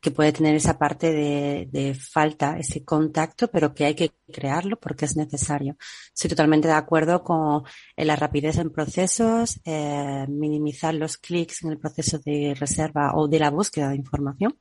Que 0.00 0.10
puede 0.10 0.32
tener 0.32 0.56
esa 0.56 0.78
parte 0.78 1.12
de, 1.12 1.68
de 1.70 1.94
falta, 1.94 2.58
ese 2.58 2.84
contacto, 2.84 3.48
pero 3.48 3.74
que 3.74 3.84
hay 3.84 3.94
que 3.94 4.12
crearlo 4.32 4.80
porque 4.80 5.04
es 5.04 5.16
necesario. 5.16 5.76
Estoy 6.12 6.30
totalmente 6.30 6.68
de 6.68 6.74
acuerdo 6.74 7.22
con 7.22 7.62
la 7.96 8.16
rapidez 8.16 8.56
en 8.58 8.70
procesos, 8.70 9.60
eh, 9.64 10.26
minimizar 10.28 10.94
los 10.94 11.18
clics 11.18 11.64
en 11.64 11.72
el 11.72 11.78
proceso 11.78 12.18
de 12.18 12.54
reserva 12.58 13.12
o 13.14 13.28
de 13.28 13.38
la 13.38 13.50
búsqueda 13.50 13.90
de 13.90 13.96
información. 13.96 14.58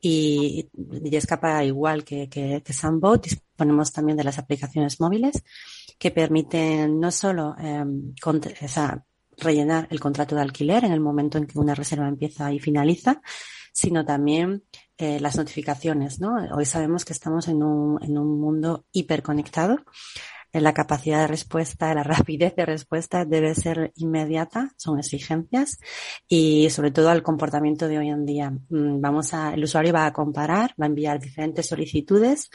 Y, 0.00 0.68
y 1.04 1.16
escapa 1.16 1.64
igual 1.64 2.04
que, 2.04 2.28
que, 2.28 2.62
que 2.64 2.72
Sunboat, 2.72 3.24
disponemos 3.24 3.92
también 3.92 4.16
de 4.16 4.24
las 4.24 4.38
aplicaciones 4.38 5.00
móviles 5.00 5.42
que 5.98 6.12
permiten 6.12 7.00
no 7.00 7.10
solo 7.10 7.56
eh, 7.58 7.84
cont- 8.22 8.54
o 8.64 8.68
sea, 8.68 9.04
rellenar 9.38 9.88
el 9.90 9.98
contrato 10.00 10.36
de 10.36 10.42
alquiler 10.42 10.84
en 10.84 10.92
el 10.92 11.00
momento 11.00 11.38
en 11.38 11.46
que 11.46 11.58
una 11.58 11.74
reserva 11.74 12.06
empieza 12.08 12.52
y 12.52 12.60
finaliza, 12.60 13.20
sino 13.72 14.04
también 14.04 14.64
eh, 14.96 15.18
las 15.20 15.36
notificaciones, 15.36 16.20
¿no? 16.20 16.34
Hoy 16.56 16.64
sabemos 16.64 17.04
que 17.04 17.12
estamos 17.12 17.48
en 17.48 17.62
un, 17.62 18.02
en 18.02 18.18
un 18.18 18.40
mundo 18.40 18.86
hiperconectado. 18.92 19.78
La 20.60 20.72
capacidad 20.74 21.20
de 21.20 21.26
respuesta, 21.26 21.94
la 21.94 22.02
rapidez 22.04 22.54
de 22.56 22.66
respuesta 22.66 23.24
debe 23.24 23.54
ser 23.54 23.92
inmediata, 23.96 24.72
son 24.76 24.98
exigencias 24.98 25.78
y 26.28 26.70
sobre 26.70 26.90
todo 26.90 27.10
al 27.10 27.22
comportamiento 27.22 27.88
de 27.88 27.98
hoy 27.98 28.08
en 28.08 28.24
día. 28.24 28.50
Mm, 28.50 29.00
Vamos 29.00 29.34
a, 29.34 29.54
el 29.54 29.64
usuario 29.64 29.92
va 29.92 30.06
a 30.06 30.12
comparar, 30.12 30.74
va 30.80 30.86
a 30.86 30.88
enviar 30.88 31.20
diferentes 31.20 31.66
solicitudes, 31.66 32.50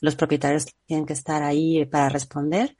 los 0.00 0.16
propietarios 0.16 0.66
tienen 0.86 1.06
que 1.06 1.14
estar 1.14 1.42
ahí 1.42 1.84
para 1.86 2.08
responder 2.08 2.76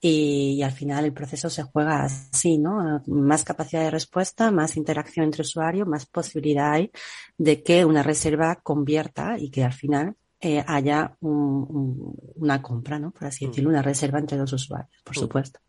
y, 0.00 0.54
y 0.58 0.62
al 0.62 0.72
final 0.72 1.04
el 1.04 1.12
proceso 1.12 1.50
se 1.50 1.62
juega 1.62 2.02
así, 2.02 2.58
¿no? 2.58 3.02
Más 3.06 3.44
capacidad 3.44 3.82
de 3.82 3.90
respuesta, 3.90 4.50
más 4.50 4.76
interacción 4.76 5.26
entre 5.26 5.42
usuario, 5.42 5.86
más 5.86 6.06
posibilidad 6.06 6.72
hay 6.72 6.90
de 7.36 7.62
que 7.62 7.84
una 7.84 8.02
reserva 8.02 8.56
convierta 8.62 9.36
y 9.38 9.50
que 9.50 9.64
al 9.64 9.74
final 9.74 10.16
eh, 10.40 10.64
haya 10.66 11.16
un- 11.20 11.66
un- 11.68 12.14
una 12.36 12.62
compra, 12.62 12.98
¿no? 12.98 13.10
Por 13.10 13.26
así 13.26 13.46
decirlo, 13.46 13.70
una 13.70 13.82
reserva 13.82 14.18
entre 14.18 14.38
dos 14.38 14.52
usuarios, 14.52 14.90
por 15.04 15.16
Mm. 15.16 15.20
supuesto. 15.20 15.60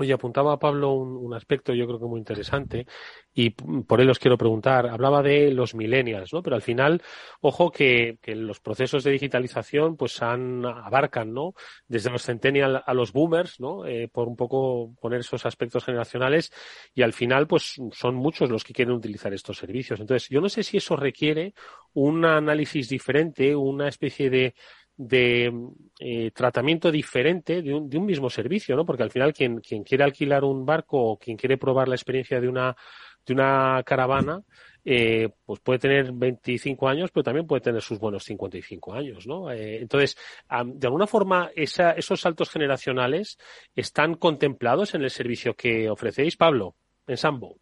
Oye, 0.00 0.14
apuntaba 0.14 0.58
Pablo 0.58 0.92
un, 0.92 1.16
un 1.16 1.34
aspecto 1.34 1.74
yo 1.74 1.86
creo 1.86 1.98
que 1.98 2.06
muy 2.06 2.18
interesante 2.18 2.86
y 3.34 3.50
por 3.50 4.00
él 4.00 4.10
os 4.10 4.18
quiero 4.18 4.38
preguntar. 4.38 4.86
Hablaba 4.86 5.22
de 5.22 5.50
los 5.50 5.74
millennials, 5.74 6.32
¿no? 6.32 6.42
Pero 6.42 6.56
al 6.56 6.62
final, 6.62 7.02
ojo 7.40 7.70
que, 7.70 8.18
que 8.20 8.34
los 8.34 8.60
procesos 8.60 9.04
de 9.04 9.10
digitalización 9.12 9.96
pues 9.96 10.22
han, 10.22 10.64
abarcan, 10.64 11.32
¿no? 11.32 11.54
Desde 11.86 12.10
los 12.10 12.24
centennials 12.24 12.82
a 12.84 12.94
los 12.94 13.12
boomers, 13.12 13.60
¿no? 13.60 13.86
Eh, 13.86 14.08
por 14.08 14.26
un 14.26 14.36
poco 14.36 14.94
poner 15.00 15.20
esos 15.20 15.46
aspectos 15.46 15.84
generacionales 15.84 16.52
y 16.94 17.02
al 17.02 17.12
final 17.12 17.46
pues 17.46 17.76
son 17.92 18.14
muchos 18.14 18.50
los 18.50 18.64
que 18.64 18.72
quieren 18.72 18.94
utilizar 18.94 19.32
estos 19.32 19.58
servicios. 19.58 20.00
Entonces, 20.00 20.28
yo 20.28 20.40
no 20.40 20.48
sé 20.48 20.62
si 20.62 20.78
eso 20.78 20.96
requiere 20.96 21.54
un 21.92 22.24
análisis 22.24 22.88
diferente, 22.88 23.54
una 23.54 23.88
especie 23.88 24.30
de 24.30 24.54
de 25.02 25.50
eh, 25.98 26.30
tratamiento 26.32 26.92
diferente 26.92 27.62
de 27.62 27.72
un, 27.72 27.88
de 27.88 27.96
un 27.96 28.04
mismo 28.04 28.28
servicio, 28.28 28.76
¿no? 28.76 28.84
Porque 28.84 29.02
al 29.02 29.10
final 29.10 29.32
quien, 29.32 29.60
quien 29.60 29.82
quiere 29.82 30.04
alquilar 30.04 30.44
un 30.44 30.66
barco 30.66 30.98
o 31.00 31.18
quien 31.18 31.38
quiere 31.38 31.56
probar 31.56 31.88
la 31.88 31.94
experiencia 31.94 32.38
de 32.38 32.48
una, 32.48 32.76
de 33.24 33.32
una 33.32 33.82
caravana, 33.82 34.42
eh, 34.84 35.30
pues 35.46 35.60
puede 35.60 35.78
tener 35.78 36.12
25 36.12 36.86
años, 36.86 37.10
pero 37.10 37.24
también 37.24 37.46
puede 37.46 37.62
tener 37.62 37.80
sus 37.80 37.98
buenos 37.98 38.24
55 38.24 38.92
años, 38.92 39.26
¿no? 39.26 39.50
Eh, 39.50 39.78
entonces, 39.80 40.18
de 40.66 40.86
alguna 40.86 41.06
forma, 41.06 41.50
esa, 41.56 41.92
esos 41.92 42.20
saltos 42.20 42.50
generacionales 42.50 43.38
están 43.74 44.16
contemplados 44.16 44.94
en 44.94 45.02
el 45.02 45.10
servicio 45.10 45.54
que 45.54 45.88
ofrecéis, 45.88 46.36
Pablo, 46.36 46.76
en 47.06 47.16
Sunboat. 47.16 47.58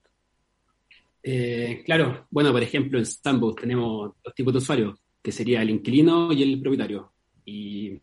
Eh, 1.22 1.82
claro, 1.84 2.26
bueno, 2.30 2.51
por 2.51 2.62
ejemplo, 2.62 2.99
en 2.99 3.07
Sandbox 3.07 3.61
tenemos 3.61 4.12
dos 4.24 4.34
tipos 4.34 4.53
de 4.53 4.59
usuarios, 4.59 4.99
que 5.22 5.30
sería 5.30 5.62
el 5.62 5.70
inquilino 5.70 6.32
y 6.32 6.43
el 6.43 6.61
propietario. 6.61 7.12
Y, 7.49 7.99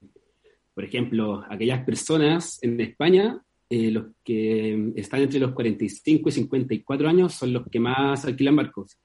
por 0.74 0.84
ejemplo, 0.84 1.44
aquellas 1.48 1.86
personas 1.86 2.58
en 2.64 2.82
España, 2.82 3.40
eh, 3.70 3.92
los 3.92 4.08
que 4.24 4.92
están 4.96 5.22
entre 5.22 5.40
los 5.40 5.52
45 5.52 6.30
y 6.30 6.32
54 6.32 7.08
años 7.08 7.34
son 7.34 7.54
los 7.54 7.68
que 7.70 7.80
más 7.80 8.26
alquilan 8.26 8.56
barcos. 8.56 8.98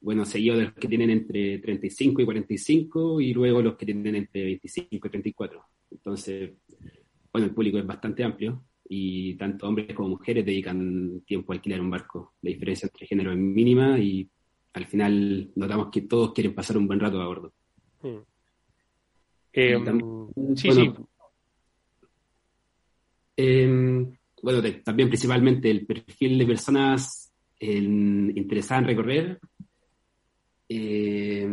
Bueno, 0.00 0.24
seguido 0.24 0.56
de 0.56 0.64
los 0.66 0.74
que 0.74 0.86
tienen 0.86 1.10
entre 1.10 1.58
35 1.58 2.22
y 2.22 2.24
45 2.24 3.20
y 3.20 3.34
luego 3.34 3.60
los 3.60 3.76
que 3.76 3.86
tienen 3.86 4.14
entre 4.14 4.44
25 4.44 5.08
y 5.08 5.10
34. 5.10 5.62
Entonces, 5.90 6.52
bueno, 7.32 7.48
el 7.48 7.54
público 7.54 7.78
es 7.78 7.86
bastante 7.86 8.22
amplio 8.22 8.62
y 8.88 9.34
tanto 9.34 9.66
hombres 9.66 9.92
como 9.96 10.10
mujeres 10.10 10.46
dedican 10.46 11.22
tiempo 11.26 11.52
a 11.52 11.56
alquilar 11.56 11.80
un 11.80 11.90
barco. 11.90 12.34
La 12.42 12.50
diferencia 12.50 12.86
entre 12.86 13.06
género 13.06 13.32
es 13.32 13.38
mínima 13.38 13.98
y 13.98 14.30
al 14.74 14.86
final 14.86 15.50
notamos 15.56 15.88
que 15.90 16.02
todos 16.02 16.32
quieren 16.32 16.54
pasar 16.54 16.78
un 16.78 16.86
buen 16.86 17.00
rato 17.00 17.20
a 17.20 17.26
bordo. 17.26 17.52
Mm. 18.02 18.35
Eh, 19.58 19.80
también, 19.84 20.28
sí, 20.54 20.68
bueno, 20.68 20.94
sí. 20.96 21.02
eh, 23.38 24.06
bueno, 24.42 24.60
de- 24.62 24.72
también 24.84 25.08
principalmente 25.08 25.70
el 25.70 25.86
perfil 25.86 26.38
de 26.38 26.46
personas 26.46 27.32
en- 27.58 28.32
interesadas 28.36 28.82
en 28.82 28.88
recorrer. 28.88 29.40
eh, 30.68 31.48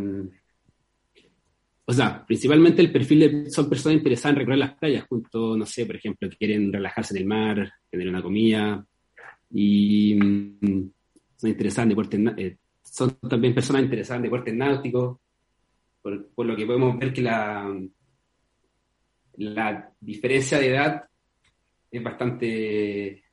o 1.85 1.93
sea, 1.93 2.25
principalmente 2.25 2.81
el 2.81 2.91
perfil 2.91 3.19
de, 3.19 3.49
son 3.51 3.69
personas 3.69 3.97
interesadas 3.97 4.33
en 4.33 4.39
recorrer 4.39 4.57
las 4.59 4.75
playas, 4.75 5.05
junto, 5.07 5.55
no 5.57 5.65
sé, 5.65 5.85
por 5.85 5.95
ejemplo, 5.97 6.29
que 6.29 6.37
quieren 6.37 6.71
relajarse 6.73 7.13
en 7.13 7.21
el 7.21 7.27
mar, 7.27 7.71
tener 7.91 8.07
una 8.09 8.21
comida, 8.23 8.85
y 9.51 10.15
mm, 10.15 10.89
son 11.35 11.49
interesadas 11.49 11.83
en 11.85 11.89
deportes, 11.89 12.19
na- 12.19 12.35
eh, 12.37 12.57
son 12.81 13.11
también 13.29 13.53
personas 13.53 13.83
interesadas 13.83 14.19
en 14.19 14.23
deportes 14.23 14.53
náuticos, 14.55 15.17
por, 16.03 16.29
por 16.35 16.45
lo 16.45 16.55
que 16.55 16.67
podemos 16.67 16.99
ver 16.99 17.11
que 17.13 17.21
la, 17.21 17.73
la 19.37 19.91
diferencia 19.99 20.59
de 20.59 20.67
edad 20.67 21.09
es 21.89 22.03
bastante 22.03 23.23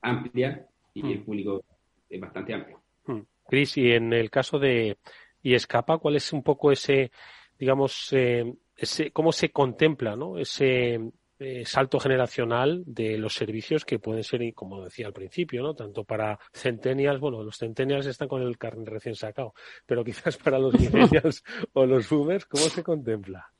amplia 0.00 0.66
y 0.94 1.12
el 1.12 1.22
público 1.22 1.64
es 2.08 2.20
bastante 2.20 2.54
amplio. 2.54 2.82
Mm. 3.06 3.20
Cris, 3.46 3.76
y 3.76 3.90
en 3.90 4.12
el 4.12 4.30
caso 4.30 4.58
de 4.58 4.96
y 5.42 5.54
escapa, 5.54 5.98
¿cuál 5.98 6.16
es 6.16 6.32
un 6.32 6.42
poco 6.42 6.70
ese, 6.70 7.10
digamos, 7.58 8.12
eh, 8.12 8.54
ese, 8.76 9.10
cómo 9.10 9.32
se 9.32 9.50
contempla, 9.50 10.14
¿no? 10.14 10.38
Ese 10.38 11.00
eh, 11.42 11.64
salto 11.66 11.98
generacional 12.00 12.82
de 12.86 13.18
los 13.18 13.34
servicios 13.34 13.84
que 13.84 13.98
pueden 13.98 14.24
ser, 14.24 14.40
como 14.54 14.84
decía 14.84 15.06
al 15.06 15.12
principio, 15.12 15.62
¿no? 15.62 15.74
Tanto 15.74 16.04
para 16.04 16.38
centennials, 16.52 17.20
bueno, 17.20 17.42
los 17.42 17.58
centennials 17.58 18.06
están 18.06 18.28
con 18.28 18.42
el 18.42 18.56
carnet 18.58 18.88
recién 18.88 19.14
sacado, 19.14 19.54
pero 19.86 20.04
quizás 20.04 20.36
para 20.36 20.58
los 20.58 20.72
millennials 20.78 21.42
o 21.72 21.84
los 21.86 22.08
boomers, 22.08 22.46
¿cómo 22.46 22.64
se 22.64 22.82
contempla? 22.82 23.52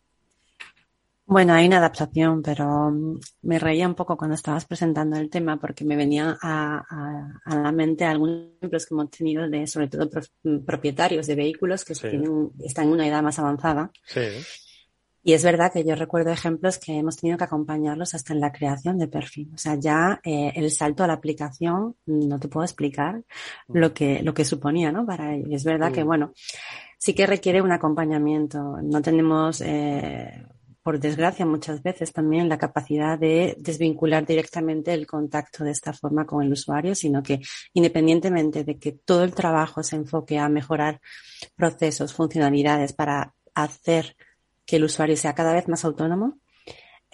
Bueno, 1.24 1.54
hay 1.54 1.66
una 1.66 1.78
adaptación, 1.78 2.42
pero 2.42 2.90
mm, 2.90 3.20
me 3.42 3.58
reía 3.58 3.86
un 3.86 3.94
poco 3.94 4.16
cuando 4.16 4.34
estabas 4.34 4.66
presentando 4.66 5.16
el 5.16 5.30
tema 5.30 5.56
porque 5.58 5.84
me 5.84 5.96
venían 5.96 6.36
a, 6.42 6.84
a- 6.88 7.40
a 7.44 7.56
la 7.62 7.72
mente 7.72 8.04
algunos 8.04 8.48
ejemplos 8.58 8.84
que 8.86 8.94
hemos 8.94 9.10
tenido 9.10 9.48
de, 9.48 9.66
sobre 9.66 9.88
todo, 9.88 10.10
pro- 10.10 10.60
propietarios 10.66 11.26
de 11.28 11.36
vehículos 11.36 11.84
que 11.84 11.94
Sí. 11.94 12.08
tienen, 12.10 12.50
están 12.64 12.86
en 12.88 12.92
una 12.92 13.06
edad 13.06 13.22
más 13.22 13.38
avanzada 13.38 13.90
Sí. 14.04 14.20
Y 15.24 15.34
es 15.34 15.44
verdad 15.44 15.72
que 15.72 15.84
yo 15.84 15.94
recuerdo 15.94 16.30
ejemplos 16.32 16.78
que 16.78 16.96
hemos 16.98 17.16
tenido 17.16 17.38
que 17.38 17.44
acompañarlos 17.44 18.14
hasta 18.14 18.32
en 18.32 18.40
la 18.40 18.50
creación 18.50 18.98
de 18.98 19.06
perfil. 19.08 19.50
O 19.54 19.58
sea, 19.58 19.76
ya 19.76 20.20
eh, 20.24 20.52
el 20.56 20.70
salto 20.70 21.04
a 21.04 21.06
la 21.06 21.12
aplicación, 21.14 21.94
no 22.06 22.38
te 22.40 22.48
puedo 22.48 22.64
explicar 22.64 23.22
Mm. 23.68 23.78
lo 23.78 23.94
que, 23.94 24.22
lo 24.22 24.34
que 24.34 24.44
suponía, 24.44 24.90
¿no? 24.90 25.06
Para 25.06 25.34
ellos. 25.34 25.48
Y 25.50 25.54
es 25.54 25.64
verdad 25.64 25.92
que, 25.92 26.02
Mm. 26.04 26.06
bueno, 26.06 26.32
sí 26.98 27.14
que 27.14 27.26
requiere 27.26 27.62
un 27.62 27.70
acompañamiento. 27.72 28.78
No 28.82 29.00
tenemos, 29.00 29.60
eh, 29.60 30.44
por 30.82 30.98
desgracia, 30.98 31.46
muchas 31.46 31.80
veces 31.84 32.12
también 32.12 32.48
la 32.48 32.58
capacidad 32.58 33.16
de 33.16 33.54
desvincular 33.60 34.26
directamente 34.26 34.92
el 34.92 35.06
contacto 35.06 35.62
de 35.62 35.70
esta 35.70 35.92
forma 35.92 36.26
con 36.26 36.42
el 36.42 36.50
usuario, 36.52 36.96
sino 36.96 37.22
que 37.22 37.40
independientemente 37.74 38.64
de 38.64 38.76
que 38.78 38.90
todo 38.92 39.22
el 39.22 39.32
trabajo 39.34 39.84
se 39.84 39.94
enfoque 39.94 40.38
a 40.40 40.48
mejorar 40.48 41.00
procesos, 41.54 42.12
funcionalidades 42.12 42.92
para 42.92 43.32
hacer 43.54 44.16
que 44.64 44.76
el 44.76 44.84
usuario 44.84 45.16
sea 45.16 45.34
cada 45.34 45.52
vez 45.52 45.68
más 45.68 45.84
autónomo, 45.84 46.38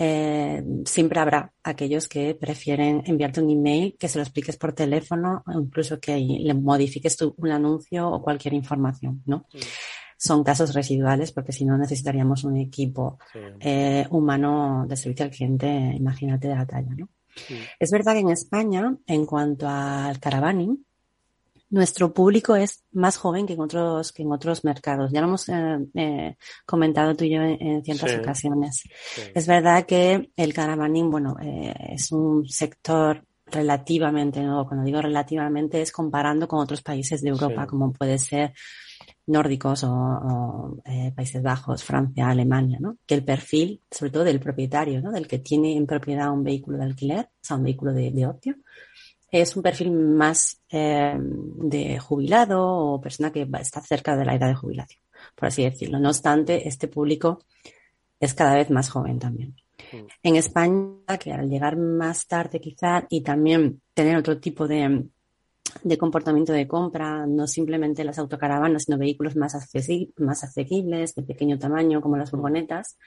eh, 0.01 0.63
siempre 0.85 1.19
habrá 1.19 1.53
aquellos 1.65 2.09
que 2.09 2.37
prefieren 2.37 3.03
enviarte 3.05 3.43
un 3.43 3.51
email, 3.51 3.97
que 3.99 4.07
se 4.07 4.19
lo 4.19 4.23
expliques 4.23 4.57
por 4.57 4.73
teléfono, 4.73 5.43
o 5.45 5.61
incluso 5.61 5.99
que 5.99 6.17
le 6.17 6.55
modifiques 6.55 7.17
tu, 7.17 7.35
un 7.37 7.51
anuncio 7.51 8.09
o 8.09 8.23
cualquier 8.23 8.55
información, 8.55 9.23
¿no? 9.27 9.47
Son 10.17 10.45
casos 10.45 10.73
residuales 10.73 11.33
porque 11.33 11.53
si 11.53 11.65
no 11.65 11.77
necesitaríamos 11.77 12.45
un 12.45 12.57
equipo 12.57 13.19
eh, 13.61 14.07
humano 14.11 14.87
de 14.89 14.97
servicio 14.97 15.25
al 15.25 15.33
cliente, 15.33 15.67
imagínate 15.67 16.49
de 16.49 16.55
la 16.55 16.67
talla, 16.67 16.95
¿no? 16.97 17.09
Es 17.79 17.91
verdad 17.91 18.15
que 18.15 18.21
en 18.21 18.31
España, 18.31 18.97
en 19.07 19.27
cuanto 19.27 19.69
al 19.69 20.19
caravaning, 20.19 20.85
nuestro 21.71 22.13
público 22.15 22.57
es 22.57 22.85
más 22.93 23.17
joven 23.19 23.47
que 23.47 23.53
en 23.55 23.61
otros 23.61 24.13
que 24.13 24.23
en 24.23 24.33
otros 24.33 24.65
mercados. 24.65 25.11
Ya 25.13 25.21
lo 25.21 25.29
hemos 25.29 25.49
eh, 25.49 25.79
eh, 25.95 26.37
comentado 26.65 27.15
tú 27.15 27.25
y 27.25 27.31
yo 27.31 27.43
en, 27.43 27.61
en 27.61 27.85
ciertas 27.85 28.11
Sí. 28.11 28.17
ocasiones. 28.19 28.83
Sí. 29.15 29.23
Es 29.35 29.47
verdad 29.47 29.85
que 29.87 30.31
el 30.37 30.55
caravaning, 30.55 31.11
bueno, 31.11 31.37
eh, 31.43 31.75
es 31.91 32.11
un 32.13 32.49
sector 32.49 33.25
relativamente 33.47 34.43
nuevo. 34.43 34.67
Cuando 34.67 34.85
digo 34.85 35.01
relativamente 35.03 35.81
es 35.83 35.93
comparando 35.93 36.47
con 36.49 36.61
otros 36.61 36.83
países 36.83 37.21
de 37.23 37.31
Europa, 37.31 37.63
Sí. 37.63 37.69
como 37.69 37.93
puede 37.93 38.19
ser 38.19 38.53
nórdicos 39.27 39.85
o, 39.85 39.93
o, 39.93 40.77
eh, 40.87 41.13
Países 41.15 41.43
Bajos, 41.43 41.85
Francia, 41.85 42.29
Alemania, 42.29 42.79
¿no? 42.81 42.97
Que 43.07 43.15
el 43.15 43.25
perfil, 43.25 43.83
sobre 43.91 44.11
todo 44.11 44.25
del 44.25 44.41
propietario, 44.41 45.03
¿no? 45.03 45.13
Del 45.13 45.29
que 45.29 45.39
tiene 45.39 45.77
en 45.77 45.87
propiedad 45.87 46.31
un 46.33 46.43
vehículo 46.43 46.79
de 46.79 46.85
alquiler, 46.85 47.21
o 47.27 47.39
sea, 47.43 47.57
un 47.59 47.63
vehículo 47.65 47.93
de, 47.93 48.11
de 48.11 48.27
ocio, 48.27 48.55
es 49.31 49.57
un 49.57 49.63
perfil 49.63 49.91
más 49.91 50.63
eh, 50.71 51.17
de 51.19 51.99
jubilado 51.99 52.67
o 52.67 53.01
persona 53.01 53.31
que 53.31 53.47
está 53.61 53.81
cerca 53.81 54.17
de 54.17 54.25
la 54.25 54.35
edad 54.35 54.49
de 54.49 54.55
jubilación, 54.55 55.03
por 55.35 55.49
así 55.49 55.65
decirlo. 55.65 55.99
No 55.99 56.09
obstante, 56.09 56.67
este 56.67 56.89
público 56.89 57.45
es 58.19 58.35
cada 58.35 58.55
vez 58.55 58.71
más 58.71 58.91
joven 58.91 59.19
también. 59.19 59.55
En 60.23 60.37
España, 60.37 61.19
que 61.19 61.33
al 61.33 61.49
llegar 61.49 61.77
más 61.77 62.27
tarde 62.27 62.61
quizá 62.61 63.07
y 63.09 63.23
también 63.23 63.81
tener 63.95 64.17
otro 64.17 64.39
tipo 64.39 64.67
de, 64.67 65.07
de 65.83 65.99
comportamiento 65.99 66.53
de 66.53 66.67
compra, 66.67 67.27
no 67.27 67.47
simplemente 67.47 68.05
las 68.05 68.19
autocaravanas, 68.19 68.85
sino 68.85 68.99
vehículos 68.99 69.37
más, 69.37 69.55
accesi- 69.55 70.13
más 70.17 70.43
asequibles, 70.43 71.15
de 71.15 71.23
pequeño 71.23 71.59
tamaño, 71.59 72.01
como 72.01 72.17
las 72.17 72.31
furgonetas, 72.31 72.99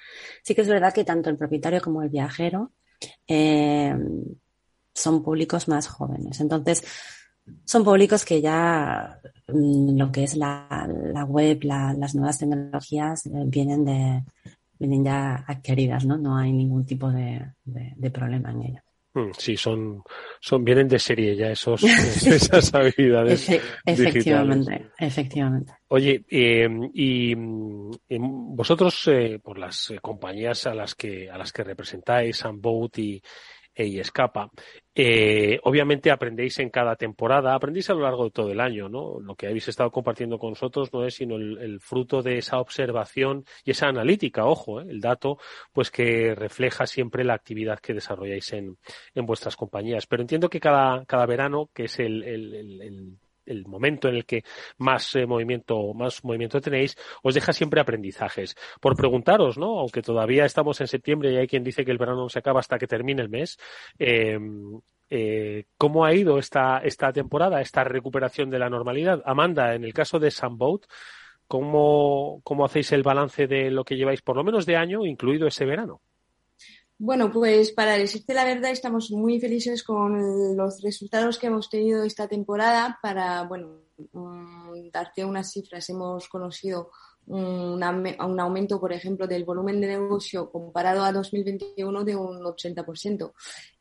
sí 0.44 0.56
que 0.56 0.62
es 0.62 0.70
verdad 0.70 0.94
que 0.94 1.04
tanto 1.04 1.30
el 1.30 1.38
propietario 1.38 1.82
como 1.82 2.02
el 2.02 2.10
viajero 2.10 2.72
eh, 3.28 3.96
son 4.94 5.24
públicos 5.24 5.68
más 5.68 5.88
jóvenes. 5.88 6.40
Entonces, 6.42 6.84
son 7.66 7.84
públicos 7.84 8.24
que 8.26 8.42
ya 8.42 9.20
mm, 9.48 9.98
lo 9.98 10.12
que 10.12 10.24
es 10.24 10.36
la, 10.36 10.88
la 11.14 11.26
web, 11.26 11.60
la- 11.64 11.94
las 11.94 12.16
nuevas 12.16 12.40
tecnologías 12.40 13.26
eh, 13.26 13.32
vienen 13.46 13.86
de 13.86 14.24
vienen 14.80 15.04
ya 15.06 15.36
adquiridas, 15.48 16.06
¿no? 16.06 16.18
No 16.18 16.38
hay 16.38 16.52
ningún 16.52 16.86
tipo 16.86 17.12
de, 17.12 17.54
de- 17.66 17.94
de 17.96 18.10
problema 18.12 18.50
en 18.52 18.62
ello. 18.64 18.80
Mm, 19.14 19.32
Sí, 19.38 19.58
son, 19.58 20.02
son, 20.40 20.64
vienen 20.64 20.88
de 20.88 20.98
serie 20.98 21.36
ya 21.36 21.52
esos, 21.52 21.84
esas 22.26 22.74
habilidades. 22.74 23.48
Efe- 23.48 23.62
digitales. 23.86 23.86
efectivamente, 23.86 24.92
efectivamente. 24.98 25.74
Oye, 25.90 26.24
eh, 26.30 26.70
y 26.94 27.34
em, 27.34 28.56
vosotros, 28.56 29.08
eh, 29.08 29.40
por 29.44 29.58
las 29.60 29.92
eh, 29.92 30.00
compañías 30.02 30.66
a 30.66 30.74
las 30.74 30.96
que, 30.96 31.30
a 31.30 31.38
las 31.38 31.52
que 31.52 31.64
representáis, 31.64 32.38
Sunboat 32.38 32.98
y, 33.00 33.22
y 33.76 34.00
Escapa, 34.00 34.52
eh, 34.94 35.60
obviamente 35.64 36.12
aprendéis 36.12 36.60
en 36.60 36.70
cada 36.70 36.96
temporada, 36.96 37.56
aprendéis 37.56 37.90
a 37.90 37.94
lo 37.94 38.02
largo 38.02 38.26
de 38.26 38.32
todo 38.32 38.52
el 38.52 38.60
año, 38.60 38.90
¿no? 38.90 39.20
Lo 39.20 39.36
que 39.36 39.48
habéis 39.48 39.68
estado 39.68 39.92
compartiendo 39.92 40.38
con 40.38 40.50
nosotros 40.52 40.92
no 40.94 41.06
es 41.06 41.16
sino 41.16 41.36
el, 41.38 41.80
fruto 41.80 42.22
de 42.22 42.38
esa 42.38 42.60
observación 42.60 43.46
y 43.64 43.72
esa 43.72 43.88
analítica, 43.88 44.46
ojo, 44.46 44.82
¿eh? 44.82 44.86
el 44.90 45.00
dato, 45.00 45.38
pues 45.72 45.90
que 45.92 46.36
refleja 46.36 46.86
siempre 46.86 47.24
la 47.24 47.34
actividad 47.34 47.80
que 47.80 47.94
desarrolláis 47.94 48.52
en, 48.54 48.78
en 49.16 49.26
vuestras 49.26 49.56
compañías. 49.56 50.06
Pero 50.08 50.22
entiendo 50.22 50.50
que 50.50 50.60
cada, 50.60 51.06
cada 51.06 51.26
verano, 51.26 51.70
que 51.74 51.86
es 51.86 52.00
el- 52.00 53.18
el- 53.46 53.66
momento 53.68 54.08
en 54.10 54.16
el 54.16 54.26
que 54.26 54.44
más 54.78 55.16
eh, 55.16 55.26
movimiento, 55.26 55.94
más 55.94 56.24
movimiento 56.24 56.60
tenéis, 56.62 56.96
os 57.24 57.34
deja 57.34 57.54
siempre 57.54 57.82
aprendizajes. 57.82 58.56
Por 58.80 58.96
preguntaros, 58.96 59.58
¿no? 59.58 59.80
Aunque 59.80 60.02
todavía 60.02 60.46
estamos 60.46 60.80
en 60.82 60.88
septiembre 60.88 61.32
y 61.34 61.38
hay 61.38 61.48
quien 61.48 61.64
dice 61.64 61.86
que 61.86 61.92
el 61.92 61.98
verano 61.98 62.22
no 62.24 62.30
se 62.30 62.40
acaba 62.40 62.60
hasta 62.60 62.78
que 62.78 62.88
termine 62.88 63.22
el 63.22 63.30
mes, 63.30 63.58
eh, 64.00 64.38
eh, 65.10 65.66
¿cómo 65.78 66.06
ha 66.06 66.14
ido 66.14 66.38
esta, 66.38 66.80
esta 66.80 67.12
temporada, 67.12 67.62
esta 67.62 67.84
recuperación 67.84 68.50
de 68.50 68.60
la 68.60 68.70
normalidad? 68.70 69.22
Amanda, 69.26 69.76
en 69.76 69.84
el 69.84 69.94
caso 69.94 70.20
de 70.20 70.32
Sunboat, 70.32 70.84
¿cómo, 71.48 72.42
¿cómo 72.44 72.66
hacéis 72.66 72.92
el 72.94 73.04
balance 73.04 73.48
de 73.48 73.72
lo 73.72 73.84
que 73.84 73.98
lleváis 73.98 74.22
por 74.22 74.36
lo 74.38 74.44
menos 74.44 74.66
de 74.66 74.78
año, 74.78 75.06
incluido 75.06 75.48
ese 75.48 75.66
verano? 75.66 76.02
Bueno, 77.04 77.32
pues 77.32 77.72
para 77.72 77.98
decirte 77.98 78.32
la 78.36 78.46
verdad, 78.46 78.70
estamos 78.70 79.10
muy 79.10 79.40
felices 79.40 79.82
con 79.84 80.56
los 80.56 80.84
resultados 80.84 81.40
que 81.40 81.48
hemos 81.48 81.68
tenido 81.68 82.04
esta 82.04 82.28
temporada. 82.28 83.00
Para, 83.02 83.42
bueno, 83.42 83.80
mm, 84.14 84.92
darte 84.94 85.26
unas 85.26 85.52
cifras, 85.52 85.90
hemos 85.90 86.30
conocido 86.30 86.92
un, 87.26 87.84
un 87.84 88.40
aumento, 88.40 88.80
por 88.80 88.94
ejemplo, 88.94 89.26
del 89.26 89.46
volumen 89.46 89.82
de 89.82 89.88
negocio 89.88 90.52
comparado 90.52 91.04
a 91.04 91.12
2021 91.12 92.04
de 92.04 92.16
un 92.16 92.40
80%. 92.44 93.34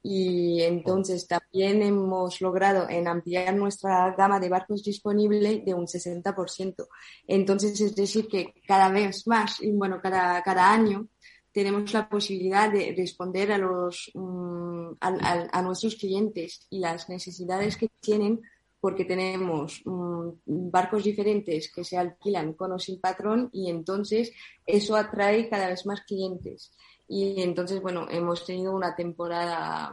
Y 0.02 0.62
entonces 0.62 1.26
también 1.28 1.82
hemos 1.82 2.40
logrado 2.40 2.88
en 2.88 3.06
ampliar 3.06 3.54
nuestra 3.54 4.14
gama 4.16 4.40
de 4.40 4.48
barcos 4.48 4.82
disponible 4.82 5.62
de 5.62 5.74
un 5.74 5.86
60%. 5.86 6.88
Entonces, 7.26 7.78
es 7.82 7.94
decir, 7.94 8.28
que 8.28 8.54
cada 8.66 8.88
vez 8.88 9.26
más, 9.26 9.60
y 9.60 9.72
bueno, 9.72 10.00
cada, 10.02 10.42
cada 10.42 10.72
año, 10.72 11.06
tenemos 11.52 11.92
la 11.92 12.08
posibilidad 12.08 12.70
de 12.72 12.94
responder 12.96 13.52
a 13.52 13.58
los 13.58 14.10
mm, 14.14 14.90
a, 15.00 15.08
a- 15.08 15.48
a 15.58 15.62
nuestros 15.62 15.96
clientes 15.96 16.66
y 16.70 16.78
las 16.80 17.08
necesidades 17.08 17.76
que 17.76 17.88
tienen 18.00 18.40
porque 18.80 19.04
tenemos 19.04 19.82
mm, 19.84 20.28
barcos 20.46 21.04
diferentes 21.04 21.70
que 21.72 21.84
se 21.84 21.98
alquilan 21.98 22.54
con 22.54 22.72
o 22.72 22.78
sin 22.78 23.00
patrón 23.00 23.50
y 23.52 23.68
entonces 23.70 24.32
eso 24.66 24.96
atrae 24.96 25.48
cada 25.48 25.68
vez 25.68 25.84
más 25.86 26.00
clientes. 26.02 26.72
Y 27.08 27.42
entonces 27.42 27.80
bueno 27.82 28.06
hemos 28.10 28.46
tenido 28.46 28.72
una 28.74 28.94
temporada 28.94 29.92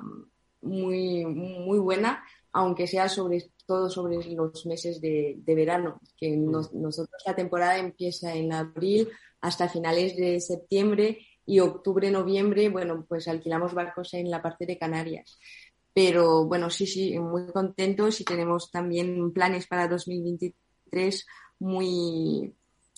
muy 0.61 1.25
muy 1.25 1.79
buena 1.79 2.23
aunque 2.53 2.87
sea 2.87 3.07
sobre 3.09 3.51
todo 3.67 3.89
sobre 3.89 4.23
los 4.33 4.65
meses 4.65 4.99
de, 5.01 5.35
de 5.37 5.55
verano 5.55 5.99
que 6.17 6.35
nos- 6.37 6.73
nosotros 6.73 7.21
la 7.25 7.35
temporada 7.35 7.77
empieza 7.77 8.33
en 8.33 8.53
abril 8.53 9.09
hasta 9.41 9.69
finales 9.69 10.15
de 10.15 10.39
septiembre 10.39 11.19
y 11.47 11.61
octubre, 11.61 12.11
noviembre, 12.11 12.69
bueno, 12.69 13.05
pues 13.07 13.27
alquilamos 13.27 13.73
barcos 13.73 14.13
en 14.13 14.29
la 14.29 14.41
parte 14.43 14.65
de 14.65 14.77
Canarias. 14.77 15.39
Pero 15.93 16.45
bueno, 16.45 16.69
sí, 16.69 16.85
sí, 16.85 17.17
muy 17.17 17.47
contentos 17.47 18.21
y 18.21 18.25
tenemos 18.25 18.69
también 18.69 19.31
planes 19.31 19.65
para 19.65 19.87
2023 19.87 21.25
muy, 21.59 22.53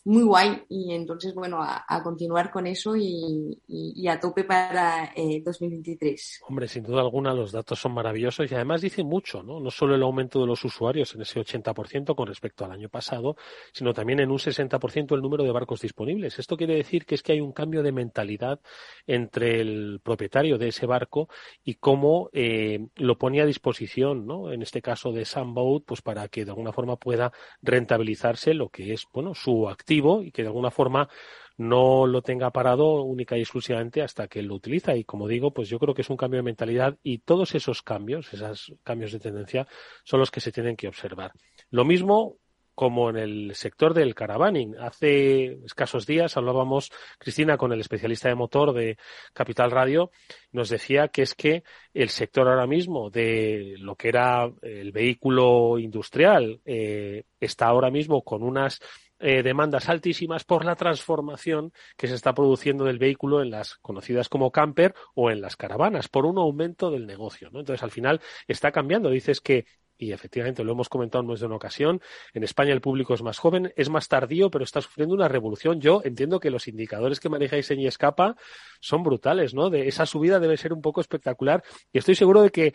muy 0.06 0.24
guay. 0.24 0.64
Y 0.70 0.94
entonces, 0.94 1.34
bueno, 1.34 1.62
a, 1.62 1.84
a 1.88 2.02
continuar 2.04 2.52
con 2.52 2.68
eso 2.68 2.96
y, 2.96 3.60
y- 3.68 3.94
y 3.96 4.08
a 4.08 4.20
tope 4.20 4.44
para 4.44 5.12
eh, 5.16 5.42
2023. 5.44 6.42
Hombre, 6.48 6.68
sin 6.68 6.84
duda 6.84 7.02
alguna 7.02 7.34
los 7.34 7.52
datos 7.52 7.80
son 7.80 7.94
maravillosos 7.94 8.52
y 8.52 8.56
además 8.56 8.82
dicen 8.82 9.08
mucho, 9.08 9.44
¿no? 9.44 9.60
No 9.60 9.72
solo 9.72 9.96
el 9.96 10.04
aumento 10.04 10.40
de 10.42 10.48
los 10.48 10.64
usuarios 10.66 11.14
en 11.16 11.22
ese 11.22 11.40
80% 11.40 12.16
con 12.16 12.28
respecto 12.28 12.66
al 12.66 12.72
año 12.72 12.90
pasado, 12.90 13.36
sino 13.74 13.94
también 13.94 14.20
en 14.20 14.32
un 14.32 14.40
60% 14.40 15.16
el 15.16 15.22
número 15.22 15.44
de 15.44 15.52
barcos 15.52 15.82
disponibles. 15.82 16.40
Esto 16.40 16.58
quiere 16.58 16.76
decir 16.76 17.06
que 17.06 17.16
es 17.16 17.24
que 17.24 17.34
hay 17.34 17.42
un 17.42 17.52
cambio 17.52 17.84
de 17.84 17.92
mentalidad 17.92 18.60
entre 19.08 19.62
el 19.62 20.00
propietario 20.04 20.58
de 20.58 20.70
ese 20.70 20.86
barco 20.86 21.30
y 21.64 21.76
cómo 21.76 22.30
eh, 22.34 22.88
lo 22.96 23.18
pone 23.18 23.42
a 23.42 23.46
disposición, 23.46 24.26
¿no? 24.26 24.52
En 24.52 24.62
este 24.62 24.82
caso 24.82 25.12
de 25.12 25.26
Sunboat, 25.26 25.84
pues 25.86 26.02
para 26.02 26.28
que 26.28 26.46
de 26.46 26.52
alguna 26.52 26.72
forma 26.74 26.96
pueda 26.98 27.32
rentabilizarse 27.62 28.54
lo 28.54 28.70
que 28.70 28.94
es, 28.94 29.06
bueno, 29.14 29.34
su 29.34 29.68
y 29.92 30.32
que 30.32 30.44
de 30.44 30.48
alguna 30.48 30.72
forma 30.72 31.10
no 31.58 32.08
lo 32.08 32.22
tenga 32.22 32.52
parado 32.52 33.04
única 33.04 33.38
y 33.38 33.42
exclusivamente 33.42 34.02
hasta 34.02 34.28
que 34.28 34.42
lo 34.42 34.56
utiliza. 34.56 34.96
Y 34.96 35.04
como 35.04 35.28
digo, 35.28 35.52
pues 35.52 35.68
yo 35.68 35.78
creo 35.78 35.94
que 35.94 36.04
es 36.04 36.10
un 36.10 36.18
cambio 36.18 36.40
de 36.40 36.44
mentalidad 36.44 36.98
y 37.04 37.20
todos 37.20 37.54
esos 37.54 37.82
cambios, 37.82 38.34
esos 38.34 38.74
cambios 38.84 39.12
de 39.12 39.20
tendencia, 39.20 39.68
son 40.04 40.22
los 40.22 40.32
que 40.32 40.40
se 40.40 40.54
tienen 40.54 40.78
que 40.78 40.88
observar. 40.88 41.34
Lo 41.70 41.84
mismo 41.84 42.38
como 42.80 43.10
en 43.10 43.18
el 43.18 43.56
sector 43.56 43.94
del 43.94 44.16
caravaning. 44.16 44.78
Hace 44.80 45.60
escasos 45.66 46.08
días 46.08 46.38
hablábamos, 46.38 46.94
Cristina, 47.18 47.58
con 47.58 47.74
el 47.74 47.82
especialista 47.82 48.30
de 48.30 48.36
motor 48.36 48.72
de 48.72 48.98
Capital 49.34 49.70
Radio, 49.70 50.12
nos 50.54 50.70
decía 50.70 51.10
que 51.10 51.24
es 51.24 51.36
que 51.36 51.64
el 51.94 52.08
sector 52.08 52.48
ahora 52.48 52.68
mismo 52.68 53.10
de 53.10 53.76
lo 53.80 53.98
que 53.98 54.08
era 54.08 54.50
el 54.62 54.94
vehículo 54.94 55.78
industrial 55.78 56.62
eh, 56.64 57.26
está 57.42 57.66
ahora 57.66 57.92
mismo 57.92 58.22
con 58.22 58.44
unas 58.44 58.80
eh, 59.20 59.44
demandas 59.44 59.90
altísimas 59.90 60.44
por 60.44 60.66
la 60.66 60.76
transformación 60.76 61.74
que 61.98 62.08
se 62.08 62.16
está 62.16 62.34
produciendo 62.34 62.86
del 62.86 63.00
vehículo 63.00 63.42
en 63.42 63.52
las 63.52 63.76
conocidas 63.76 64.30
como 64.30 64.52
camper 64.52 64.94
o 65.16 65.30
en 65.30 65.42
las 65.42 65.56
caravanas, 65.56 66.08
por 66.08 66.26
un 66.26 66.38
aumento 66.38 66.90
del 66.90 67.06
negocio. 67.06 67.50
¿no? 67.52 67.60
Entonces, 67.60 67.84
al 67.84 67.92
final 67.92 68.22
está 68.48 68.72
cambiando. 68.72 69.10
Dices 69.10 69.42
que 69.42 69.66
y 70.00 70.14
efectivamente 70.14 70.64
lo 70.64 70.72
hemos 70.72 70.88
comentado 70.88 71.22
en 71.22 71.28
más 71.28 71.42
de 71.42 71.46
una 71.46 71.58
ocasión, 71.58 72.02
en 72.34 72.44
España 72.44 72.72
el 72.72 72.80
público 72.80 73.14
es 73.14 73.22
más 73.22 73.38
joven, 73.38 73.74
es 73.76 73.90
más 73.90 74.08
tardío, 74.08 74.50
pero 74.50 74.64
está 74.64 74.80
sufriendo 74.80 75.14
una 75.14 75.28
revolución. 75.28 75.82
Yo 75.82 76.02
entiendo 76.06 76.40
que 76.40 76.50
los 76.50 76.70
indicadores 76.70 77.20
que 77.20 77.28
manejáis 77.28 77.70
en 77.72 77.82
Escapa 77.82 78.38
son 78.80 79.04
brutales, 79.04 79.54
¿no? 79.54 79.70
De 79.70 79.90
esa 79.90 80.06
subida 80.06 80.40
debe 80.40 80.56
ser 80.56 80.72
un 80.72 80.82
poco 80.82 81.02
espectacular 81.02 81.64
y 81.92 81.98
estoy 81.98 82.16
seguro 82.16 82.42
de 82.42 82.50
que 82.50 82.74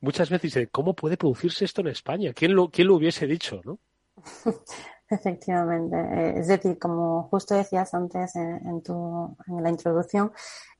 muchas 0.00 0.28
veces 0.28 0.52
dice, 0.52 0.68
¿cómo 0.68 0.94
puede 0.94 1.16
producirse 1.16 1.64
esto 1.64 1.80
en 1.80 1.88
España? 1.88 2.34
¿Quién 2.34 2.54
lo, 2.54 2.68
quién 2.68 2.88
lo 2.88 2.96
hubiese 2.96 3.26
dicho, 3.26 3.62
no? 3.64 3.80
Efectivamente. 5.08 5.96
Eh, 5.96 6.40
es 6.40 6.48
decir, 6.48 6.78
como 6.78 7.24
justo 7.24 7.54
decías 7.54 7.94
antes 7.94 8.34
en, 8.36 8.82
tu, 8.82 9.36
en 9.46 9.62
la 9.62 9.70
introducción, 9.70 10.32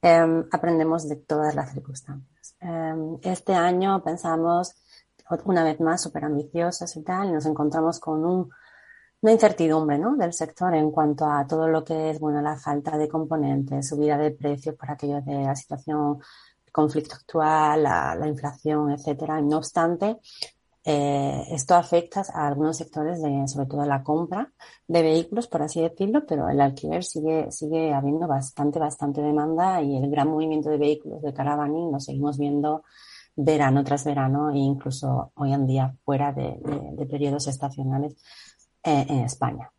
em, 0.03 0.45
aprendemos 0.51 1.09
de 1.09 1.17
todas 1.17 1.55
las 1.55 1.73
circunstancias. 1.73 2.57
Em, 2.61 3.19
este 3.23 3.55
año 3.55 4.03
pensamos 4.03 4.75
una 5.45 5.65
vez 5.65 5.81
más 5.81 6.03
súper 6.03 6.25
ambiciosas 6.25 6.97
y 6.97 7.03
tal, 7.03 7.29
y 7.29 7.33
nos 7.33 7.47
encontramos 7.47 7.99
con 8.01 8.25
un, 8.25 8.51
una 9.21 9.33
incertidumbre 9.33 9.99
¿no? 9.99 10.17
del 10.17 10.33
sector 10.33 10.75
en 10.75 10.91
cuanto 10.91 11.25
a 11.27 11.47
todo 11.47 11.69
lo 11.69 11.85
que 11.85 12.11
es 12.11 12.21
bueno 12.21 12.41
la 12.41 12.57
falta 12.57 12.97
de 12.97 13.09
componentes, 13.09 13.89
subida 13.89 14.17
de 14.19 14.31
precios 14.33 14.75
por 14.77 14.91
aquello 14.91 15.21
de 15.23 15.45
la 15.45 15.57
situación, 15.57 16.21
conflicto 16.73 17.15
actual, 17.17 17.83
la, 17.85 18.15
la 18.15 18.29
inflación, 18.29 18.91
etcétera. 18.91 19.41
No 19.41 19.59
obstante, 19.59 20.19
eh, 20.89 21.49
esto 21.51 21.75
afecta 21.75 22.23
a 22.33 22.47
algunos 22.47 22.77
sectores, 22.77 23.21
de, 23.21 23.49
sobre 23.49 23.67
todo 23.67 23.85
la 23.85 24.05
compra 24.05 24.53
de 24.87 25.03
vehículos, 25.03 25.49
por 25.49 25.63
así 25.63 25.81
decirlo, 25.81 26.25
pero 26.25 26.49
el 26.49 26.61
alquiler 26.61 27.03
sigue, 27.03 27.51
sigue 27.51 27.93
habiendo 27.93 28.29
bastante, 28.29 28.79
bastante 28.79 29.21
demanda 29.21 29.83
y 29.83 29.97
el 29.97 30.09
gran 30.09 30.29
movimiento 30.29 30.71
de 30.71 30.79
vehículos 30.79 31.23
de 31.23 31.35
caravaning 31.35 31.91
lo 31.91 31.99
seguimos 31.99 32.39
viendo 32.39 32.85
verano 33.35 33.83
tras 33.83 34.05
verano 34.05 34.51
e 34.51 34.59
incluso 34.59 35.33
hoy 35.35 35.55
en 35.55 35.67
día 35.67 35.93
fuera 36.05 36.33
de, 36.33 36.57
periodos 37.11 37.49
estacionales 37.49 38.15
eh, 38.85 39.07
en 39.09 39.25
España. 39.25 39.73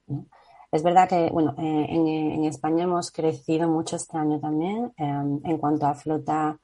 Es 0.74 0.84
verdad 0.84 1.08
que, 1.08 1.30
bueno, 1.32 1.56
eh, 1.58 1.86
en, 1.88 2.06
en, 2.06 2.44
España 2.44 2.84
hemos 2.84 3.12
crecido 3.12 3.70
mucho 3.70 3.96
este 3.96 4.18
año 4.18 4.42
también 4.42 4.92
en 4.98 5.58
cuanto 5.58 5.88
a 5.88 5.96
flota 5.96 6.60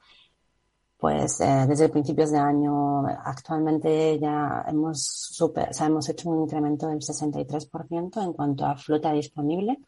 pues 0.98 1.40
eh, 1.40 1.66
desde 1.68 1.88
principios 1.88 2.30
de 2.30 2.38
año 2.38 3.06
actualmente 3.06 4.18
ya 4.18 4.64
hemos, 4.68 5.04
super, 5.04 5.70
o 5.70 5.72
sea, 5.72 5.86
hemos 5.86 6.08
hecho 6.08 6.30
un 6.30 6.42
incremento 6.42 6.88
del 6.88 7.00
63% 7.00 8.22
en 8.22 8.32
cuanto 8.32 8.64
a 8.64 8.76
flota 8.76 9.12
disponible, 9.12 9.78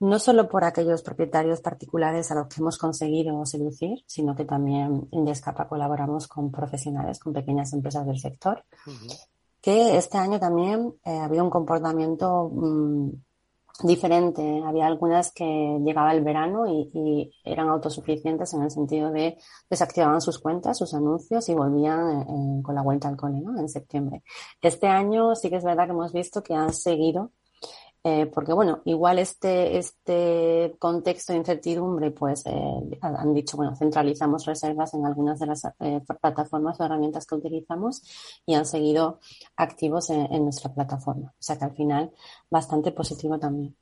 no 0.00 0.18
solo 0.18 0.48
por 0.48 0.64
aquellos 0.64 1.02
propietarios 1.02 1.60
particulares 1.60 2.30
a 2.30 2.34
los 2.34 2.48
que 2.48 2.60
hemos 2.60 2.76
conseguido 2.76 3.46
seducir, 3.46 4.02
sino 4.06 4.34
que 4.34 4.44
también 4.44 5.08
en 5.12 5.24
Descapa 5.24 5.68
colaboramos 5.68 6.26
con 6.26 6.50
profesionales, 6.50 7.20
con 7.20 7.32
pequeñas 7.32 7.72
empresas 7.72 8.04
del 8.04 8.18
sector, 8.18 8.64
que 9.60 9.96
este 9.96 10.18
año 10.18 10.40
también 10.40 10.92
eh, 11.04 11.18
ha 11.18 11.26
habido 11.26 11.44
un 11.44 11.50
comportamiento 11.50 12.50
mm, 12.52 13.10
diferente. 13.82 14.62
Había 14.64 14.86
algunas 14.86 15.32
que 15.32 15.78
llegaba 15.84 16.12
el 16.12 16.22
verano 16.22 16.66
y, 16.66 17.32
eran 17.44 17.68
autosuficientes 17.68 18.52
en 18.54 18.62
el 18.62 18.70
sentido 18.70 19.10
de 19.10 19.38
desactivaban 19.68 20.20
sus 20.20 20.38
cuentas, 20.38 20.78
sus 20.78 20.94
anuncios 20.94 21.48
y 21.48 21.54
volvían 21.54 22.22
eh, 22.22 22.62
con 22.62 22.74
la 22.74 22.82
vuelta 22.82 23.08
al 23.08 23.16
cole, 23.16 23.40
¿no? 23.40 23.58
En 23.58 23.68
septiembre. 23.68 24.22
Este 24.60 24.86
año 24.86 25.34
sí 25.34 25.50
que 25.50 25.56
es 25.56 25.64
verdad 25.64 25.86
que 25.86 25.92
hemos 25.92 26.12
visto 26.12 26.42
que 26.42 26.54
han 26.54 26.72
seguido 26.72 27.32
eh, 28.04 28.26
porque 28.26 28.52
bueno, 28.52 28.82
igual 28.84 29.20
este, 29.20 29.78
este 29.78 30.74
contexto 30.80 31.32
de 31.32 31.38
incertidumbre, 31.38 32.10
pues 32.10 32.44
eh, 32.46 32.98
han 33.00 33.32
dicho, 33.32 33.56
bueno, 33.56 33.76
centralizamos 33.76 34.44
reservas 34.44 34.92
en 34.94 35.06
algunas 35.06 35.38
de 35.38 35.46
las 35.46 35.64
eh, 35.78 36.00
plataformas 36.20 36.80
o 36.80 36.84
herramientas 36.84 37.26
que 37.26 37.36
utilizamos 37.36 38.02
y 38.44 38.54
han 38.54 38.66
seguido 38.66 39.20
activos 39.56 40.10
en, 40.10 40.42
nuestra 40.42 40.74
plataforma. 40.74 41.28
O 41.28 41.42
sea 41.42 41.56
que 41.56 41.64
al 41.64 41.76
final 41.76 42.10
bastante 42.50 42.90
positivo 42.90 43.38
también. 43.38 43.76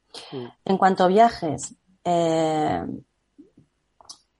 En 0.67 0.77
cuanto 0.77 1.05
a 1.05 1.09
viajes, 1.09 1.75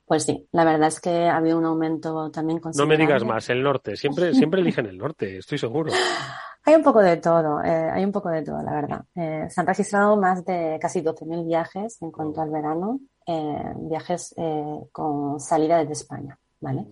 pues 0.05 0.25
sí, 0.25 0.47
la 0.53 0.65
verdad 0.65 0.89
es 0.89 1.01
que 1.01 1.29
ha 1.29 1.37
habido 1.39 1.57
un 1.57 1.65
aumento 1.65 2.31
también 2.31 2.59
considerable. 2.59 2.97
No 2.97 2.99
me 2.99 3.07
digas 3.07 3.25
más, 3.25 3.49
el 3.49 3.63
norte. 3.63 3.97
Siempre, 3.97 4.35
siempre 4.35 4.61
eligen 4.61 4.85
el 4.85 4.99
norte, 4.99 5.39
estoy 5.39 5.57
seguro. 5.57 5.91
Hay 6.65 6.75
un 6.75 6.83
poco 6.83 7.01
de 7.01 7.17
todo, 7.17 7.63
eh, 7.63 7.91
hay 7.91 8.05
un 8.05 8.13
poco 8.13 8.29
de 8.29 8.43
todo, 8.43 8.63
la 8.63 8.73
verdad. 8.73 9.05
Eh, 9.15 9.47
se 9.49 9.61
han 9.61 9.67
registrado 9.67 10.17
más 10.17 10.45
de 10.45 10.79
casi 10.81 11.01
12.000 11.01 11.47
viajes 11.47 12.01
en 12.03 12.11
cuanto 12.11 12.43
al 12.43 12.51
verano, 12.51 13.01
eh, 13.27 13.73
viajes 13.77 14.35
con 14.93 15.41
salida 15.41 15.79
desde 15.79 15.93
España, 15.93 16.39
¿vale? 16.61 16.87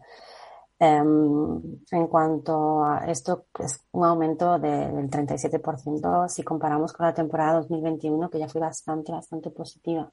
Em, 0.81 1.61
en 1.91 2.07
cuanto 2.07 2.85
a 2.85 3.05
esto, 3.09 3.47
es 3.59 3.85
un 3.93 4.05
aumento 4.05 4.59
del 4.59 5.11
37% 5.11 6.29
si 6.29 6.43
comparamos 6.45 6.93
con 6.93 7.07
la 7.07 7.15
temporada 7.15 7.55
2021, 7.55 8.31
que 8.31 8.39
ya 8.39 8.49
fue 8.49 8.61
bastante, 8.61 9.13
bastante 9.13 9.51
positiva. 9.51 10.11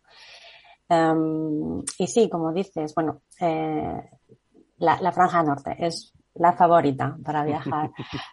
Em, 0.90 1.82
y 2.00 2.08
sí, 2.08 2.30
como 2.30 2.52
dices, 2.52 2.94
bueno, 2.96 3.22
la, 3.40 5.00
la 5.02 5.12
franja 5.12 5.44
norte 5.44 5.76
es 5.80 6.15
la 6.36 6.54
favorita 6.54 7.18
para 7.24 7.44
viajar. 7.46 7.92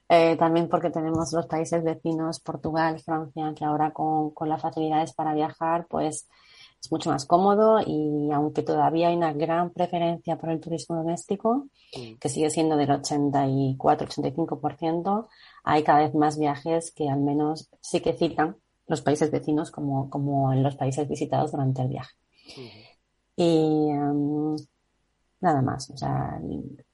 Eh, 0.08 0.36
también 0.36 0.68
porque 0.68 0.90
tenemos 0.90 1.32
los 1.32 1.46
países 1.46 1.82
vecinos, 1.82 2.40
Portugal, 2.40 3.00
Francia, 3.00 3.52
que 3.56 3.64
ahora 3.64 3.92
con, 3.92 4.30
con 4.30 4.48
las 4.48 4.60
facilidades 4.60 5.14
para 5.14 5.34
viajar, 5.34 5.86
pues 5.88 6.28
es 6.82 6.90
mucho 6.90 7.10
más 7.10 7.26
cómodo 7.26 7.80
y 7.84 8.30
aunque 8.32 8.62
todavía 8.62 9.08
hay 9.08 9.16
una 9.16 9.32
gran 9.32 9.70
preferencia 9.70 10.36
por 10.36 10.50
el 10.50 10.60
turismo 10.60 10.96
doméstico, 10.96 11.68
que 12.18 12.28
sigue 12.28 12.50
siendo 12.50 12.76
del 12.76 12.88
84-85%, 12.88 15.28
hay 15.62 15.84
cada 15.84 16.00
vez 16.00 16.12
más 16.14 16.36
viajes 16.38 16.90
que 16.90 17.08
al 17.08 17.20
menos 17.20 17.70
sí 17.80 18.00
que 18.00 18.14
citan 18.14 18.56
los 18.88 19.00
países 19.00 19.30
vecinos 19.30 19.70
como, 19.70 20.10
como 20.10 20.52
en 20.52 20.64
los 20.64 20.74
países 20.74 21.08
visitados 21.08 21.52
durante 21.52 21.82
el 21.82 21.88
viaje. 21.88 22.16
Y 23.36 23.90
em, 23.90 24.56
nada 25.40 25.62
más, 25.62 25.88
o 25.90 25.96
sea, 25.96 26.40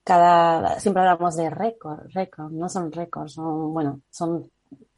cada, 0.09 0.80
siempre 0.80 1.02
hablamos 1.02 1.36
de 1.36 1.50
récord, 1.50 2.00
récord, 2.14 2.50
no 2.50 2.66
son 2.70 2.90
récords, 2.90 3.34
son, 3.34 3.74
bueno, 3.74 4.00
son, 4.09 4.50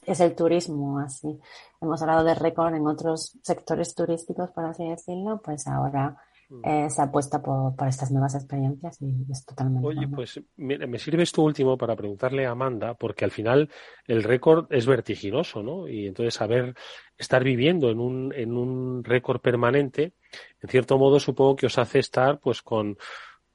es 0.07 0.21
el 0.21 0.37
turismo 0.37 1.01
así. 1.01 1.37
Hemos 1.81 2.01
hablado 2.01 2.23
de 2.23 2.37
récord 2.37 2.73
en 2.77 2.87
otros 2.87 3.37
sectores 3.43 3.97
turísticos, 3.97 4.53
por 4.53 4.67
así 4.67 4.89
decirlo, 4.89 5.43
pues 5.45 5.67
ahora 5.67 6.17
mm. 6.49 6.61
eh, 6.65 6.91
se 6.91 7.03
apuesta 7.03 7.43
por, 7.43 7.75
por, 7.75 7.89
estas 7.89 8.13
nuevas 8.13 8.37
experiencias 8.37 9.03
y 9.03 9.27
es 9.29 9.45
totalmente. 9.45 9.89
Oye, 9.89 10.07
pues 10.07 10.41
me 10.57 10.99
sirve 11.01 11.25
esto 11.25 11.43
último 11.43 11.77
para 11.77 11.97
preguntarle 11.97 12.47
a 12.47 12.53
Amanda, 12.53 12.95
porque 12.95 13.25
al 13.25 13.33
final 13.33 13.69
el 14.07 14.23
récord 14.23 14.67
es 14.71 14.87
vertiginoso, 14.87 15.61
¿no? 15.61 15.89
Y 15.89 16.07
entonces 16.07 16.35
saber 16.35 16.77
estar 17.19 17.43
viviendo 17.43 17.91
en 17.91 17.99
un, 17.99 18.33
en 18.33 18.57
un 18.57 19.03
récord 19.03 19.41
permanente, 19.41 20.13
en 20.63 20.69
cierto 20.69 20.99
modo 20.99 21.19
supongo 21.19 21.57
que 21.57 21.67
os 21.67 21.79
hace 21.79 21.99
estar 21.99 22.39
pues 22.39 22.63
con 22.63 22.97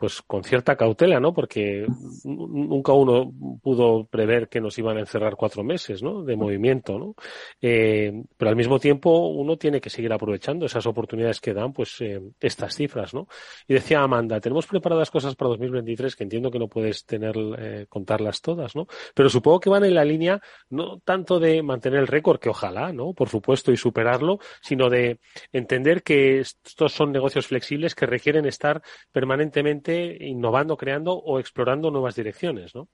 pues 0.05 0.21
con 0.21 0.43
cierta 0.43 0.75
cautela, 0.75 1.19
¿no? 1.19 1.33
Porque 1.33 1.87
nunca 2.25 2.93
uno 2.93 3.33
pudo 3.63 4.05
prever 4.05 4.49
que 4.49 4.61
nos 4.61 4.77
iban 4.77 4.97
a 4.97 4.99
encerrar 4.99 5.35
cuatro 5.35 5.63
meses, 5.63 6.03
¿no? 6.03 6.21
De 6.21 6.35
movimiento, 6.35 6.99
¿no? 6.99 7.15
Eh, 7.59 8.13
pero 8.37 8.49
al 8.49 8.55
mismo 8.55 8.77
tiempo 8.77 9.29
uno 9.29 9.57
tiene 9.57 9.81
que 9.81 9.89
seguir 9.89 10.13
aprovechando 10.13 10.67
esas 10.67 10.85
oportunidades 10.85 11.41
que 11.41 11.55
dan, 11.55 11.73
pues, 11.73 11.99
eh, 12.01 12.21
estas 12.39 12.75
cifras, 12.75 13.15
¿no? 13.15 13.27
Y 13.67 13.73
decía 13.73 14.01
Amanda, 14.01 14.39
tenemos 14.39 14.67
preparadas 14.67 15.09
cosas 15.09 15.33
para 15.33 15.49
2023 15.49 16.15
que 16.15 16.23
entiendo 16.23 16.51
que 16.51 16.59
no 16.59 16.67
puedes 16.67 17.03
tener, 17.07 17.35
eh, 17.57 17.87
contarlas 17.89 18.41
todas, 18.41 18.75
¿no? 18.75 18.85
Pero 19.15 19.27
supongo 19.29 19.59
que 19.59 19.71
van 19.71 19.85
en 19.85 19.95
la 19.95 20.05
línea 20.05 20.39
no 20.69 20.99
tanto 20.99 21.39
de 21.39 21.63
mantener 21.63 21.99
el 21.99 22.07
récord, 22.07 22.39
que 22.39 22.49
ojalá, 22.49 22.93
¿no? 22.93 23.13
Por 23.13 23.29
supuesto, 23.29 23.71
y 23.71 23.77
superarlo, 23.77 24.37
sino 24.61 24.87
de 24.87 25.17
entender 25.51 26.03
que 26.03 26.41
estos 26.41 26.93
son 26.93 27.11
negocios 27.11 27.47
flexibles 27.47 27.95
que 27.95 28.05
requieren 28.05 28.45
estar 28.45 28.83
permanentemente 29.11 29.94
innovando, 30.19 30.77
creando 30.77 31.13
o 31.13 31.39
explorando 31.39 31.91
nuevas 31.91 32.15
direcciones, 32.15 32.73
¿no? 32.75 32.87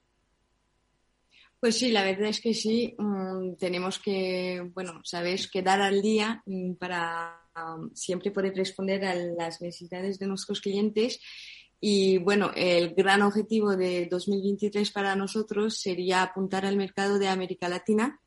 Pues 1.62 1.78
sí, 1.78 1.92
la 1.92 2.02
verdad 2.02 2.28
es 2.28 2.40
que 2.40 2.54
sí. 2.54 2.94
Mm, 2.98 3.54
tenemos 3.54 4.00
que, 4.00 4.68
bueno, 4.74 5.00
sabes, 5.04 5.48
quedar 5.48 5.80
al 5.80 6.02
día 6.02 6.42
mm, 6.44 6.72
para 6.72 7.40
um, 7.54 7.88
siempre 7.94 8.32
poder 8.32 8.52
responder 8.56 9.04
a 9.04 9.14
las 9.14 9.62
necesidades 9.62 10.18
de 10.18 10.26
nuestros 10.26 10.60
clientes. 10.60 11.20
Y 11.80 12.18
bueno, 12.18 12.50
el 12.56 12.94
gran 12.94 13.22
objetivo 13.22 13.76
de 13.76 14.08
2023 14.10 14.90
para 14.90 15.14
nosotros 15.14 15.78
sería 15.78 16.22
apuntar 16.22 16.66
al 16.66 16.76
mercado 16.76 17.20
de 17.20 17.28
América 17.28 17.68
Latina 17.68 18.20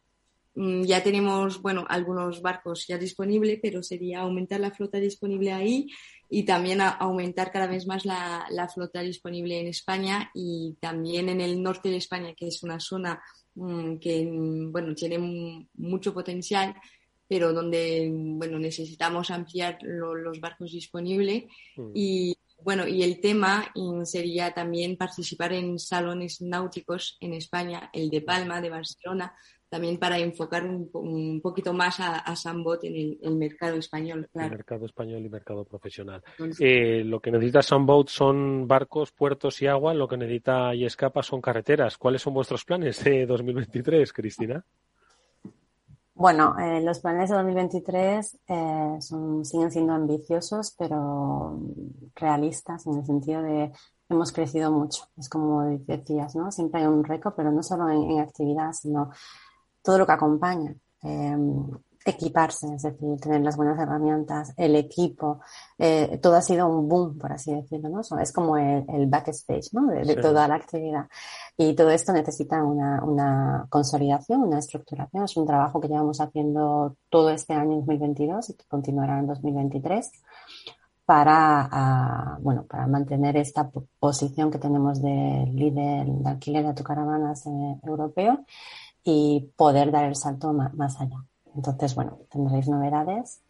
ya 0.56 1.04
tenemos, 1.04 1.62
bueno, 1.62 1.86
algunos 1.90 2.42
barcos 2.42 2.86
ya 2.88 2.98
disponibles, 2.98 3.60
pero 3.62 3.84
sería 3.84 4.22
aumentar 4.22 4.60
la 4.62 4.72
flota 4.72 5.00
disponible 5.00 5.52
ahí 5.52 5.88
y 6.30 6.44
también 6.44 6.80
aumentar 6.82 7.52
cada 7.52 7.68
vez 7.68 7.86
más 7.86 8.06
la, 8.06 8.46
la, 8.50 8.70
flota 8.70 9.02
disponible 9.02 9.60
en 9.60 9.68
España 9.68 10.32
y 10.34 10.78
también 10.80 11.30
en 11.30 11.42
el 11.42 11.62
norte 11.62 11.90
de 11.90 11.98
España, 11.98 12.34
que 12.36 12.48
es 12.48 12.64
una 12.64 12.80
zona 12.80 13.22
mm, 13.56 13.98
que, 13.98 14.26
mm, 14.26 14.72
bueno, 14.72 14.96
tiene 14.96 15.20
mucho 15.74 16.14
potencial, 16.14 16.74
pero 17.28 17.52
donde, 17.52 18.10
bueno, 18.14 18.58
necesitamos 18.58 19.32
ampliar 19.32 19.78
los 19.82 20.40
barcos 20.40 20.72
disponibles 20.72 21.46
y 21.94 22.38
bueno, 22.62 22.88
y 22.88 23.04
el 23.04 23.20
tema 23.20 23.72
sería 24.06 24.54
también 24.54 24.98
participar 24.98 25.54
en 25.54 25.78
salones 25.78 26.42
náuticos 26.42 27.18
en 27.20 27.34
España, 27.34 27.90
el 27.94 28.10
de 28.10 28.22
Palma, 28.22 28.62
de 28.62 28.70
Barcelona, 28.70 29.36
también 29.70 29.98
para 29.98 30.18
enfocar 30.18 30.66
un, 30.66 31.42
poquito 31.42 31.74
más 31.74 32.00
a, 32.00 32.18
a 32.20 32.36
Sambot 32.36 32.84
en 32.84 33.18
el, 33.22 33.36
mercado 33.36 33.76
español. 33.76 34.30
El 34.34 34.50
mercado 34.50 34.86
español 34.86 35.26
y 35.26 35.30
mercado 35.30 35.66
profesional. 35.66 36.24
Eh, 36.60 37.04
lo 37.04 37.20
que 37.20 37.32
necesita 37.32 37.62
Sambot 37.62 38.08
son 38.10 38.68
barcos, 38.68 39.12
puertos 39.12 39.62
y 39.62 39.68
agua. 39.68 39.94
Lo 39.94 40.08
que 40.08 40.18
necesita 40.18 40.74
y 40.76 40.86
escapa 40.86 41.24
son 41.24 41.42
carreteras. 41.42 41.98
¿Cuáles 41.98 42.22
son 42.22 42.34
vuestros 42.34 42.64
planes 42.64 43.04
de 43.04 43.26
2023, 43.26 44.14
Cristina? 44.14 44.64
Bueno, 46.14 46.58
eh, 46.58 46.82
los 46.82 47.00
planes 47.00 47.30
de 47.30 47.36
2023 47.36 48.38
eh, 48.48 48.98
son, 49.02 49.44
siguen 49.44 49.70
siendo 49.70 49.92
ambiciosos, 49.92 50.74
pero 50.78 51.60
realistas 52.16 52.88
en 52.88 53.00
el 53.00 53.06
sentido 53.06 53.42
de 53.42 53.74
hemos 54.10 54.32
crecido 54.32 54.72
mucho. 54.72 55.04
Es 55.18 55.30
como 55.30 55.64
decías, 55.64 56.36
¿no? 56.36 56.52
Siempre 56.52 56.82
hay 56.82 56.88
un 56.88 57.04
récord, 57.04 57.34
pero 57.36 57.52
no 57.52 57.64
solo 57.64 57.90
en, 57.90 58.20
actividad, 58.20 58.72
sino 58.74 59.12
todo 59.86 60.00
lo 60.00 60.06
que 60.06 60.12
acompaña. 60.12 60.76
Eh, 61.04 61.38
equiparse, 62.06 62.68
es 62.76 62.84
decir, 62.84 63.20
tener 63.20 63.42
las 63.42 63.58
buenas 63.58 63.80
herramientas, 63.80 64.54
el 64.58 64.76
equipo, 64.76 65.40
eh, 65.80 66.20
todo 66.22 66.36
ha 66.36 66.42
sido 66.42 66.68
un 66.68 66.88
boom, 66.88 67.18
por 67.18 67.34
así 67.34 67.52
decirlo, 67.52 67.90
¿no? 67.90 68.02
Es 68.20 68.32
como 68.32 68.58
el, 68.58 69.08
backstage, 69.08 69.74
¿no? 69.74 69.88
De, 69.88 70.16
toda 70.16 70.48
la 70.48 70.56
actividad. 70.56 71.08
Y 71.58 71.74
todo 71.74 71.90
esto 71.90 72.14
necesita 72.14 72.64
una, 72.64 73.04
una, 73.04 73.66
consolidación, 73.70 74.44
una 74.44 74.60
estructuración. 74.60 75.24
Es 75.24 75.36
un 75.36 75.48
trabajo 75.48 75.82
que 75.82 75.88
llevamos 75.88 76.22
haciendo 76.22 76.96
todo 77.10 77.32
este 77.32 77.54
año 77.54 77.78
2022 77.78 78.52
y 78.52 78.54
que 78.54 78.66
continuará 78.68 79.18
en 79.18 79.26
2023 79.26 80.12
para, 81.06 82.38
uh, 82.38 82.42
bueno, 82.44 82.66
para 82.66 82.88
mantener 82.88 83.38
esta 83.38 83.70
posición 84.00 84.52
que 84.52 84.58
tenemos 84.58 85.02
de 85.02 85.46
líder 85.54 86.08
de 86.08 86.30
alquiler 86.30 86.64
de 86.64 86.70
autocaravanas 86.70 87.46
eh, 87.46 87.80
europeo 87.84 88.44
y 89.06 89.52
poder 89.56 89.92
dar 89.92 90.06
el 90.06 90.16
salto 90.16 90.52
más 90.52 91.00
allá. 91.00 91.24
Entonces, 91.56 91.96
bueno, 91.96 92.20
tendréis 92.30 92.68
novedades 92.68 93.44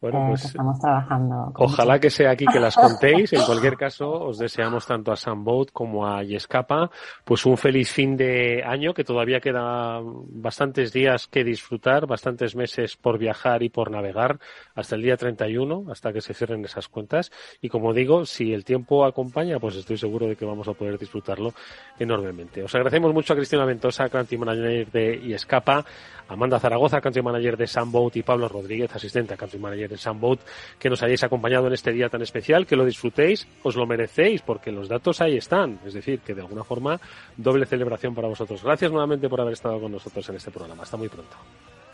bueno, 0.00 0.18
eh, 0.18 0.28
pues 0.28 0.46
estamos 0.46 0.80
trabajando. 0.80 1.52
Ojalá 1.56 1.98
que 1.98 2.08
sea 2.08 2.30
aquí 2.30 2.46
que 2.46 2.58
las 2.58 2.74
contéis. 2.74 3.32
En 3.34 3.42
cualquier 3.42 3.76
caso, 3.76 4.10
os 4.10 4.38
deseamos 4.38 4.86
tanto 4.86 5.12
a 5.12 5.16
Sunboat 5.16 5.70
como 5.72 6.06
a 6.06 6.22
Yescapa, 6.22 6.90
pues 7.24 7.44
un 7.44 7.58
feliz 7.58 7.92
fin 7.92 8.16
de 8.16 8.62
año, 8.64 8.94
que 8.94 9.04
todavía 9.04 9.40
queda 9.40 10.00
bastantes 10.02 10.92
días 10.92 11.26
que 11.26 11.44
disfrutar, 11.44 12.06
bastantes 12.06 12.56
meses 12.56 12.96
por 12.96 13.18
viajar 13.18 13.62
y 13.62 13.68
por 13.68 13.90
navegar 13.90 14.38
hasta 14.74 14.96
el 14.96 15.02
día 15.02 15.18
31, 15.18 15.84
hasta 15.90 16.12
que 16.14 16.22
se 16.22 16.32
cierren 16.32 16.64
esas 16.64 16.88
cuentas. 16.88 17.30
Y 17.60 17.68
como 17.68 17.92
digo, 17.92 18.24
si 18.24 18.54
el 18.54 18.64
tiempo 18.64 19.04
acompaña, 19.04 19.58
pues 19.58 19.76
estoy 19.76 19.98
seguro 19.98 20.26
de 20.26 20.36
que 20.36 20.46
vamos 20.46 20.66
a 20.68 20.72
poder 20.72 20.98
disfrutarlo 20.98 21.52
enormemente. 21.98 22.62
Os 22.62 22.74
agradecemos 22.74 23.12
mucho 23.12 23.34
a 23.34 23.36
Cristina 23.36 23.66
Ventosa, 23.66 24.08
Country 24.08 24.38
Manager 24.38 24.90
de 24.90 25.20
Yescapa, 25.20 25.84
Amanda 26.28 26.58
Zaragoza, 26.58 27.00
Country 27.00 27.22
Manager 27.22 27.56
de 27.56 27.66
Sunboat 27.66 28.16
y 28.16 28.22
Pablo 28.22 28.48
Rodríguez, 28.48 28.94
asistente 28.94 29.34
a 29.34 29.36
Country 29.36 29.58
Manager 29.58 29.89
de 29.90 29.98
Sunboat, 29.98 30.40
que 30.78 30.88
nos 30.88 31.02
hayáis 31.02 31.22
acompañado 31.22 31.66
en 31.66 31.74
este 31.74 31.92
día 31.92 32.08
tan 32.08 32.22
especial, 32.22 32.66
que 32.66 32.76
lo 32.76 32.84
disfrutéis, 32.84 33.46
os 33.62 33.76
lo 33.76 33.86
merecéis, 33.86 34.40
porque 34.42 34.72
los 34.72 34.88
datos 34.88 35.20
ahí 35.20 35.36
están. 35.36 35.78
Es 35.84 35.94
decir, 35.94 36.20
que 36.20 36.34
de 36.34 36.40
alguna 36.40 36.64
forma, 36.64 37.00
doble 37.36 37.66
celebración 37.66 38.14
para 38.14 38.28
vosotros. 38.28 38.62
Gracias 38.62 38.90
nuevamente 38.90 39.28
por 39.28 39.40
haber 39.40 39.52
estado 39.52 39.80
con 39.80 39.92
nosotros 39.92 40.28
en 40.28 40.36
este 40.36 40.50
programa. 40.50 40.84
Hasta 40.84 40.96
muy 40.96 41.08
pronto. 41.08 41.36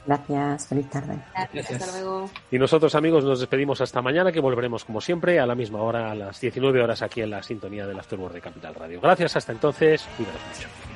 Gracias, 0.06 0.68
feliz 0.68 0.88
tarde. 0.88 1.18
Gracias. 1.34 1.82
Hasta 1.82 2.00
luego. 2.00 2.30
Y 2.50 2.58
nosotros, 2.58 2.94
amigos, 2.94 3.24
nos 3.24 3.40
despedimos 3.40 3.80
hasta 3.80 4.00
mañana, 4.00 4.30
que 4.30 4.40
volveremos, 4.40 4.84
como 4.84 5.00
siempre, 5.00 5.40
a 5.40 5.46
la 5.46 5.56
misma 5.56 5.82
hora, 5.82 6.12
a 6.12 6.14
las 6.14 6.40
19 6.40 6.80
horas, 6.80 7.02
aquí 7.02 7.22
en 7.22 7.30
la 7.30 7.42
sintonía 7.42 7.86
del 7.86 7.98
Afterword 7.98 8.34
de 8.34 8.40
Capital 8.40 8.74
Radio. 8.74 9.00
Gracias, 9.00 9.36
hasta 9.36 9.52
entonces, 9.52 10.06
cuidaos 10.16 10.40
mucho. 10.54 10.95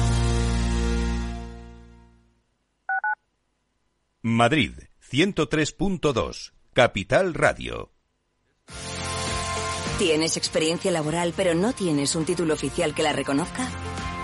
Madrid, 4.23 4.73
103.2, 5.11 6.51
Capital 6.73 7.33
Radio. 7.33 7.91
¿Tienes 9.97 10.37
experiencia 10.37 10.91
laboral 10.91 11.33
pero 11.35 11.55
no 11.55 11.73
tienes 11.73 12.13
un 12.13 12.25
título 12.25 12.53
oficial 12.53 12.93
que 12.93 13.01
la 13.01 13.13
reconozca? 13.13 13.67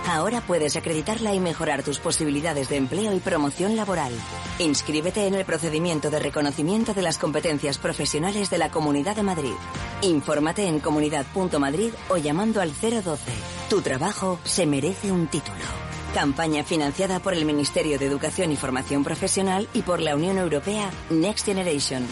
Ahora 0.06 0.40
puedes 0.40 0.76
acreditarla 0.76 1.34
y 1.34 1.40
mejorar 1.40 1.82
tus 1.82 1.98
posibilidades 1.98 2.68
de 2.68 2.76
empleo 2.76 3.12
y 3.12 3.18
promoción 3.18 3.74
laboral. 3.74 4.12
Inscríbete 4.60 5.26
en 5.26 5.34
el 5.34 5.44
procedimiento 5.44 6.10
de 6.10 6.20
reconocimiento 6.20 6.94
de 6.94 7.02
las 7.02 7.18
competencias 7.18 7.78
profesionales 7.78 8.50
de 8.50 8.58
la 8.58 8.70
Comunidad 8.70 9.16
de 9.16 9.24
Madrid. 9.24 9.54
Infórmate 10.02 10.68
en 10.68 10.78
comunidad.madrid 10.78 11.90
o 12.08 12.18
llamando 12.18 12.60
al 12.60 12.70
012. 12.70 13.32
Tu 13.68 13.82
trabajo 13.82 14.38
se 14.44 14.64
merece 14.64 15.10
un 15.10 15.26
título. 15.26 15.87
Campaña 16.14 16.64
financiada 16.64 17.20
por 17.20 17.34
el 17.34 17.44
Ministerio 17.44 17.98
de 17.98 18.06
Educación 18.06 18.50
y 18.50 18.56
Formación 18.56 19.04
Profesional 19.04 19.68
y 19.74 19.82
por 19.82 20.00
la 20.00 20.16
Unión 20.16 20.38
Europea 20.38 20.90
Next 21.10 21.44
Generation. 21.44 22.06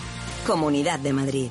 Comunidad 0.47 1.01
de 1.01 1.13
Madrid. 1.15 1.51